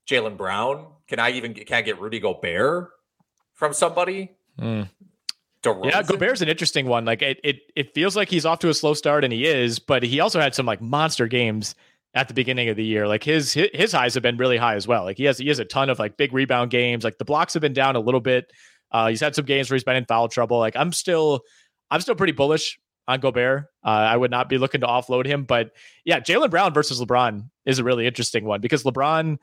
Jaylen 0.09 0.37
Brown? 0.37 0.87
Can 1.09 1.19
I 1.19 1.31
even 1.31 1.53
can 1.53 1.79
I 1.79 1.83
get 1.83 2.01
Rudy 2.01 2.21
Gobert 2.21 2.91
from 3.55 3.73
somebody? 3.73 4.37
Mm. 4.61 4.89
Yeah, 5.65 6.03
Gobert's 6.03 6.41
an 6.41 6.49
interesting 6.49 6.87
one. 6.87 7.05
Like 7.05 7.23
it, 7.23 7.41
it, 7.43 7.61
it 7.75 7.95
feels 7.95 8.17
like 8.17 8.29
he's 8.29 8.47
off 8.47 8.61
to 8.61 8.69
a 8.69 8.75
slow 8.75 8.95
start, 8.95 9.25
and 9.25 9.33
he 9.33 9.47
is, 9.47 9.79
but 9.79 10.03
he 10.03 10.21
also 10.21 10.41
had 10.41 10.55
some 10.55 10.67
like 10.67 10.81
monster 10.81 11.27
games 11.27 11.75
at 12.15 12.29
the 12.29 12.35
beginning 12.35 12.69
of 12.69 12.77
the 12.77 12.85
year. 12.85 13.07
Like 13.07 13.25
his 13.25 13.53
his 13.53 13.93
highs 13.93 14.15
have 14.15 14.23
been 14.23 14.37
really 14.37 14.57
high 14.57 14.75
as 14.75 14.87
well. 14.87 15.05
Like 15.05 15.17
he 15.17 15.25
has 15.25 15.39
he 15.39 15.49
has 15.49 15.59
a 15.59 15.65
ton 15.65 15.91
of 15.91 15.99
like 15.99 16.17
big 16.17 16.33
rebound 16.33 16.71
games. 16.71 17.05
Like 17.05 17.19
the 17.19 17.25
blocks 17.25 17.55
have 17.55 17.61
been 17.61 17.73
down 17.73 17.97
a 17.97 18.01
little 18.01 18.21
bit. 18.21 18.53
Uh, 18.91 19.09
he's 19.09 19.21
had 19.21 19.35
some 19.35 19.45
games 19.45 19.71
where 19.71 19.77
he's 19.77 19.85
been 19.85 19.97
in 19.97 20.07
foul 20.07 20.29
trouble. 20.29 20.59
Like 20.59 20.77
I'm 20.77 20.93
still 20.93 21.43
I'm 21.91 22.01
still 22.01 22.15
pretty 22.15 22.33
bullish 22.33 22.79
on 23.07 23.21
Gobert. 23.21 23.67
Uh, 23.85 23.89
I 23.89 24.17
would 24.17 24.31
not 24.31 24.49
be 24.49 24.59
looking 24.59 24.81
to 24.83 24.87
offload 24.87 25.27
him, 25.27 25.45
but 25.45 25.73
yeah, 26.05 26.21
Jaylen 26.21 26.51
Brown 26.51 26.75
versus 26.75 27.01
LeBron 27.01 27.49
is 27.65 27.79
a 27.79 27.85
really 27.85 28.07
interesting 28.07 28.45
one 28.45 28.61
because 28.61 28.83
LeBron 28.85 29.39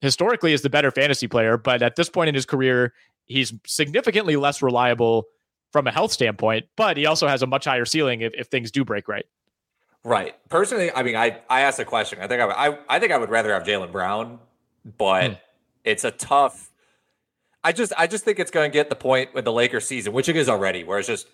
historically 0.00 0.52
is 0.52 0.62
the 0.62 0.70
better 0.70 0.90
fantasy 0.90 1.26
player, 1.26 1.56
but 1.56 1.82
at 1.82 1.96
this 1.96 2.08
point 2.08 2.28
in 2.28 2.34
his 2.34 2.46
career, 2.46 2.94
he's 3.26 3.52
significantly 3.66 4.36
less 4.36 4.62
reliable 4.62 5.26
from 5.72 5.86
a 5.86 5.92
health 5.92 6.12
standpoint, 6.12 6.66
but 6.76 6.96
he 6.96 7.06
also 7.06 7.26
has 7.26 7.42
a 7.42 7.46
much 7.46 7.64
higher 7.64 7.84
ceiling 7.84 8.20
if, 8.22 8.32
if 8.34 8.46
things 8.48 8.70
do 8.70 8.84
break 8.84 9.08
right. 9.08 9.26
Right. 10.04 10.34
Personally, 10.48 10.90
I 10.92 11.02
mean, 11.02 11.16
I, 11.16 11.40
I 11.50 11.62
asked 11.62 11.78
a 11.78 11.84
question. 11.84 12.20
I 12.20 12.26
think 12.28 12.40
I, 12.40 12.46
would, 12.46 12.54
I, 12.54 12.78
I 12.88 12.98
think 12.98 13.12
I 13.12 13.18
would 13.18 13.30
rather 13.30 13.52
have 13.52 13.64
Jaylen 13.64 13.92
Brown, 13.92 14.38
but 14.96 15.26
hmm. 15.26 15.34
it's 15.84 16.04
a 16.04 16.10
tough. 16.10 16.70
I 17.64 17.72
just 17.72 17.92
I 17.98 18.06
just 18.06 18.24
think 18.24 18.38
it's 18.38 18.50
going 18.50 18.70
to 18.70 18.72
get 18.72 18.88
the 18.88 18.96
point 18.96 19.34
with 19.34 19.44
the 19.44 19.52
Lakers 19.52 19.86
season, 19.86 20.12
which 20.12 20.28
it 20.28 20.36
is 20.36 20.48
already, 20.48 20.84
where 20.84 20.98
it's 20.98 21.08
just 21.08 21.26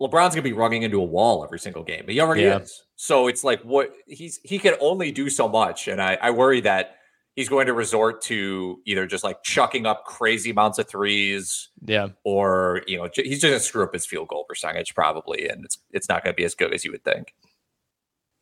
LeBron's 0.00 0.34
going 0.34 0.36
to 0.36 0.42
be 0.42 0.52
running 0.52 0.82
into 0.82 1.00
a 1.00 1.04
wall 1.04 1.44
every 1.44 1.58
single 1.58 1.82
game. 1.82 2.04
He 2.08 2.20
already 2.20 2.42
yeah. 2.42 2.60
is. 2.60 2.84
So 2.96 3.26
it's 3.26 3.42
like 3.42 3.60
what 3.62 3.92
he's 4.06 4.40
he 4.44 4.58
can 4.58 4.74
only 4.80 5.10
do 5.10 5.28
so 5.28 5.48
much, 5.48 5.88
and 5.88 6.00
I 6.00 6.16
I 6.22 6.30
worry 6.30 6.60
that 6.60 6.98
he's 7.36 7.48
going 7.48 7.66
to 7.66 7.72
resort 7.72 8.22
to 8.22 8.80
either 8.86 9.06
just 9.06 9.24
like 9.24 9.42
chucking 9.42 9.86
up 9.86 10.04
crazy 10.04 10.50
amounts 10.50 10.78
of 10.78 10.88
threes, 10.88 11.70
yeah, 11.84 12.08
or 12.24 12.82
you 12.86 12.96
know 12.96 13.08
he's 13.14 13.40
just 13.40 13.42
going 13.42 13.54
to 13.54 13.60
screw 13.60 13.84
up 13.84 13.92
his 13.92 14.06
field 14.06 14.28
goal 14.28 14.44
percentage 14.48 14.94
probably, 14.94 15.48
and 15.48 15.64
it's 15.64 15.78
it's 15.90 16.08
not 16.08 16.24
going 16.24 16.32
to 16.32 16.36
be 16.36 16.44
as 16.44 16.54
good 16.54 16.72
as 16.72 16.84
you 16.84 16.92
would 16.92 17.04
think. 17.04 17.34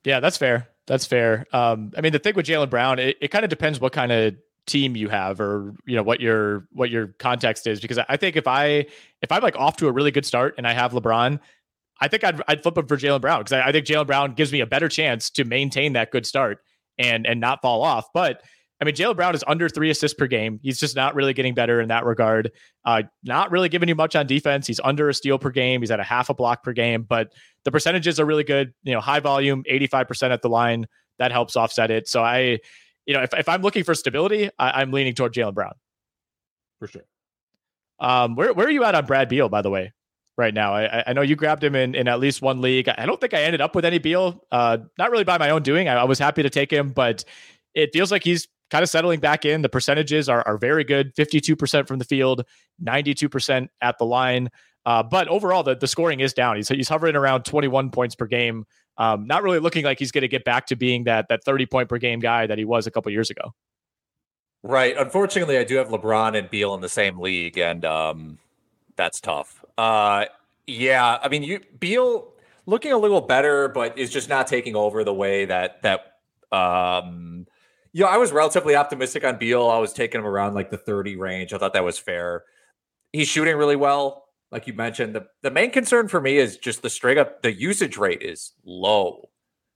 Yeah, 0.04 0.20
that's 0.20 0.36
fair. 0.36 0.68
That's 0.86 1.06
fair. 1.06 1.46
Um, 1.52 1.92
I 1.96 2.00
mean, 2.00 2.12
the 2.12 2.18
thing 2.18 2.34
with 2.34 2.46
Jaylen 2.46 2.68
Brown, 2.68 2.98
it, 2.98 3.16
it 3.20 3.28
kind 3.28 3.44
of 3.44 3.50
depends 3.50 3.80
what 3.80 3.92
kind 3.92 4.10
of 4.10 4.34
team 4.66 4.94
you 4.94 5.08
have 5.08 5.40
or 5.40 5.74
you 5.86 5.96
know 5.96 6.04
what 6.04 6.20
your 6.20 6.68
what 6.70 6.88
your 6.88 7.08
context 7.18 7.66
is 7.66 7.80
because 7.80 7.98
I 7.98 8.16
think 8.16 8.36
if 8.36 8.46
I 8.46 8.86
if 9.20 9.32
I'm 9.32 9.42
like 9.42 9.56
off 9.56 9.76
to 9.78 9.88
a 9.88 9.92
really 9.92 10.12
good 10.12 10.24
start 10.24 10.54
and 10.56 10.66
I 10.66 10.72
have 10.72 10.92
LeBron, 10.92 11.40
I 12.00 12.08
think 12.08 12.24
I'd 12.24 12.40
I'd 12.46 12.62
flip 12.62 12.78
him 12.78 12.86
for 12.86 12.96
Jaylen 12.96 13.20
Brown 13.20 13.40
because 13.40 13.52
I, 13.52 13.68
I 13.68 13.72
think 13.72 13.86
Jaylen 13.86 14.06
Brown 14.06 14.34
gives 14.34 14.52
me 14.52 14.60
a 14.60 14.66
better 14.66 14.88
chance 14.88 15.30
to 15.30 15.44
maintain 15.44 15.94
that 15.94 16.10
good 16.10 16.26
start 16.26 16.58
and 16.98 17.26
and 17.26 17.40
not 17.40 17.62
fall 17.62 17.82
off. 17.82 18.06
But 18.12 18.42
I 18.82 18.84
mean, 18.84 18.96
Jaylen 18.96 19.14
Brown 19.14 19.32
is 19.32 19.44
under 19.46 19.68
three 19.68 19.90
assists 19.90 20.18
per 20.18 20.26
game. 20.26 20.58
He's 20.60 20.76
just 20.76 20.96
not 20.96 21.14
really 21.14 21.32
getting 21.32 21.54
better 21.54 21.80
in 21.80 21.86
that 21.90 22.04
regard. 22.04 22.50
Uh, 22.84 23.04
not 23.22 23.52
really 23.52 23.68
giving 23.68 23.88
you 23.88 23.94
much 23.94 24.16
on 24.16 24.26
defense. 24.26 24.66
He's 24.66 24.80
under 24.82 25.08
a 25.08 25.14
steal 25.14 25.38
per 25.38 25.50
game. 25.50 25.82
He's 25.82 25.92
at 25.92 26.00
a 26.00 26.02
half 26.02 26.30
a 26.30 26.34
block 26.34 26.64
per 26.64 26.72
game, 26.72 27.04
but 27.04 27.32
the 27.64 27.70
percentages 27.70 28.18
are 28.18 28.26
really 28.26 28.42
good. 28.42 28.74
You 28.82 28.94
know, 28.94 29.00
high 29.00 29.20
volume, 29.20 29.62
85% 29.70 30.32
at 30.32 30.42
the 30.42 30.48
line. 30.48 30.88
That 31.20 31.30
helps 31.30 31.54
offset 31.54 31.92
it. 31.92 32.08
So 32.08 32.24
I, 32.24 32.58
you 33.06 33.14
know, 33.14 33.22
if, 33.22 33.32
if 33.34 33.48
I'm 33.48 33.62
looking 33.62 33.84
for 33.84 33.94
stability, 33.94 34.50
I, 34.58 34.82
am 34.82 34.90
leaning 34.90 35.14
toward 35.14 35.32
Jaylen 35.32 35.54
Brown. 35.54 35.74
For 36.80 36.88
sure. 36.88 37.04
Um, 38.00 38.34
where, 38.34 38.52
where 38.52 38.66
are 38.66 38.70
you 38.70 38.82
at 38.82 38.96
on 38.96 39.06
Brad 39.06 39.28
Beal, 39.28 39.48
by 39.48 39.62
the 39.62 39.70
way, 39.70 39.92
right 40.36 40.52
now? 40.52 40.74
I, 40.74 41.04
I 41.06 41.12
know 41.12 41.22
you 41.22 41.36
grabbed 41.36 41.62
him 41.62 41.76
in, 41.76 41.94
in 41.94 42.08
at 42.08 42.18
least 42.18 42.42
one 42.42 42.60
league. 42.60 42.88
I 42.88 43.06
don't 43.06 43.20
think 43.20 43.32
I 43.32 43.44
ended 43.44 43.60
up 43.60 43.76
with 43.76 43.84
any 43.84 43.98
Beal. 43.98 44.44
Uh, 44.50 44.78
not 44.98 45.12
really 45.12 45.22
by 45.22 45.38
my 45.38 45.50
own 45.50 45.62
doing. 45.62 45.88
I, 45.88 45.94
I 45.94 46.04
was 46.04 46.18
happy 46.18 46.42
to 46.42 46.50
take 46.50 46.72
him, 46.72 46.88
but 46.88 47.24
it 47.74 47.90
feels 47.92 48.10
like 48.10 48.24
he's 48.24 48.48
kind 48.72 48.82
of 48.82 48.88
settling 48.88 49.20
back 49.20 49.44
in. 49.44 49.60
The 49.60 49.68
percentages 49.68 50.30
are, 50.30 50.42
are 50.46 50.56
very 50.56 50.82
good 50.82 51.14
52% 51.14 51.86
from 51.86 51.98
the 51.98 52.06
field, 52.06 52.44
92% 52.82 53.68
at 53.82 53.98
the 53.98 54.06
line. 54.06 54.48
Uh, 54.86 55.02
but 55.02 55.28
overall, 55.28 55.62
the, 55.62 55.76
the 55.76 55.86
scoring 55.86 56.20
is 56.20 56.32
down. 56.32 56.56
He's, 56.56 56.68
he's 56.68 56.88
hovering 56.88 57.14
around 57.14 57.44
21 57.44 57.90
points 57.90 58.14
per 58.14 58.26
game. 58.26 58.64
Um, 58.96 59.26
not 59.26 59.42
really 59.42 59.58
looking 59.58 59.84
like 59.84 59.98
he's 59.98 60.10
going 60.10 60.22
to 60.22 60.28
get 60.28 60.44
back 60.44 60.66
to 60.66 60.76
being 60.76 61.04
that 61.04 61.28
that 61.28 61.44
30 61.44 61.66
point 61.66 61.88
per 61.88 61.98
game 61.98 62.18
guy 62.18 62.46
that 62.46 62.58
he 62.58 62.64
was 62.64 62.86
a 62.86 62.90
couple 62.90 63.12
years 63.12 63.30
ago. 63.30 63.52
Right. 64.62 64.96
Unfortunately, 64.96 65.58
I 65.58 65.64
do 65.64 65.76
have 65.76 65.88
LeBron 65.88 66.36
and 66.38 66.48
Beal 66.50 66.74
in 66.74 66.80
the 66.80 66.88
same 66.88 67.18
league, 67.18 67.58
and 67.58 67.84
um, 67.84 68.38
that's 68.96 69.20
tough. 69.20 69.64
Uh, 69.76 70.26
yeah, 70.66 71.18
I 71.22 71.28
mean, 71.28 71.42
you 71.42 71.60
Beal 71.78 72.32
looking 72.66 72.92
a 72.92 72.98
little 72.98 73.20
better, 73.20 73.68
but 73.68 73.98
is 73.98 74.10
just 74.10 74.28
not 74.28 74.46
taking 74.46 74.76
over 74.76 75.04
the 75.04 75.14
way 75.14 75.46
that 75.46 75.82
that 75.82 76.18
um, 76.52 77.46
know, 78.00 78.06
I 78.06 78.16
was 78.16 78.32
relatively 78.32 78.74
optimistic 78.74 79.24
on 79.24 79.38
Beal. 79.38 79.68
I 79.68 79.78
was 79.78 79.92
taking 79.92 80.20
him 80.20 80.26
around 80.26 80.54
like 80.54 80.70
the 80.70 80.78
30 80.78 81.16
range. 81.16 81.52
I 81.52 81.58
thought 81.58 81.74
that 81.74 81.84
was 81.84 81.98
fair. 81.98 82.44
He's 83.12 83.28
shooting 83.28 83.56
really 83.56 83.76
well. 83.76 84.24
Like 84.50 84.66
you 84.66 84.72
mentioned, 84.72 85.14
the, 85.14 85.26
the 85.42 85.50
main 85.50 85.70
concern 85.70 86.08
for 86.08 86.20
me 86.20 86.36
is 86.38 86.56
just 86.56 86.82
the 86.82 86.90
straight 86.90 87.18
up 87.18 87.42
the 87.42 87.52
usage 87.52 87.96
rate 87.96 88.22
is 88.22 88.52
low. 88.64 89.28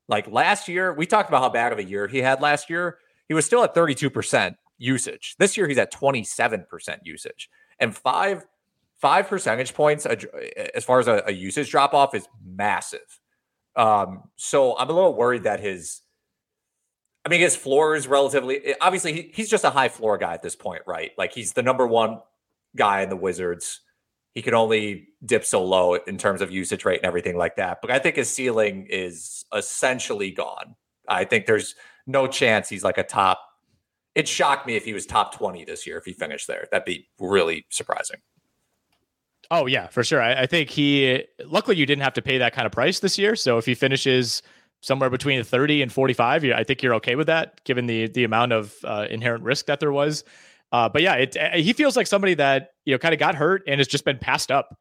Like 0.09 0.29
last 0.29 0.69
year, 0.69 0.93
we 0.93 1.07
talked 1.07 1.29
about 1.29 1.43
how 1.43 1.49
bad 1.51 1.73
of 1.73 1.79
a 1.79 1.85
year 1.85 2.07
he 2.07 2.19
had 2.19 2.41
last 2.41 2.71
year. 2.71 2.99
He 3.29 3.35
was 3.35 3.45
still 3.45 3.64
at 3.64 3.75
32% 3.75 4.57
usage. 4.79 5.37
This 5.39 5.57
year 5.57 5.67
he's 5.67 5.79
at 5.79 5.93
27% 5.93 6.99
usage. 7.05 7.51
And 7.79 7.95
five 7.95 8.47
five 8.99 9.29
percentage 9.29 9.75
points 9.75 10.07
as 10.07 10.85
far 10.85 10.99
as 11.01 11.07
a, 11.07 11.23
a 11.27 11.33
usage 11.33 11.71
drop 11.71 11.93
off 11.93 12.14
is 12.14 12.27
massive. 12.45 13.21
Um, 13.77 14.25
so 14.37 14.77
I'm 14.79 14.89
a 14.89 14.93
little 14.93 15.14
worried 15.14 15.43
that 15.43 15.61
his 15.61 16.01
I 17.27 17.29
mean, 17.29 17.41
his 17.41 17.57
floor 17.57 17.97
is 17.97 18.07
relatively 18.07 18.64
eh, 18.64 18.74
obviously 18.81 19.12
he, 19.12 19.33
he's 19.35 19.51
just 19.51 19.64
a 19.64 19.70
high 19.70 19.89
floor 19.89 20.16
guy 20.16 20.33
at 20.33 20.43
this 20.43 20.55
point, 20.55 20.83
right? 20.87 21.11
Like 21.18 21.35
he's 21.35 21.55
the 21.55 21.62
number 21.62 21.85
one 21.85 22.20
guy 22.77 23.03
in 23.03 23.11
the 23.11 23.16
Wizards. 23.16 23.81
He 24.33 24.43
can 24.43 24.55
only 24.55 25.09
dip 25.24 25.45
so 25.45 25.64
low 25.64 25.95
in 25.95 26.18
terms 26.18 26.41
of 26.41 26.53
usage 26.53 26.85
rate 26.85 26.99
and 26.99 27.07
everything 27.07 27.37
like 27.37 27.57
that. 27.57 27.79
But 27.83 27.91
I 27.91 27.99
think 27.99 28.14
his 28.14 28.31
ceiling 28.31 28.87
is 28.89 29.45
essentially 29.53 30.31
gone. 30.31 30.77
I 31.09 31.24
think 31.24 31.47
there's 31.47 31.74
no 32.07 32.29
chance 32.29 32.68
he's 32.68 32.85
like 32.85 32.99
a 32.99 33.03
top. 33.03 33.41
It 34.14 34.29
shocked 34.29 34.64
me 34.64 34.77
if 34.77 34.85
he 34.85 34.93
was 34.93 35.05
top 35.05 35.35
20 35.35 35.64
this 35.64 35.85
year, 35.85 35.99
if 35.99 36.05
he 36.05 36.12
finished 36.12 36.47
there. 36.47 36.68
That'd 36.70 36.85
be 36.85 37.09
really 37.18 37.66
surprising. 37.70 38.20
Oh, 39.51 39.66
yeah, 39.66 39.89
for 39.89 40.05
sure. 40.05 40.22
I, 40.22 40.43
I 40.43 40.47
think 40.47 40.70
he, 40.70 41.24
luckily, 41.45 41.77
you 41.77 41.87
didn't 41.87 42.03
have 42.03 42.14
to 42.14 42.22
pay 42.22 42.39
that 42.39 42.53
kind 42.53 42.66
of 42.66 42.72
price 42.72 43.01
this 43.01 43.18
year. 43.18 43.35
So 43.35 43.59
if 43.59 43.66
he 43.66 43.74
finishes 43.74 44.43
somewhere 44.87 45.11
between 45.11 45.43
30 45.43 45.82
and 45.82 45.93
45. 45.93 46.45
I 46.45 46.62
think 46.62 46.80
you're 46.80 46.95
okay 46.95 47.16
with 47.16 47.26
that, 47.26 47.62
given 47.64 47.87
the 47.87 48.07
the 48.07 48.24
amount 48.24 48.53
of 48.53 48.74
uh, 48.84 49.07
inherent 49.11 49.43
risk 49.43 49.66
that 49.66 49.80
there 49.80 49.93
was. 49.93 50.24
Uh, 50.72 50.89
but 50.89 51.03
yeah, 51.03 51.14
it, 51.14 51.37
uh, 51.37 51.57
he 51.57 51.72
feels 51.72 51.97
like 51.97 52.07
somebody 52.07 52.34
that 52.34 52.70
you 52.84 52.95
know 52.95 52.99
kind 52.99 53.12
of 53.12 53.20
got 53.20 53.34
hurt 53.34 53.62
and 53.66 53.80
has 53.80 53.89
just 53.89 54.05
been 54.05 54.18
passed 54.18 54.51
up 54.51 54.76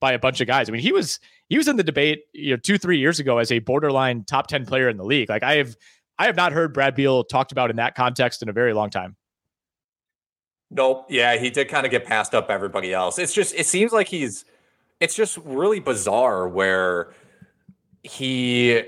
by 0.00 0.12
a 0.12 0.18
bunch 0.18 0.40
of 0.40 0.46
guys. 0.46 0.68
I 0.68 0.72
mean, 0.72 0.80
he 0.80 0.92
was 0.92 1.18
he 1.48 1.58
was 1.58 1.66
in 1.66 1.76
the 1.76 1.82
debate 1.82 2.20
you 2.32 2.52
know 2.52 2.56
two 2.56 2.78
three 2.78 2.98
years 2.98 3.18
ago 3.18 3.38
as 3.38 3.50
a 3.50 3.58
borderline 3.58 4.24
top 4.24 4.46
10 4.46 4.64
player 4.64 4.88
in 4.88 4.96
the 4.96 5.04
league. 5.04 5.28
Like 5.28 5.42
I 5.42 5.56
have 5.56 5.76
I 6.18 6.26
have 6.26 6.36
not 6.36 6.52
heard 6.52 6.72
Brad 6.72 6.94
Beal 6.94 7.24
talked 7.24 7.52
about 7.52 7.70
in 7.70 7.76
that 7.76 7.94
context 7.94 8.42
in 8.42 8.48
a 8.48 8.52
very 8.52 8.72
long 8.72 8.90
time. 8.90 9.16
Nope. 10.70 11.06
Yeah, 11.08 11.36
he 11.36 11.50
did 11.50 11.68
kind 11.68 11.84
of 11.86 11.90
get 11.90 12.04
passed 12.04 12.34
up 12.34 12.50
everybody 12.50 12.92
else. 12.92 13.18
It's 13.18 13.32
just 13.32 13.54
it 13.54 13.66
seems 13.66 13.92
like 13.92 14.08
he's 14.08 14.44
it's 15.00 15.16
just 15.16 15.36
really 15.38 15.80
bizarre 15.80 16.46
where 16.46 17.12
he 18.02 18.82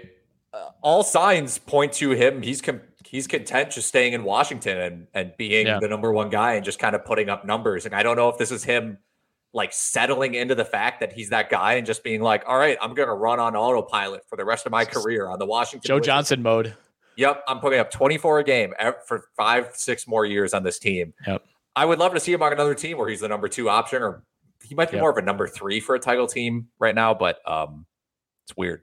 all 0.83 1.03
signs 1.03 1.59
point 1.59 1.93
to 1.95 2.11
him. 2.11 2.43
He's 2.43 2.61
com- 2.61 2.81
he's 3.05 3.27
content 3.27 3.73
just 3.73 3.89
staying 3.89 4.13
in 4.13 4.25
Washington 4.25 4.79
and 4.79 5.07
and 5.15 5.33
being 5.37 5.67
yeah. 5.67 5.79
the 5.81 5.89
number 5.89 6.13
one 6.13 6.31
guy 6.31 6.55
and 6.55 6.65
just 6.65 6.79
kind 6.79 6.95
of 6.95 7.05
putting 7.05 7.29
up 7.29 7.45
numbers. 7.45 7.87
And 7.87 7.95
I 7.95 8.03
don't 8.03 8.17
know 8.17 8.29
if 8.29 8.39
this 8.39 8.51
is 8.51 8.65
him 8.65 8.99
like 9.53 9.73
settling 9.73 10.35
into 10.35 10.55
the 10.55 10.65
fact 10.65 11.01
that 11.01 11.13
he's 11.13 11.31
that 11.31 11.51
guy 11.51 11.75
and 11.75 11.87
just 11.87 12.05
being 12.05 12.23
like, 12.23 12.45
all 12.47 12.57
right, 12.57 12.79
I'm 12.81 12.95
gonna 12.95 13.15
run 13.15 13.41
on 13.41 13.57
autopilot 13.57 14.23
for 14.29 14.37
the 14.37 14.45
rest 14.45 14.67
of 14.67 14.73
my 14.73 14.85
career 14.85 15.29
on 15.29 15.39
the 15.39 15.47
Washington. 15.47 15.87
Joe 15.87 15.95
Wizards. 15.95 16.07
Johnson 16.07 16.43
mode. 16.43 16.75
Yep, 17.17 17.43
I'm 17.49 17.59
putting 17.59 17.81
up 17.81 17.91
24 17.91 18.39
a 18.39 18.45
game 18.45 18.73
for 19.07 19.25
five, 19.37 19.71
six 19.75 20.07
more 20.07 20.25
years 20.25 20.55
on 20.55 20.63
this 20.63 20.79
team. 20.79 21.13
Yep. 21.27 21.45
I 21.77 21.85
would 21.85 21.99
love 21.99 22.15
to 22.15 22.21
see 22.21 22.33
him 22.33 22.43
on 22.43 22.53
another 22.53 22.75
team 22.75 22.99
where 22.99 23.09
he's 23.09 23.21
the 23.21 23.29
number 23.29 23.49
two 23.49 23.69
option, 23.69 24.03
or 24.03 24.25
he 24.65 24.75
might 24.75 24.91
be 24.91 24.97
yep. 24.97 25.03
more 25.03 25.11
of 25.11 25.17
a 25.19 25.23
number 25.23 25.47
three 25.47 25.81
for 25.81 25.95
a 25.95 25.99
title 25.99 26.27
team 26.27 26.69
right 26.79 26.95
now. 26.95 27.13
But 27.13 27.39
um, 27.51 27.87
it's 28.47 28.57
weird. 28.57 28.83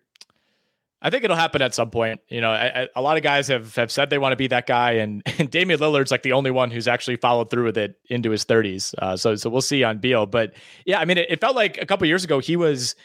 I 1.02 1.12
think 1.12 1.24
it'll 1.24 1.36
happen 1.36 1.62
at 1.62 1.76
some 1.76 1.92
point. 1.92 2.22
You 2.28 2.42
know, 2.42 2.50
I, 2.50 2.84
I, 2.84 2.88
a 2.96 3.02
lot 3.02 3.18
of 3.18 3.24
guys 3.24 3.48
have 3.50 3.76
have 3.76 3.92
said 3.92 4.10
they 4.10 4.18
want 4.18 4.32
to 4.32 4.38
be 4.38 4.48
that 4.48 4.66
guy, 4.66 4.94
and, 4.94 5.22
and 5.38 5.50
Damian 5.50 5.80
Lillard's 5.80 6.12
like 6.12 6.24
the 6.24 6.32
only 6.32 6.52
one 6.52 6.72
who's 6.72 6.88
actually 6.88 7.18
followed 7.18 7.50
through 7.50 7.66
with 7.66 7.78
it 7.78 8.00
into 8.10 8.32
his 8.32 8.46
30s. 8.46 8.94
Uh, 8.98 9.16
so 9.16 9.36
so 9.36 9.50
we'll 9.50 9.62
see 9.62 9.84
on 9.84 10.00
Beal. 10.00 10.26
But 10.26 10.54
yeah, 10.86 11.00
I 11.00 11.06
mean, 11.06 11.18
it, 11.18 11.28
it 11.30 11.42
felt 11.42 11.56
like 11.56 11.80
a 11.82 11.86
couple 11.86 12.08
years 12.08 12.24
ago 12.24 12.40
he 12.40 12.56
was 12.56 12.96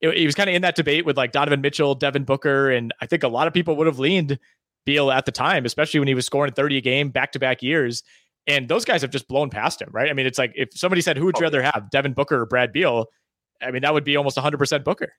he 0.00 0.26
was 0.26 0.34
kind 0.34 0.48
of 0.48 0.54
in 0.54 0.62
that 0.62 0.76
debate 0.76 1.04
with 1.04 1.16
like 1.16 1.32
Donovan 1.32 1.60
Mitchell, 1.60 1.94
Devin 1.94 2.24
Booker, 2.24 2.70
and 2.70 2.92
I 3.00 3.06
think 3.06 3.22
a 3.22 3.28
lot 3.28 3.46
of 3.46 3.54
people 3.54 3.76
would 3.76 3.86
have 3.86 3.98
leaned 3.98 4.38
Beal 4.84 5.10
at 5.10 5.24
the 5.24 5.32
time, 5.32 5.64
especially 5.64 6.00
when 6.00 6.08
he 6.08 6.14
was 6.14 6.26
scoring 6.26 6.52
30 6.52 6.76
a 6.76 6.80
game 6.80 7.10
back 7.10 7.32
to 7.32 7.38
back 7.38 7.62
years. 7.62 8.02
And 8.46 8.68
those 8.68 8.84
guys 8.84 9.02
have 9.02 9.10
just 9.10 9.28
blown 9.28 9.50
past 9.50 9.82
him, 9.82 9.90
right? 9.92 10.08
I 10.08 10.14
mean, 10.14 10.26
it's 10.26 10.38
like 10.38 10.52
if 10.54 10.68
somebody 10.74 11.02
said, 11.02 11.18
"Who 11.18 11.26
would 11.26 11.38
you 11.38 11.44
rather 11.44 11.62
have, 11.62 11.90
Devin 11.90 12.12
Booker 12.12 12.40
or 12.42 12.46
Brad 12.46 12.72
Beal?" 12.72 13.06
I 13.60 13.70
mean, 13.70 13.82
that 13.82 13.92
would 13.92 14.04
be 14.04 14.16
almost 14.16 14.36
100 14.36 14.56
percent 14.56 14.84
Booker. 14.84 15.12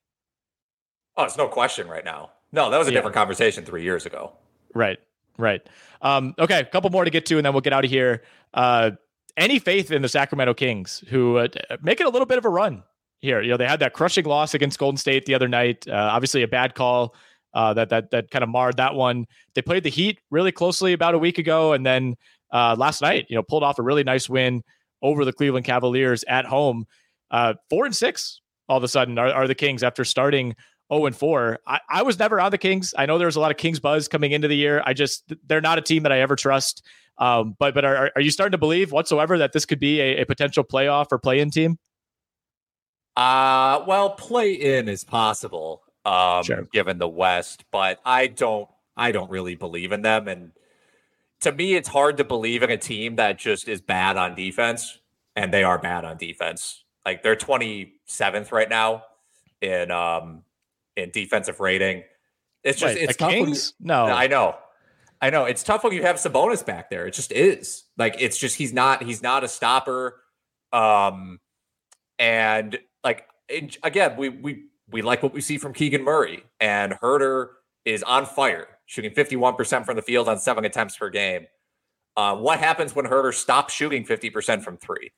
Oh, 1.19 1.25
it's 1.25 1.37
no 1.37 1.49
question 1.49 1.89
right 1.89 2.05
now. 2.05 2.31
No, 2.53 2.69
that 2.69 2.77
was 2.77 2.87
a 2.87 2.91
yeah. 2.91 2.99
different 2.99 3.13
conversation 3.13 3.65
three 3.65 3.83
years 3.83 4.05
ago. 4.05 4.31
Right, 4.73 4.97
right. 5.37 5.61
Um, 6.01 6.33
okay, 6.39 6.61
a 6.61 6.63
couple 6.63 6.89
more 6.91 7.03
to 7.03 7.11
get 7.11 7.25
to, 7.25 7.35
and 7.35 7.45
then 7.45 7.51
we'll 7.51 7.59
get 7.59 7.73
out 7.73 7.83
of 7.83 7.91
here. 7.91 8.23
Uh, 8.53 8.91
any 9.35 9.59
faith 9.59 9.91
in 9.91 10.01
the 10.01 10.07
Sacramento 10.07 10.53
Kings, 10.53 11.03
who 11.09 11.37
uh, 11.39 11.49
make 11.81 11.99
it 11.99 12.05
a 12.05 12.09
little 12.09 12.25
bit 12.25 12.37
of 12.37 12.45
a 12.45 12.49
run 12.49 12.83
here? 13.19 13.41
You 13.41 13.49
know, 13.49 13.57
they 13.57 13.67
had 13.67 13.81
that 13.81 13.91
crushing 13.91 14.23
loss 14.23 14.53
against 14.53 14.79
Golden 14.79 14.95
State 14.95 15.25
the 15.25 15.35
other 15.35 15.49
night. 15.49 15.85
Uh, 15.89 15.93
obviously, 15.93 16.41
a 16.41 16.47
bad 16.47 16.73
call 16.73 17.13
uh, 17.53 17.73
that 17.73 17.89
that 17.89 18.11
that 18.11 18.31
kind 18.31 18.43
of 18.43 18.47
marred 18.47 18.77
that 18.77 18.95
one. 18.95 19.25
They 19.55 19.61
played 19.61 19.83
the 19.83 19.89
Heat 19.89 20.19
really 20.31 20.53
closely 20.53 20.93
about 20.93 21.15
a 21.15 21.19
week 21.19 21.37
ago, 21.37 21.73
and 21.73 21.85
then 21.85 22.15
uh, 22.53 22.77
last 22.79 23.01
night, 23.01 23.25
you 23.27 23.35
know, 23.35 23.43
pulled 23.43 23.63
off 23.63 23.77
a 23.77 23.81
really 23.83 24.05
nice 24.05 24.29
win 24.29 24.63
over 25.01 25.25
the 25.25 25.33
Cleveland 25.33 25.65
Cavaliers 25.65 26.23
at 26.29 26.45
home. 26.45 26.87
Uh, 27.29 27.55
four 27.69 27.85
and 27.85 27.93
six 27.93 28.39
all 28.69 28.77
of 28.77 28.83
a 28.83 28.87
sudden 28.87 29.17
are, 29.17 29.33
are 29.33 29.47
the 29.47 29.55
Kings 29.55 29.83
after 29.83 30.05
starting 30.05 30.55
0 30.91 31.05
and 31.05 31.15
4. 31.15 31.59
I, 31.67 31.79
I 31.89 32.01
was 32.01 32.19
never 32.19 32.39
on 32.39 32.51
the 32.51 32.57
Kings. 32.57 32.93
I 32.97 33.05
know 33.05 33.17
there's 33.17 33.35
a 33.35 33.39
lot 33.39 33.51
of 33.51 33.57
Kings 33.57 33.79
buzz 33.79 34.07
coming 34.07 34.31
into 34.31 34.47
the 34.47 34.55
year. 34.55 34.81
I 34.85 34.93
just 34.93 35.31
they're 35.47 35.61
not 35.61 35.77
a 35.77 35.81
team 35.81 36.03
that 36.03 36.11
I 36.11 36.19
ever 36.19 36.35
trust. 36.35 36.85
Um, 37.17 37.55
but 37.59 37.73
but 37.73 37.85
are, 37.85 38.11
are 38.15 38.21
you 38.21 38.31
starting 38.31 38.53
to 38.53 38.57
believe 38.57 38.91
whatsoever 38.91 39.37
that 39.37 39.51
this 39.51 39.65
could 39.65 39.79
be 39.79 39.99
a, 39.99 40.21
a 40.21 40.25
potential 40.25 40.63
playoff 40.63 41.07
or 41.11 41.19
play 41.19 41.39
in 41.39 41.51
team? 41.51 41.77
Uh 43.15 43.83
well, 43.85 44.11
play 44.11 44.53
in 44.53 44.87
is 44.87 45.03
possible, 45.03 45.83
um, 46.05 46.43
sure. 46.43 46.67
given 46.71 46.97
the 46.97 47.07
West, 47.07 47.65
but 47.71 47.99
I 48.05 48.27
don't 48.27 48.69
I 48.95 49.11
don't 49.11 49.29
really 49.29 49.55
believe 49.55 49.91
in 49.91 50.01
them. 50.01 50.27
And 50.27 50.51
to 51.41 51.51
me, 51.51 51.75
it's 51.75 51.89
hard 51.89 52.17
to 52.17 52.23
believe 52.23 52.63
in 52.63 52.69
a 52.69 52.77
team 52.77 53.17
that 53.17 53.37
just 53.37 53.67
is 53.67 53.81
bad 53.81 54.15
on 54.15 54.35
defense, 54.35 54.99
and 55.35 55.53
they 55.53 55.63
are 55.63 55.77
bad 55.77 56.05
on 56.05 56.17
defense. 56.17 56.83
Like 57.05 57.23
they're 57.23 57.35
27th 57.35 58.51
right 58.51 58.69
now 58.69 59.03
in 59.61 59.91
um 59.91 60.43
in 60.99 61.11
defensive 61.11 61.59
rating. 61.59 62.03
It's 62.63 62.79
just 62.79 62.95
Wait, 62.95 63.09
it's 63.09 63.17
Kings. 63.17 63.73
No, 63.79 64.05
I 64.05 64.27
know. 64.27 64.55
I 65.21 65.29
know 65.29 65.45
it's 65.45 65.63
tough 65.63 65.83
when 65.83 65.93
you 65.93 66.03
have 66.03 66.15
Sabonis 66.15 66.65
back 66.65 66.89
there. 66.89 67.07
It 67.07 67.13
just 67.13 67.31
is. 67.31 67.85
Like 67.97 68.15
it's 68.19 68.37
just 68.37 68.55
he's 68.55 68.73
not 68.73 69.03
he's 69.03 69.21
not 69.21 69.43
a 69.43 69.47
stopper. 69.47 70.21
Um, 70.71 71.39
and 72.17 72.79
like 73.03 73.25
it, 73.47 73.77
again, 73.83 74.15
we 74.17 74.29
we 74.29 74.65
we 74.89 75.01
like 75.01 75.23
what 75.23 75.33
we 75.33 75.41
see 75.41 75.57
from 75.57 75.73
Keegan 75.73 76.03
Murray 76.03 76.43
and 76.59 76.93
Huerter 76.93 77.49
is 77.85 78.03
on 78.03 78.25
fire, 78.25 78.67
shooting 78.85 79.11
51% 79.11 79.85
from 79.85 79.95
the 79.95 80.01
field 80.01 80.27
on 80.27 80.37
seven 80.37 80.65
attempts 80.65 80.97
per 80.97 81.09
game. 81.09 81.47
Uh, 82.17 82.35
what 82.35 82.59
happens 82.59 82.95
when 82.95 83.05
Huerter 83.05 83.33
stops 83.33 83.73
shooting 83.73 84.05
50% 84.05 84.61
from 84.61 84.77
three? 84.77 85.11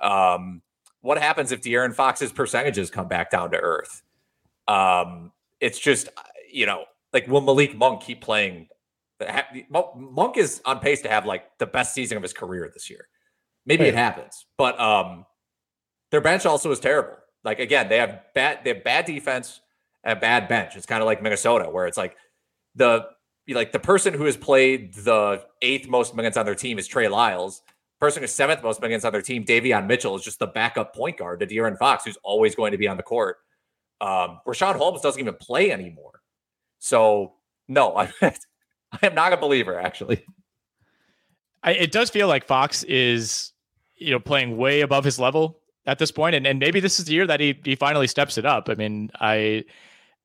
Um, 0.00 0.62
what 1.00 1.18
happens 1.18 1.52
if 1.52 1.60
De'Aaron 1.60 1.94
Fox's 1.94 2.32
percentages 2.32 2.90
come 2.90 3.08
back 3.08 3.30
down 3.30 3.50
to 3.52 3.58
earth? 3.58 4.02
Um, 4.70 5.32
it's 5.60 5.78
just, 5.78 6.08
you 6.50 6.66
know, 6.66 6.84
like 7.12 7.26
will 7.26 7.40
Malik 7.40 7.76
Monk 7.76 8.02
keep 8.02 8.20
playing? 8.20 8.68
Monk 9.68 10.36
is 10.36 10.62
on 10.64 10.78
pace 10.78 11.02
to 11.02 11.08
have 11.08 11.26
like 11.26 11.58
the 11.58 11.66
best 11.66 11.92
season 11.92 12.16
of 12.16 12.22
his 12.22 12.32
career 12.32 12.70
this 12.72 12.88
year. 12.88 13.08
Maybe 13.66 13.84
it 13.84 13.94
happens, 13.94 14.46
but 14.56 14.80
um, 14.80 15.26
their 16.10 16.20
bench 16.20 16.46
also 16.46 16.70
is 16.70 16.80
terrible. 16.80 17.16
Like 17.44 17.58
again, 17.58 17.88
they 17.88 17.98
have 17.98 18.20
bad 18.34 18.60
they 18.64 18.74
have 18.74 18.84
bad 18.84 19.04
defense 19.04 19.60
and 20.04 20.16
a 20.16 20.20
bad 20.20 20.48
bench. 20.48 20.76
It's 20.76 20.86
kind 20.86 21.02
of 21.02 21.06
like 21.06 21.22
Minnesota, 21.22 21.68
where 21.68 21.86
it's 21.86 21.98
like 21.98 22.16
the 22.74 23.06
like 23.48 23.72
the 23.72 23.80
person 23.80 24.14
who 24.14 24.24
has 24.24 24.36
played 24.36 24.94
the 24.94 25.42
eighth 25.62 25.88
most 25.88 26.14
minutes 26.14 26.36
on 26.36 26.46
their 26.46 26.54
team 26.54 26.78
is 26.78 26.86
Trey 26.86 27.08
Lyles. 27.08 27.62
Person 28.00 28.22
who's 28.22 28.32
seventh 28.32 28.62
most 28.62 28.80
minutes 28.80 29.04
on 29.04 29.12
their 29.12 29.20
team, 29.20 29.44
Davion 29.44 29.86
Mitchell, 29.86 30.16
is 30.16 30.22
just 30.22 30.38
the 30.38 30.46
backup 30.46 30.94
point 30.94 31.18
guard 31.18 31.40
to 31.40 31.46
De'Aaron 31.46 31.76
Fox, 31.76 32.04
who's 32.04 32.16
always 32.22 32.54
going 32.54 32.72
to 32.72 32.78
be 32.78 32.88
on 32.88 32.96
the 32.96 33.02
court. 33.02 33.36
Um, 34.00 34.40
Richaun 34.46 34.76
Holmes 34.76 35.00
doesn't 35.00 35.20
even 35.20 35.34
play 35.34 35.70
anymore. 35.70 36.22
So 36.78 37.34
no, 37.68 37.96
I, 37.96 38.12
I 38.22 39.06
am 39.06 39.14
not 39.14 39.32
a 39.32 39.36
believer. 39.36 39.78
Actually, 39.78 40.24
I, 41.62 41.72
it 41.72 41.92
does 41.92 42.10
feel 42.10 42.28
like 42.28 42.46
Fox 42.46 42.82
is 42.84 43.52
you 43.96 44.10
know 44.10 44.18
playing 44.18 44.56
way 44.56 44.80
above 44.80 45.04
his 45.04 45.18
level 45.18 45.60
at 45.86 45.98
this 45.98 46.10
point, 46.10 46.34
and 46.34 46.46
and 46.46 46.58
maybe 46.58 46.80
this 46.80 46.98
is 46.98 47.06
the 47.06 47.12
year 47.12 47.26
that 47.26 47.40
he 47.40 47.58
he 47.64 47.76
finally 47.76 48.06
steps 48.06 48.38
it 48.38 48.46
up. 48.46 48.68
I 48.68 48.74
mean, 48.74 49.10
I 49.20 49.64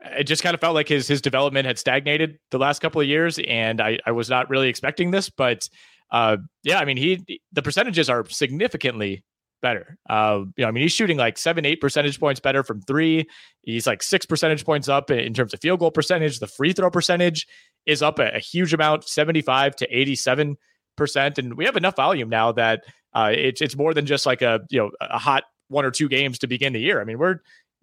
it 0.02 0.26
just 0.26 0.44
kind 0.44 0.54
of 0.54 0.62
felt 0.62 0.76
like 0.76 0.88
his 0.88 1.08
his 1.08 1.22
development 1.22 1.66
had 1.66 1.78
stagnated 1.78 2.40
the 2.52 2.60
last 2.60 2.80
couple 2.82 3.02
of 3.02 3.08
years, 3.08 3.40
and 3.48 3.82
I 3.82 4.00
I 4.06 4.12
was 4.12 4.30
not 4.30 4.50
really 4.50 4.70
expecting 4.70 5.12
this, 5.12 5.30
but 5.30 5.70
uh, 6.12 6.38
yeah, 6.64 6.80
I 6.80 6.86
mean 6.86 6.98
he 6.98 7.42
the 7.52 7.62
percentages 7.62 8.10
are 8.10 8.26
significantly 8.30 9.24
better. 9.66 9.98
Uh, 10.08 10.42
you 10.56 10.62
know, 10.64 10.68
I 10.68 10.72
mean 10.72 10.84
he's 10.84 10.92
shooting 10.92 11.18
like 11.18 11.40
seven 11.40 11.66
eight 11.66 11.82
percentage 11.82 12.20
points 12.20 12.40
better 12.40 12.62
from 12.62 12.82
three. 12.84 13.28
He's 13.64 13.88
like 13.88 14.04
six 14.04 14.24
percentage 14.24 14.64
points 14.64 14.88
up 14.88 15.10
in 15.10 15.34
terms 15.34 15.56
of 15.56 15.60
field 15.60 15.80
goal 15.80 15.90
percentage. 15.90 16.38
The 16.38 16.46
free 16.46 16.72
throw 16.72 16.92
percentage 16.92 17.48
is 17.88 18.04
up 18.04 18.20
a, 18.20 18.36
a 18.36 18.40
huge 18.40 18.76
amount, 18.76 19.10
seventy 19.10 19.42
five 19.42 19.76
to 19.78 19.88
eighty 19.88 20.16
seven 20.16 20.58
percent, 20.96 21.40
and 21.40 21.56
we 21.56 21.66
have 21.66 21.76
enough 21.76 21.96
volume 21.96 22.30
now 22.30 22.52
that 22.52 22.84
uh, 23.16 23.32
it's 23.34 23.60
it's 23.60 23.76
more 23.76 23.96
than 23.96 24.06
just 24.06 24.28
like 24.28 24.44
a 24.44 24.60
you 24.70 24.80
know 24.80 24.92
a 25.02 25.18
hot 25.18 25.46
one 25.70 25.84
or 25.84 25.90
two 25.90 26.08
games 26.08 26.38
to 26.40 26.48
begin 26.48 26.74
the 26.74 26.80
year. 26.80 27.02
I 27.02 27.04
mean, 27.04 27.18
we're 27.18 27.40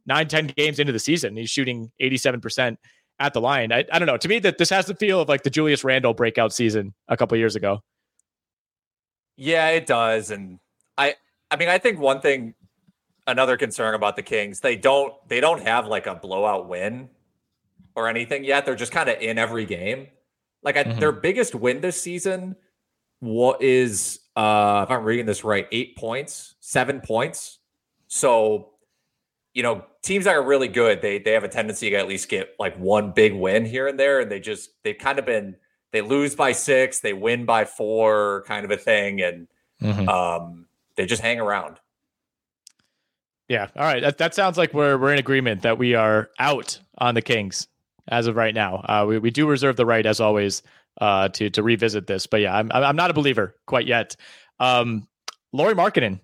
nine, 0.07 0.29
10 0.29 0.49
games 0.57 0.79
into 0.79 0.93
the 0.93 1.01
season. 1.01 1.37
He's 1.37 1.51
shooting 1.51 1.91
87% 2.01 2.77
at 3.19 3.35
the 3.35 3.41
line. 3.41 3.73
I, 3.73 3.85
I 3.93 3.99
don't 3.99 4.07
know. 4.07 4.17
To 4.17 4.29
me, 4.29 4.39
that 4.41 4.59
this 4.59 4.71
has 4.71 4.87
the 4.87 4.95
feel 4.95 5.21
of 5.21 5.29
like 5.29 5.43
the 5.43 5.51
Julius 5.51 5.85
Randle 5.85 6.15
breakout 6.15 6.53
season 6.53 6.95
a 7.09 7.17
couple 7.17 7.37
years 7.39 7.57
ago. 7.57 7.81
Yeah, 9.37 9.69
it 9.71 9.87
does. 9.87 10.31
And 10.31 10.59
I 10.97 11.17
I 11.53 11.57
mean, 11.57 11.69
I 11.69 11.77
think 11.77 12.01
one 12.01 12.21
thing 12.23 12.55
another 13.27 13.59
concern 13.59 13.95
about 13.95 14.17
the 14.17 14.23
Kings, 14.23 14.61
they 14.61 14.75
don't 14.75 15.13
they 15.29 15.39
don't 15.39 15.61
have 15.63 15.87
like 15.87 16.07
a 16.07 16.15
blowout 16.15 16.67
win 16.67 17.11
or 17.95 18.09
anything 18.09 18.43
yet. 18.43 18.65
They're 18.65 18.75
just 18.75 18.91
kind 18.91 19.09
of 19.11 19.21
in 19.21 19.39
every 19.39 19.67
game. 19.67 20.09
Like 20.63 20.77
mm-hmm. 20.77 20.99
their 20.99 21.13
biggest 21.13 21.55
win 21.55 21.81
this 21.81 22.01
season 22.01 22.57
what 23.21 23.63
is 23.63 24.21
uh 24.35 24.85
if 24.85 24.91
I'm 24.91 25.05
reading 25.05 25.27
this 25.27 25.45
right, 25.45 25.69
eight 25.71 25.97
points, 25.97 26.55
seven 26.61 27.01
points. 27.01 27.59
So, 28.09 28.71
you 29.53 29.63
know, 29.63 29.85
teams 30.03 30.25
that 30.25 30.35
are 30.35 30.43
really 30.43 30.69
good, 30.69 31.03
they 31.03 31.19
they 31.19 31.33
have 31.33 31.45
a 31.45 31.49
tendency 31.49 31.91
to 31.91 31.97
at 31.97 32.09
least 32.09 32.31
get 32.31 32.57
like 32.59 32.77
one 32.79 33.13
big 33.13 33.35
win 33.35 33.67
here 33.67 33.89
and 33.89 34.01
there, 34.01 34.21
and 34.21 34.31
they 34.31 34.41
just 34.41 34.71
they've 34.85 34.99
kind 34.99 35.19
of 35.19 35.27
been 35.27 35.57
they 35.91 36.01
lose 36.01 36.35
by 36.35 36.53
six, 36.53 37.01
they 37.01 37.13
win 37.13 37.45
by 37.45 37.67
four, 37.67 38.43
kind 38.47 38.65
of 38.65 38.71
a 38.71 38.79
thing, 38.79 39.21
and 39.21 39.49
mm-hmm. 39.83 40.09
um 40.09 40.67
they 40.97 41.07
just 41.07 41.23
hang 41.23 41.41
around. 41.41 41.79
Yeah. 43.49 43.69
All 43.77 43.85
right. 43.85 44.03
That 44.03 44.19
that 44.19 44.35
sounds 44.35 44.57
like 44.57 44.73
we're 44.73 44.97
we're 44.97 45.13
in 45.13 45.19
agreement 45.19 45.63
that 45.63 45.79
we 45.79 45.95
are 45.95 46.31
out 46.39 46.79
on 46.99 47.15
the 47.15 47.23
Kings 47.23 47.69
as 48.09 48.27
of 48.27 48.37
right 48.37 48.55
now. 48.55 48.77
Uh, 48.89 49.05
we 49.09 49.19
we 49.19 49.31
do 49.31 49.47
reserve 49.47 49.77
the 49.77 49.87
right, 49.87 50.07
as 50.07 50.21
always, 50.21 50.63
uh, 51.01 51.29
to 51.29 51.51
to 51.51 51.63
revisit 51.63 52.07
this. 52.07 52.27
But 52.27 52.41
yeah, 52.41 52.57
I'm 52.57 52.71
I'm 52.73 52.97
not 52.97 53.11
a 53.11 53.15
believer 53.15 53.57
quite 53.67 53.87
yet. 53.87 54.17
Um, 54.61 55.07
Lauri 55.53 55.75
Markkanen, 55.75 56.21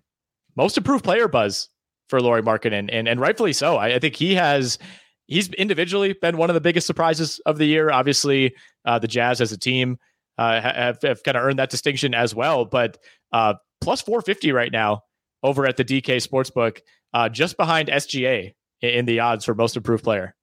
most 0.57 0.79
improved 0.79 1.05
player 1.05 1.29
buzz 1.29 1.69
for 2.09 2.21
Lauri 2.21 2.43
Markkanen, 2.43 2.89
and 2.91 3.09
and 3.09 3.21
rightfully 3.21 3.53
so. 3.53 3.77
I, 3.77 3.97
I, 3.97 3.99
think 3.99 4.17
he 4.17 4.35
has 4.35 4.79
he's 5.27 5.49
individually 5.51 6.15
been 6.15 6.37
one 6.37 6.51
of 6.51 6.55
the 6.55 6.61
biggest 6.61 6.87
surprises 6.87 7.41
of 7.47 7.59
the 7.59 7.67
year. 7.67 7.91
Obviously, 7.91 8.55
uh, 8.85 8.99
the 8.99 9.09
Jazz 9.09 9.41
as 9.41 9.53
a 9.53 9.59
team 9.59 9.99
uh, 10.39 10.61
have, 10.61 10.99
have 11.03 11.23
kind 11.23 11.37
of 11.37 11.43
earned 11.43 11.59
that 11.59 11.71
distinction 11.71 12.15
as 12.15 12.35
well. 12.35 12.65
But 12.65 12.99
uh, 13.33 13.55
plus 13.81 14.01
450 14.03 14.53
right 14.53 14.73
now 14.73 15.03
over 15.43 15.67
at 15.67 15.77
the 15.77 15.85
DK 15.85 16.17
Sportsbook, 16.17 16.81
uh, 17.15 17.29
just 17.29 17.57
behind 17.57 17.89
SGA 17.89 18.55
in 18.81 19.05
the 19.07 19.21
odds 19.21 19.45
for 19.45 19.55
most 19.55 19.77
improved 19.77 20.05
player. 20.05 20.35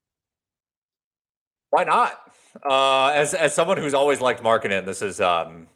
Why 1.70 1.84
not? 1.84 2.20
Uh, 2.64 3.08
as 3.14 3.34
as 3.34 3.54
someone 3.54 3.78
who's 3.78 3.94
always 3.94 4.22
liked 4.22 4.42
Markkanen, 4.42 4.86
this 4.86 5.02
is 5.02 5.20
um, 5.20 5.68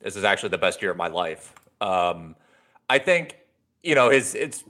this 0.00 0.14
is 0.14 0.24
actually 0.24 0.50
the 0.50 0.58
best 0.58 0.80
year 0.80 0.90
of 0.90 0.96
my 0.96 1.08
life. 1.08 1.52
Um, 1.80 2.36
I 2.88 2.98
think 2.98 3.36
you 3.82 3.94
know 3.94 4.10
his 4.10 4.34
it's 4.34 4.62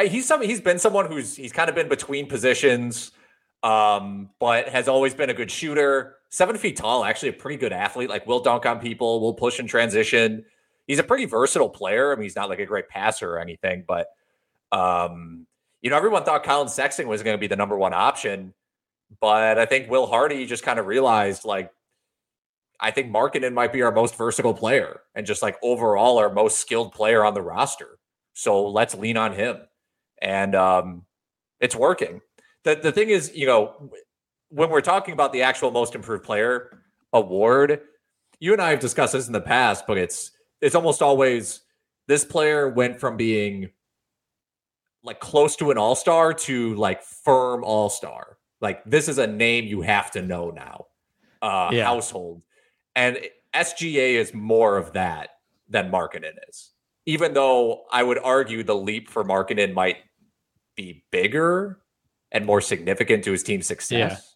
he's 0.00 0.26
some 0.26 0.42
he's 0.42 0.60
been 0.60 0.78
someone 0.78 1.10
who's 1.10 1.36
he's 1.36 1.52
kind 1.52 1.68
of 1.68 1.74
been 1.74 1.88
between 1.88 2.26
positions, 2.28 3.12
um, 3.62 4.30
but 4.38 4.68
has 4.68 4.88
always 4.88 5.14
been 5.14 5.30
a 5.30 5.34
good 5.34 5.50
shooter. 5.50 6.16
Seven 6.28 6.56
feet 6.56 6.76
tall, 6.76 7.04
actually 7.04 7.30
a 7.30 7.34
pretty 7.34 7.58
good 7.58 7.72
athlete. 7.72 8.10
Like 8.10 8.26
will 8.26 8.40
dunk 8.40 8.66
on 8.66 8.80
people, 8.80 9.20
will 9.20 9.34
push 9.34 9.60
in 9.60 9.66
transition. 9.66 10.44
He's 10.86 10.98
a 10.98 11.04
pretty 11.04 11.26
versatile 11.26 11.70
player. 11.70 12.12
I 12.12 12.16
mean, 12.16 12.24
he's 12.24 12.36
not 12.36 12.48
like 12.48 12.58
a 12.58 12.66
great 12.66 12.88
passer 12.88 13.30
or 13.32 13.38
anything, 13.38 13.84
but 13.86 14.08
um, 14.72 15.46
you 15.80 15.90
know, 15.90 15.96
everyone 15.96 16.24
thought 16.24 16.44
Collin 16.44 16.68
Sexton 16.68 17.08
was 17.08 17.22
going 17.22 17.34
to 17.34 17.40
be 17.40 17.46
the 17.46 17.56
number 17.56 17.76
one 17.76 17.92
option. 17.92 18.54
But 19.20 19.58
I 19.58 19.66
think 19.66 19.90
Will 19.90 20.06
Hardy 20.06 20.46
just 20.46 20.64
kind 20.64 20.78
of 20.78 20.86
realized 20.86 21.44
like 21.44 21.70
I 22.80 22.90
think 22.90 23.12
Markkanen 23.12 23.52
might 23.52 23.72
be 23.72 23.82
our 23.82 23.92
most 23.92 24.16
versatile 24.16 24.54
player 24.54 25.00
and 25.14 25.24
just 25.24 25.42
like 25.42 25.56
overall 25.62 26.18
our 26.18 26.32
most 26.32 26.58
skilled 26.58 26.92
player 26.92 27.24
on 27.24 27.34
the 27.34 27.42
roster. 27.42 27.98
So 28.34 28.68
let's 28.68 28.94
lean 28.94 29.16
on 29.16 29.32
him. 29.34 29.58
And 30.20 30.54
um, 30.54 31.04
it's 31.60 31.76
working. 31.76 32.20
The 32.64 32.74
the 32.74 32.92
thing 32.92 33.10
is, 33.10 33.32
you 33.34 33.46
know, 33.46 33.90
when 34.48 34.70
we're 34.70 34.80
talking 34.80 35.14
about 35.14 35.32
the 35.32 35.42
actual 35.42 35.70
most 35.70 35.94
improved 35.94 36.24
player 36.24 36.82
award, 37.12 37.80
you 38.40 38.52
and 38.52 38.60
I 38.60 38.70
have 38.70 38.80
discussed 38.80 39.12
this 39.12 39.26
in 39.26 39.32
the 39.32 39.40
past, 39.40 39.84
but 39.86 39.98
it's 39.98 40.32
it's 40.62 40.74
almost 40.74 41.02
always 41.02 41.60
this 42.08 42.24
player 42.24 42.68
went 42.68 42.98
from 42.98 43.18
being 43.18 43.68
like 45.04 45.20
close 45.20 45.56
to 45.56 45.70
an 45.70 45.76
all-star 45.76 46.32
to 46.32 46.74
like 46.76 47.02
firm 47.02 47.62
all-star 47.64 48.38
like 48.62 48.82
this 48.84 49.08
is 49.08 49.18
a 49.18 49.26
name 49.26 49.64
you 49.66 49.82
have 49.82 50.12
to 50.12 50.22
know 50.22 50.50
now. 50.50 50.86
Uh, 51.42 51.70
yeah. 51.72 51.84
Household, 51.84 52.40
and 52.94 53.18
SGA 53.52 54.14
is 54.14 54.32
more 54.32 54.78
of 54.78 54.92
that 54.92 55.30
than 55.68 55.90
Markkanen 55.90 56.34
is. 56.48 56.70
Even 57.04 57.34
though 57.34 57.82
I 57.90 58.04
would 58.04 58.18
argue 58.18 58.62
the 58.62 58.76
leap 58.76 59.10
for 59.10 59.24
Markkanen 59.24 59.74
might 59.74 59.96
be 60.76 61.04
bigger 61.10 61.80
and 62.30 62.46
more 62.46 62.60
significant 62.60 63.24
to 63.24 63.32
his 63.32 63.42
team's 63.42 63.66
success. 63.66 64.31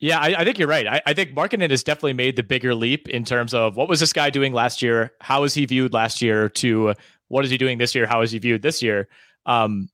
Yeah, 0.00 0.18
I, 0.18 0.40
I, 0.40 0.44
think 0.44 0.58
you're 0.58 0.68
right. 0.68 0.86
I, 0.86 1.00
I 1.06 1.14
think 1.14 1.34
Markkanen 1.34 1.70
has 1.70 1.82
definitely 1.82 2.14
made 2.14 2.36
the 2.36 2.42
bigger 2.42 2.74
leap 2.74 3.08
in 3.08 3.24
terms 3.24 3.54
of 3.54 3.76
what 3.76 3.88
was 3.88 4.00
this 4.00 4.12
guy 4.12 4.28
doing 4.28 4.52
last 4.52 4.82
year? 4.82 5.12
How 5.20 5.42
was 5.42 5.54
he 5.54 5.64
viewed 5.66 5.92
last 5.92 6.20
year? 6.20 6.48
To 6.48 6.94
what 7.28 7.44
is 7.44 7.50
he 7.50 7.56
doing 7.56 7.78
this 7.78 7.94
year? 7.94 8.06
How 8.06 8.20
is 8.20 8.30
he 8.30 8.38
viewed 8.38 8.62
this 8.62 8.82
year? 8.82 9.08
Um, 9.46 9.88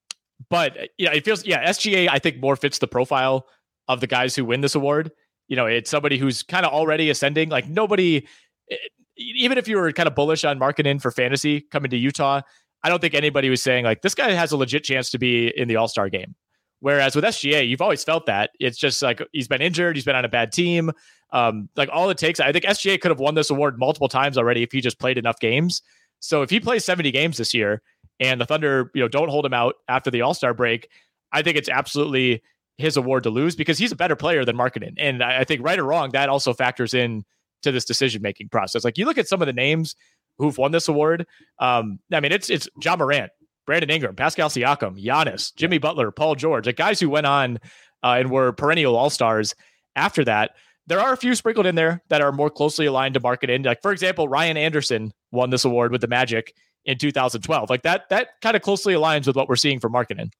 but 0.48 0.76
yeah, 0.96 1.12
it 1.12 1.24
feels 1.24 1.44
yeah, 1.44 1.68
SGA 1.68 2.08
I 2.10 2.18
think 2.18 2.40
more 2.40 2.56
fits 2.56 2.78
the 2.78 2.88
profile 2.88 3.46
of 3.88 4.00
the 4.00 4.06
guys 4.06 4.34
who 4.34 4.44
win 4.44 4.62
this 4.62 4.74
award. 4.74 5.12
You 5.48 5.56
know, 5.56 5.66
it's 5.66 5.90
somebody 5.90 6.16
who's 6.16 6.42
kind 6.42 6.64
of 6.64 6.72
already 6.72 7.10
ascending. 7.10 7.50
Like 7.50 7.68
nobody, 7.68 8.26
eh, 8.70 8.76
even 9.16 9.58
if 9.58 9.68
you 9.68 9.76
were 9.76 9.92
kind 9.92 10.06
of 10.06 10.14
bullish 10.14 10.44
on 10.44 10.58
Markkanen 10.58 11.00
for 11.00 11.10
fantasy 11.10 11.60
coming 11.60 11.90
to 11.90 11.96
Utah, 11.96 12.40
I 12.82 12.88
don't 12.88 13.00
think 13.00 13.14
anybody 13.14 13.50
was 13.50 13.62
saying 13.62 13.84
like 13.84 14.02
this 14.02 14.14
guy 14.14 14.30
has 14.30 14.52
a 14.52 14.56
legit 14.56 14.84
chance 14.84 15.10
to 15.10 15.18
be 15.18 15.48
in 15.48 15.68
the 15.68 15.76
All 15.76 15.88
Star 15.88 16.08
game. 16.08 16.34
Whereas 16.80 17.14
with 17.14 17.24
SGA, 17.24 17.68
you've 17.68 17.82
always 17.82 18.02
felt 18.02 18.26
that 18.26 18.50
it's 18.58 18.78
just 18.78 19.02
like 19.02 19.22
he's 19.32 19.48
been 19.48 19.62
injured, 19.62 19.96
he's 19.96 20.04
been 20.04 20.16
on 20.16 20.24
a 20.24 20.28
bad 20.28 20.52
team. 20.52 20.90
Um, 21.32 21.68
like 21.76 21.88
all 21.92 22.10
it 22.10 22.18
takes, 22.18 22.40
I 22.40 22.52
think 22.52 22.64
SGA 22.64 23.00
could 23.00 23.10
have 23.10 23.20
won 23.20 23.34
this 23.34 23.50
award 23.50 23.78
multiple 23.78 24.08
times 24.08 24.36
already 24.36 24.62
if 24.62 24.72
he 24.72 24.80
just 24.80 24.98
played 24.98 25.18
enough 25.18 25.38
games. 25.38 25.82
So 26.18 26.42
if 26.42 26.50
he 26.50 26.58
plays 26.58 26.84
70 26.84 27.10
games 27.12 27.36
this 27.36 27.54
year 27.54 27.82
and 28.18 28.40
the 28.40 28.46
Thunder, 28.46 28.90
you 28.94 29.02
know, 29.02 29.08
don't 29.08 29.28
hold 29.28 29.46
him 29.46 29.54
out 29.54 29.76
after 29.88 30.10
the 30.10 30.22
All 30.22 30.34
Star 30.34 30.54
break, 30.54 30.88
I 31.32 31.42
think 31.42 31.56
it's 31.56 31.68
absolutely 31.68 32.42
his 32.78 32.96
award 32.96 33.22
to 33.24 33.30
lose 33.30 33.54
because 33.54 33.78
he's 33.78 33.92
a 33.92 33.96
better 33.96 34.16
player 34.16 34.44
than 34.44 34.56
Markkanen. 34.56 34.94
And 34.96 35.22
I, 35.22 35.40
I 35.40 35.44
think 35.44 35.62
right 35.62 35.78
or 35.78 35.84
wrong, 35.84 36.10
that 36.12 36.28
also 36.28 36.52
factors 36.52 36.94
in 36.94 37.24
to 37.62 37.70
this 37.70 37.84
decision 37.84 38.22
making 38.22 38.48
process. 38.48 38.84
Like 38.84 38.98
you 38.98 39.04
look 39.04 39.18
at 39.18 39.28
some 39.28 39.42
of 39.42 39.46
the 39.46 39.52
names 39.52 39.94
who've 40.38 40.56
won 40.56 40.72
this 40.72 40.88
award. 40.88 41.26
Um, 41.58 41.98
I 42.12 42.20
mean, 42.20 42.32
it's 42.32 42.50
it's 42.50 42.68
Ja 42.82 42.96
Morant, 42.96 43.30
Brandon 43.66 43.90
Ingram, 43.90 44.16
Pascal 44.16 44.48
Siakam, 44.48 45.02
Giannis, 45.02 45.54
Jimmy 45.54 45.78
Butler, 45.78 46.10
Paul 46.10 46.34
George, 46.34 46.66
like 46.66 46.76
guys 46.76 47.00
who 47.00 47.08
went 47.08 47.26
on 47.26 47.58
uh, 48.02 48.16
and 48.18 48.30
were 48.30 48.52
perennial 48.52 48.96
all 48.96 49.10
stars 49.10 49.54
after 49.96 50.24
that. 50.24 50.52
There 50.86 51.00
are 51.00 51.12
a 51.12 51.16
few 51.16 51.34
sprinkled 51.34 51.66
in 51.66 51.74
there 51.74 52.02
that 52.08 52.20
are 52.20 52.32
more 52.32 52.50
closely 52.50 52.86
aligned 52.86 53.14
to 53.14 53.20
Markkanen. 53.20 53.64
Like, 53.64 53.82
for 53.82 53.92
example, 53.92 54.28
Ryan 54.28 54.56
Anderson 54.56 55.12
won 55.30 55.50
this 55.50 55.64
award 55.64 55.92
with 55.92 56.00
the 56.00 56.08
Magic 56.08 56.54
in 56.84 56.98
2012. 56.98 57.70
Like 57.70 57.82
that, 57.82 58.08
that 58.10 58.40
kind 58.40 58.56
of 58.56 58.62
closely 58.62 58.94
aligns 58.94 59.26
with 59.26 59.36
what 59.36 59.48
we're 59.48 59.56
seeing 59.56 59.78
for 59.78 59.88
Markkanen. 59.88 60.32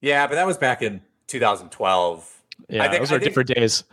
Yeah, 0.00 0.26
but 0.26 0.34
that 0.34 0.46
was 0.46 0.58
back 0.58 0.82
in 0.82 1.02
2012. 1.28 2.42
Yeah, 2.68 2.82
I 2.82 2.88
think, 2.88 3.00
those 3.00 3.12
are 3.12 3.18
think, 3.18 3.30
different 3.30 3.54
days. 3.54 3.84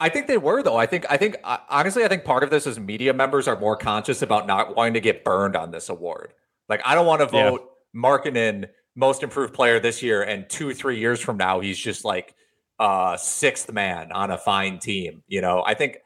I 0.00 0.08
think 0.08 0.26
they 0.26 0.38
were 0.38 0.62
though. 0.62 0.76
I 0.76 0.86
think 0.86 1.04
I 1.10 1.16
think 1.16 1.36
uh, 1.44 1.58
honestly, 1.68 2.04
I 2.04 2.08
think 2.08 2.24
part 2.24 2.42
of 2.42 2.50
this 2.50 2.66
is 2.66 2.78
media 2.80 3.12
members 3.12 3.46
are 3.46 3.58
more 3.58 3.76
conscious 3.76 4.22
about 4.22 4.46
not 4.46 4.74
wanting 4.74 4.94
to 4.94 5.00
get 5.00 5.24
burned 5.24 5.56
on 5.56 5.70
this 5.70 5.88
award. 5.88 6.32
Like 6.70 6.80
I 6.84 6.94
don't 6.94 7.06
want 7.06 7.20
to 7.20 7.26
vote 7.26 7.68
yeah. 7.92 8.00
Markkanen 8.00 8.68
most 8.96 9.22
improved 9.22 9.52
player 9.52 9.80
this 9.80 10.02
year, 10.02 10.22
and 10.22 10.48
two 10.48 10.72
three 10.72 10.98
years 10.98 11.20
from 11.20 11.36
now 11.36 11.60
he's 11.60 11.78
just 11.78 12.04
like 12.04 12.34
uh 12.78 13.16
sixth 13.16 13.70
man 13.72 14.12
on 14.12 14.30
a 14.30 14.38
fine 14.38 14.78
team. 14.78 15.22
You 15.26 15.42
know, 15.42 15.62
I 15.66 15.74
think 15.74 15.98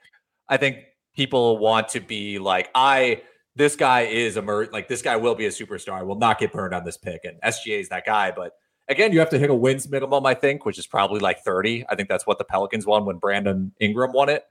I 0.49 0.57
think 0.57 0.79
people 1.15 1.59
want 1.59 1.89
to 1.91 2.01
be 2.01 2.39
like 2.39 2.71
I 2.75 3.23
this 3.55 3.77
guy 3.77 4.03
is 4.03 4.37
a 4.37 4.43
mer- 4.43 4.71
like 4.73 4.89
this 4.89 5.03
guy 5.03 5.17
will 5.17 5.35
be 5.35 5.47
a 5.47 5.51
superstar. 5.51 5.93
I 5.93 6.03
will 6.03 6.19
not 6.19 6.41
get 6.41 6.53
burned 6.53 6.75
on 6.75 6.85
this 6.85 6.97
pick, 6.97 7.21
and 7.25 7.41
SGA 7.43 7.81
is 7.81 7.91
that 7.91 8.07
guy. 8.07 8.33
But 8.33 8.53
again, 8.89 9.13
you 9.13 9.19
have 9.21 9.31
to 9.31 9.39
hit 9.39 9.51
a 9.51 9.55
wins 9.55 9.89
minimum, 9.89 10.27
I 10.27 10.35
think, 10.35 10.65
which 10.65 10.79
is 10.79 10.87
probably 10.87 11.21
like 11.21 11.45
30. 11.45 11.85
I 11.89 11.95
think 11.95 12.09
that's 12.09 12.27
what 12.27 12.39
the 12.39 12.45
Pelicans 12.45 12.87
won 12.87 13.05
when 13.05 13.19
Brandon 13.19 13.73
Ingram 13.81 14.13
won 14.13 14.29
it. 14.29 14.45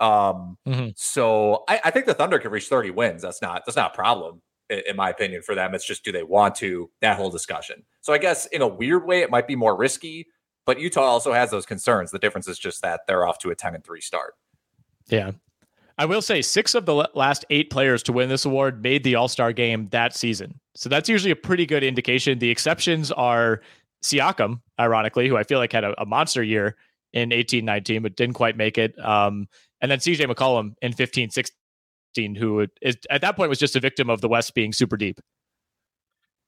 Um, 0.00 0.58
mm-hmm. 0.66 0.88
so 0.96 1.64
I, 1.68 1.80
I, 1.84 1.90
think 1.92 2.06
the 2.06 2.14
Thunder 2.14 2.40
can 2.40 2.50
reach 2.50 2.66
30 2.66 2.90
wins. 2.90 3.22
That's 3.22 3.40
not 3.40 3.62
that's 3.64 3.76
not 3.76 3.92
a 3.92 3.94
problem 3.94 4.42
in 4.70 4.96
my 4.96 5.10
opinion, 5.10 5.42
for 5.42 5.54
them. 5.54 5.74
It's 5.74 5.86
just 5.86 6.04
do 6.04 6.12
they 6.12 6.22
want 6.22 6.54
to? 6.56 6.90
That 7.00 7.16
whole 7.16 7.30
discussion. 7.30 7.84
So 8.00 8.12
I 8.12 8.18
guess 8.18 8.46
in 8.46 8.62
a 8.62 8.68
weird 8.68 9.06
way, 9.06 9.20
it 9.20 9.30
might 9.30 9.46
be 9.46 9.56
more 9.56 9.76
risky, 9.76 10.26
but 10.66 10.80
Utah 10.80 11.02
also 11.02 11.32
has 11.32 11.50
those 11.50 11.66
concerns. 11.66 12.10
The 12.10 12.18
difference 12.18 12.48
is 12.48 12.58
just 12.58 12.82
that 12.82 13.02
they're 13.06 13.26
off 13.26 13.38
to 13.40 13.50
a 13.50 13.54
10 13.54 13.74
and 13.74 13.84
3 13.84 14.00
start. 14.00 14.34
Yeah. 15.08 15.32
I 15.96 16.06
will 16.06 16.22
say 16.22 16.42
six 16.42 16.74
of 16.74 16.86
the 16.86 17.08
last 17.14 17.44
eight 17.50 17.70
players 17.70 18.02
to 18.04 18.12
win 18.12 18.28
this 18.28 18.44
award 18.44 18.82
made 18.82 19.04
the 19.04 19.14
All 19.14 19.28
Star 19.28 19.52
game 19.52 19.88
that 19.90 20.14
season. 20.14 20.58
So 20.74 20.88
that's 20.88 21.08
usually 21.08 21.30
a 21.30 21.36
pretty 21.36 21.66
good 21.66 21.84
indication. 21.84 22.38
The 22.38 22.50
exceptions 22.50 23.12
are 23.12 23.60
Siakam, 24.04 24.60
ironically, 24.78 25.28
who 25.28 25.36
I 25.36 25.44
feel 25.44 25.58
like 25.58 25.72
had 25.72 25.84
a, 25.84 26.00
a 26.00 26.04
monster 26.04 26.42
year 26.42 26.76
in 27.12 27.32
18 27.32 27.64
19, 27.64 28.02
but 28.02 28.16
didn't 28.16 28.34
quite 28.34 28.56
make 28.56 28.76
it. 28.76 28.98
Um, 28.98 29.46
and 29.80 29.90
then 29.90 30.00
CJ 30.00 30.26
McCollum 30.26 30.74
in 30.82 30.92
15 30.92 31.30
16 32.14 32.34
who 32.36 32.66
is 32.80 32.96
at 33.10 33.20
that 33.22 33.36
point 33.36 33.48
was 33.48 33.58
just 33.58 33.76
a 33.76 33.80
victim 33.80 34.08
of 34.08 34.20
the 34.20 34.28
West 34.28 34.54
being 34.54 34.72
super 34.72 34.96
deep. 34.96 35.20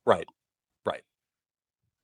Right. 0.05 0.27
Right. 0.85 1.03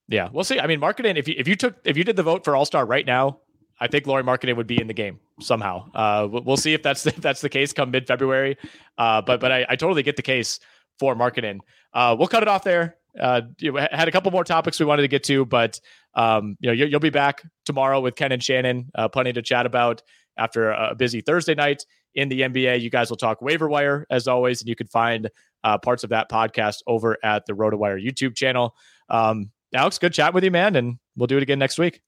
Yeah, 0.08 0.28
we'll 0.32 0.44
see. 0.44 0.58
I 0.58 0.66
mean, 0.66 0.80
Markkanen. 0.80 1.16
If 1.16 1.28
you 1.28 1.34
if 1.38 1.46
you 1.46 1.54
took 1.54 1.76
if 1.84 1.96
you 1.96 2.04
did 2.04 2.16
the 2.16 2.22
vote 2.22 2.44
for 2.44 2.56
All 2.56 2.64
Star 2.64 2.84
right 2.84 3.06
now, 3.06 3.38
I 3.80 3.86
think 3.86 4.06
Lauri 4.06 4.24
Markkanen 4.24 4.56
would 4.56 4.66
be 4.66 4.80
in 4.80 4.88
the 4.88 4.94
game 4.94 5.20
somehow. 5.40 5.90
Uh, 5.94 6.28
we'll 6.28 6.56
see 6.56 6.74
if 6.74 6.82
that's 6.82 7.06
if 7.06 7.16
that's 7.16 7.40
the 7.40 7.48
case 7.48 7.72
come 7.72 7.90
mid 7.90 8.06
February. 8.06 8.56
Uh, 8.98 9.22
but 9.22 9.40
but 9.40 9.52
I, 9.52 9.66
I 9.68 9.76
totally 9.76 10.02
get 10.02 10.16
the 10.16 10.22
case 10.22 10.58
for 10.98 11.14
Markkanen. 11.14 11.60
Uh, 11.94 12.16
we'll 12.18 12.28
cut 12.28 12.42
it 12.42 12.48
off 12.48 12.64
there. 12.64 12.96
Uh, 13.20 13.42
you 13.58 13.76
had 13.76 14.08
a 14.08 14.10
couple 14.10 14.32
more 14.32 14.42
topics 14.42 14.80
we 14.80 14.86
wanted 14.86 15.02
to 15.02 15.08
get 15.08 15.22
to, 15.22 15.44
but 15.44 15.78
um, 16.14 16.56
you 16.60 16.68
know 16.68 16.72
you, 16.72 16.88
will 16.90 16.98
be 16.98 17.10
back 17.10 17.42
tomorrow 17.66 18.00
with 18.00 18.16
Ken 18.16 18.32
and 18.32 18.42
Shannon. 18.42 18.90
Uh, 18.94 19.08
plenty 19.08 19.32
to 19.34 19.42
chat 19.42 19.66
about 19.66 20.02
after 20.36 20.70
a 20.70 20.94
busy 20.94 21.20
Thursday 21.20 21.54
night 21.54 21.84
in 22.14 22.28
the 22.28 22.42
NBA. 22.42 22.80
You 22.80 22.90
guys 22.90 23.10
will 23.10 23.16
talk 23.16 23.42
waiver 23.42 23.68
wire 23.68 24.06
as 24.10 24.28
always, 24.28 24.60
and 24.60 24.68
you 24.68 24.76
can 24.76 24.86
find 24.86 25.30
uh, 25.64 25.78
parts 25.78 26.04
of 26.04 26.10
that 26.10 26.30
podcast 26.30 26.82
over 26.86 27.16
at 27.22 27.46
the 27.46 27.52
RotoWire 27.52 28.04
YouTube 28.04 28.34
channel. 28.34 28.74
Um, 29.08 29.50
Alex, 29.74 29.98
good 29.98 30.12
chat 30.12 30.34
with 30.34 30.44
you, 30.44 30.50
man, 30.50 30.76
and 30.76 30.98
we'll 31.16 31.26
do 31.26 31.36
it 31.36 31.42
again 31.42 31.58
next 31.58 31.78
week. 31.78 32.00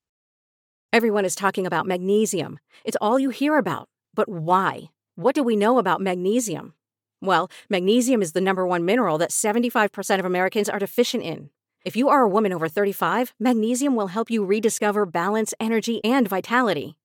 Everyone 0.93 1.25
is 1.25 1.35
talking 1.35 1.67
about 1.67 1.87
magnesium. 1.87 2.59
It's 2.85 2.97
all 3.01 3.19
you 3.19 3.31
hear 3.31 3.57
about. 3.57 3.89
But 4.15 4.29
why? 4.29 4.91
What 5.17 5.35
do 5.35 5.43
we 5.43 5.57
know 5.57 5.79
about 5.79 6.01
magnesium? 6.01 6.75
Well, 7.21 7.51
magnesium 7.71 8.23
is 8.23 8.33
the 8.33 8.41
number 8.41 8.67
one 8.67 8.85
mineral 8.85 9.19
that 9.19 9.31
75% 9.31 10.19
of 10.19 10.25
Americans 10.25 10.69
are 10.69 10.79
deficient 10.79 11.25
in. 11.25 11.51
If 11.85 11.97
you 11.97 12.09
are 12.09 12.23
a 12.23 12.29
woman 12.29 12.53
over 12.53 12.69
35, 12.69 13.35
magnesium 13.41 13.95
will 13.95 14.09
help 14.09 14.31
you 14.31 14.45
rediscover 14.45 15.05
balance, 15.05 15.53
energy, 15.59 16.03
and 16.05 16.29
vitality. 16.29 16.97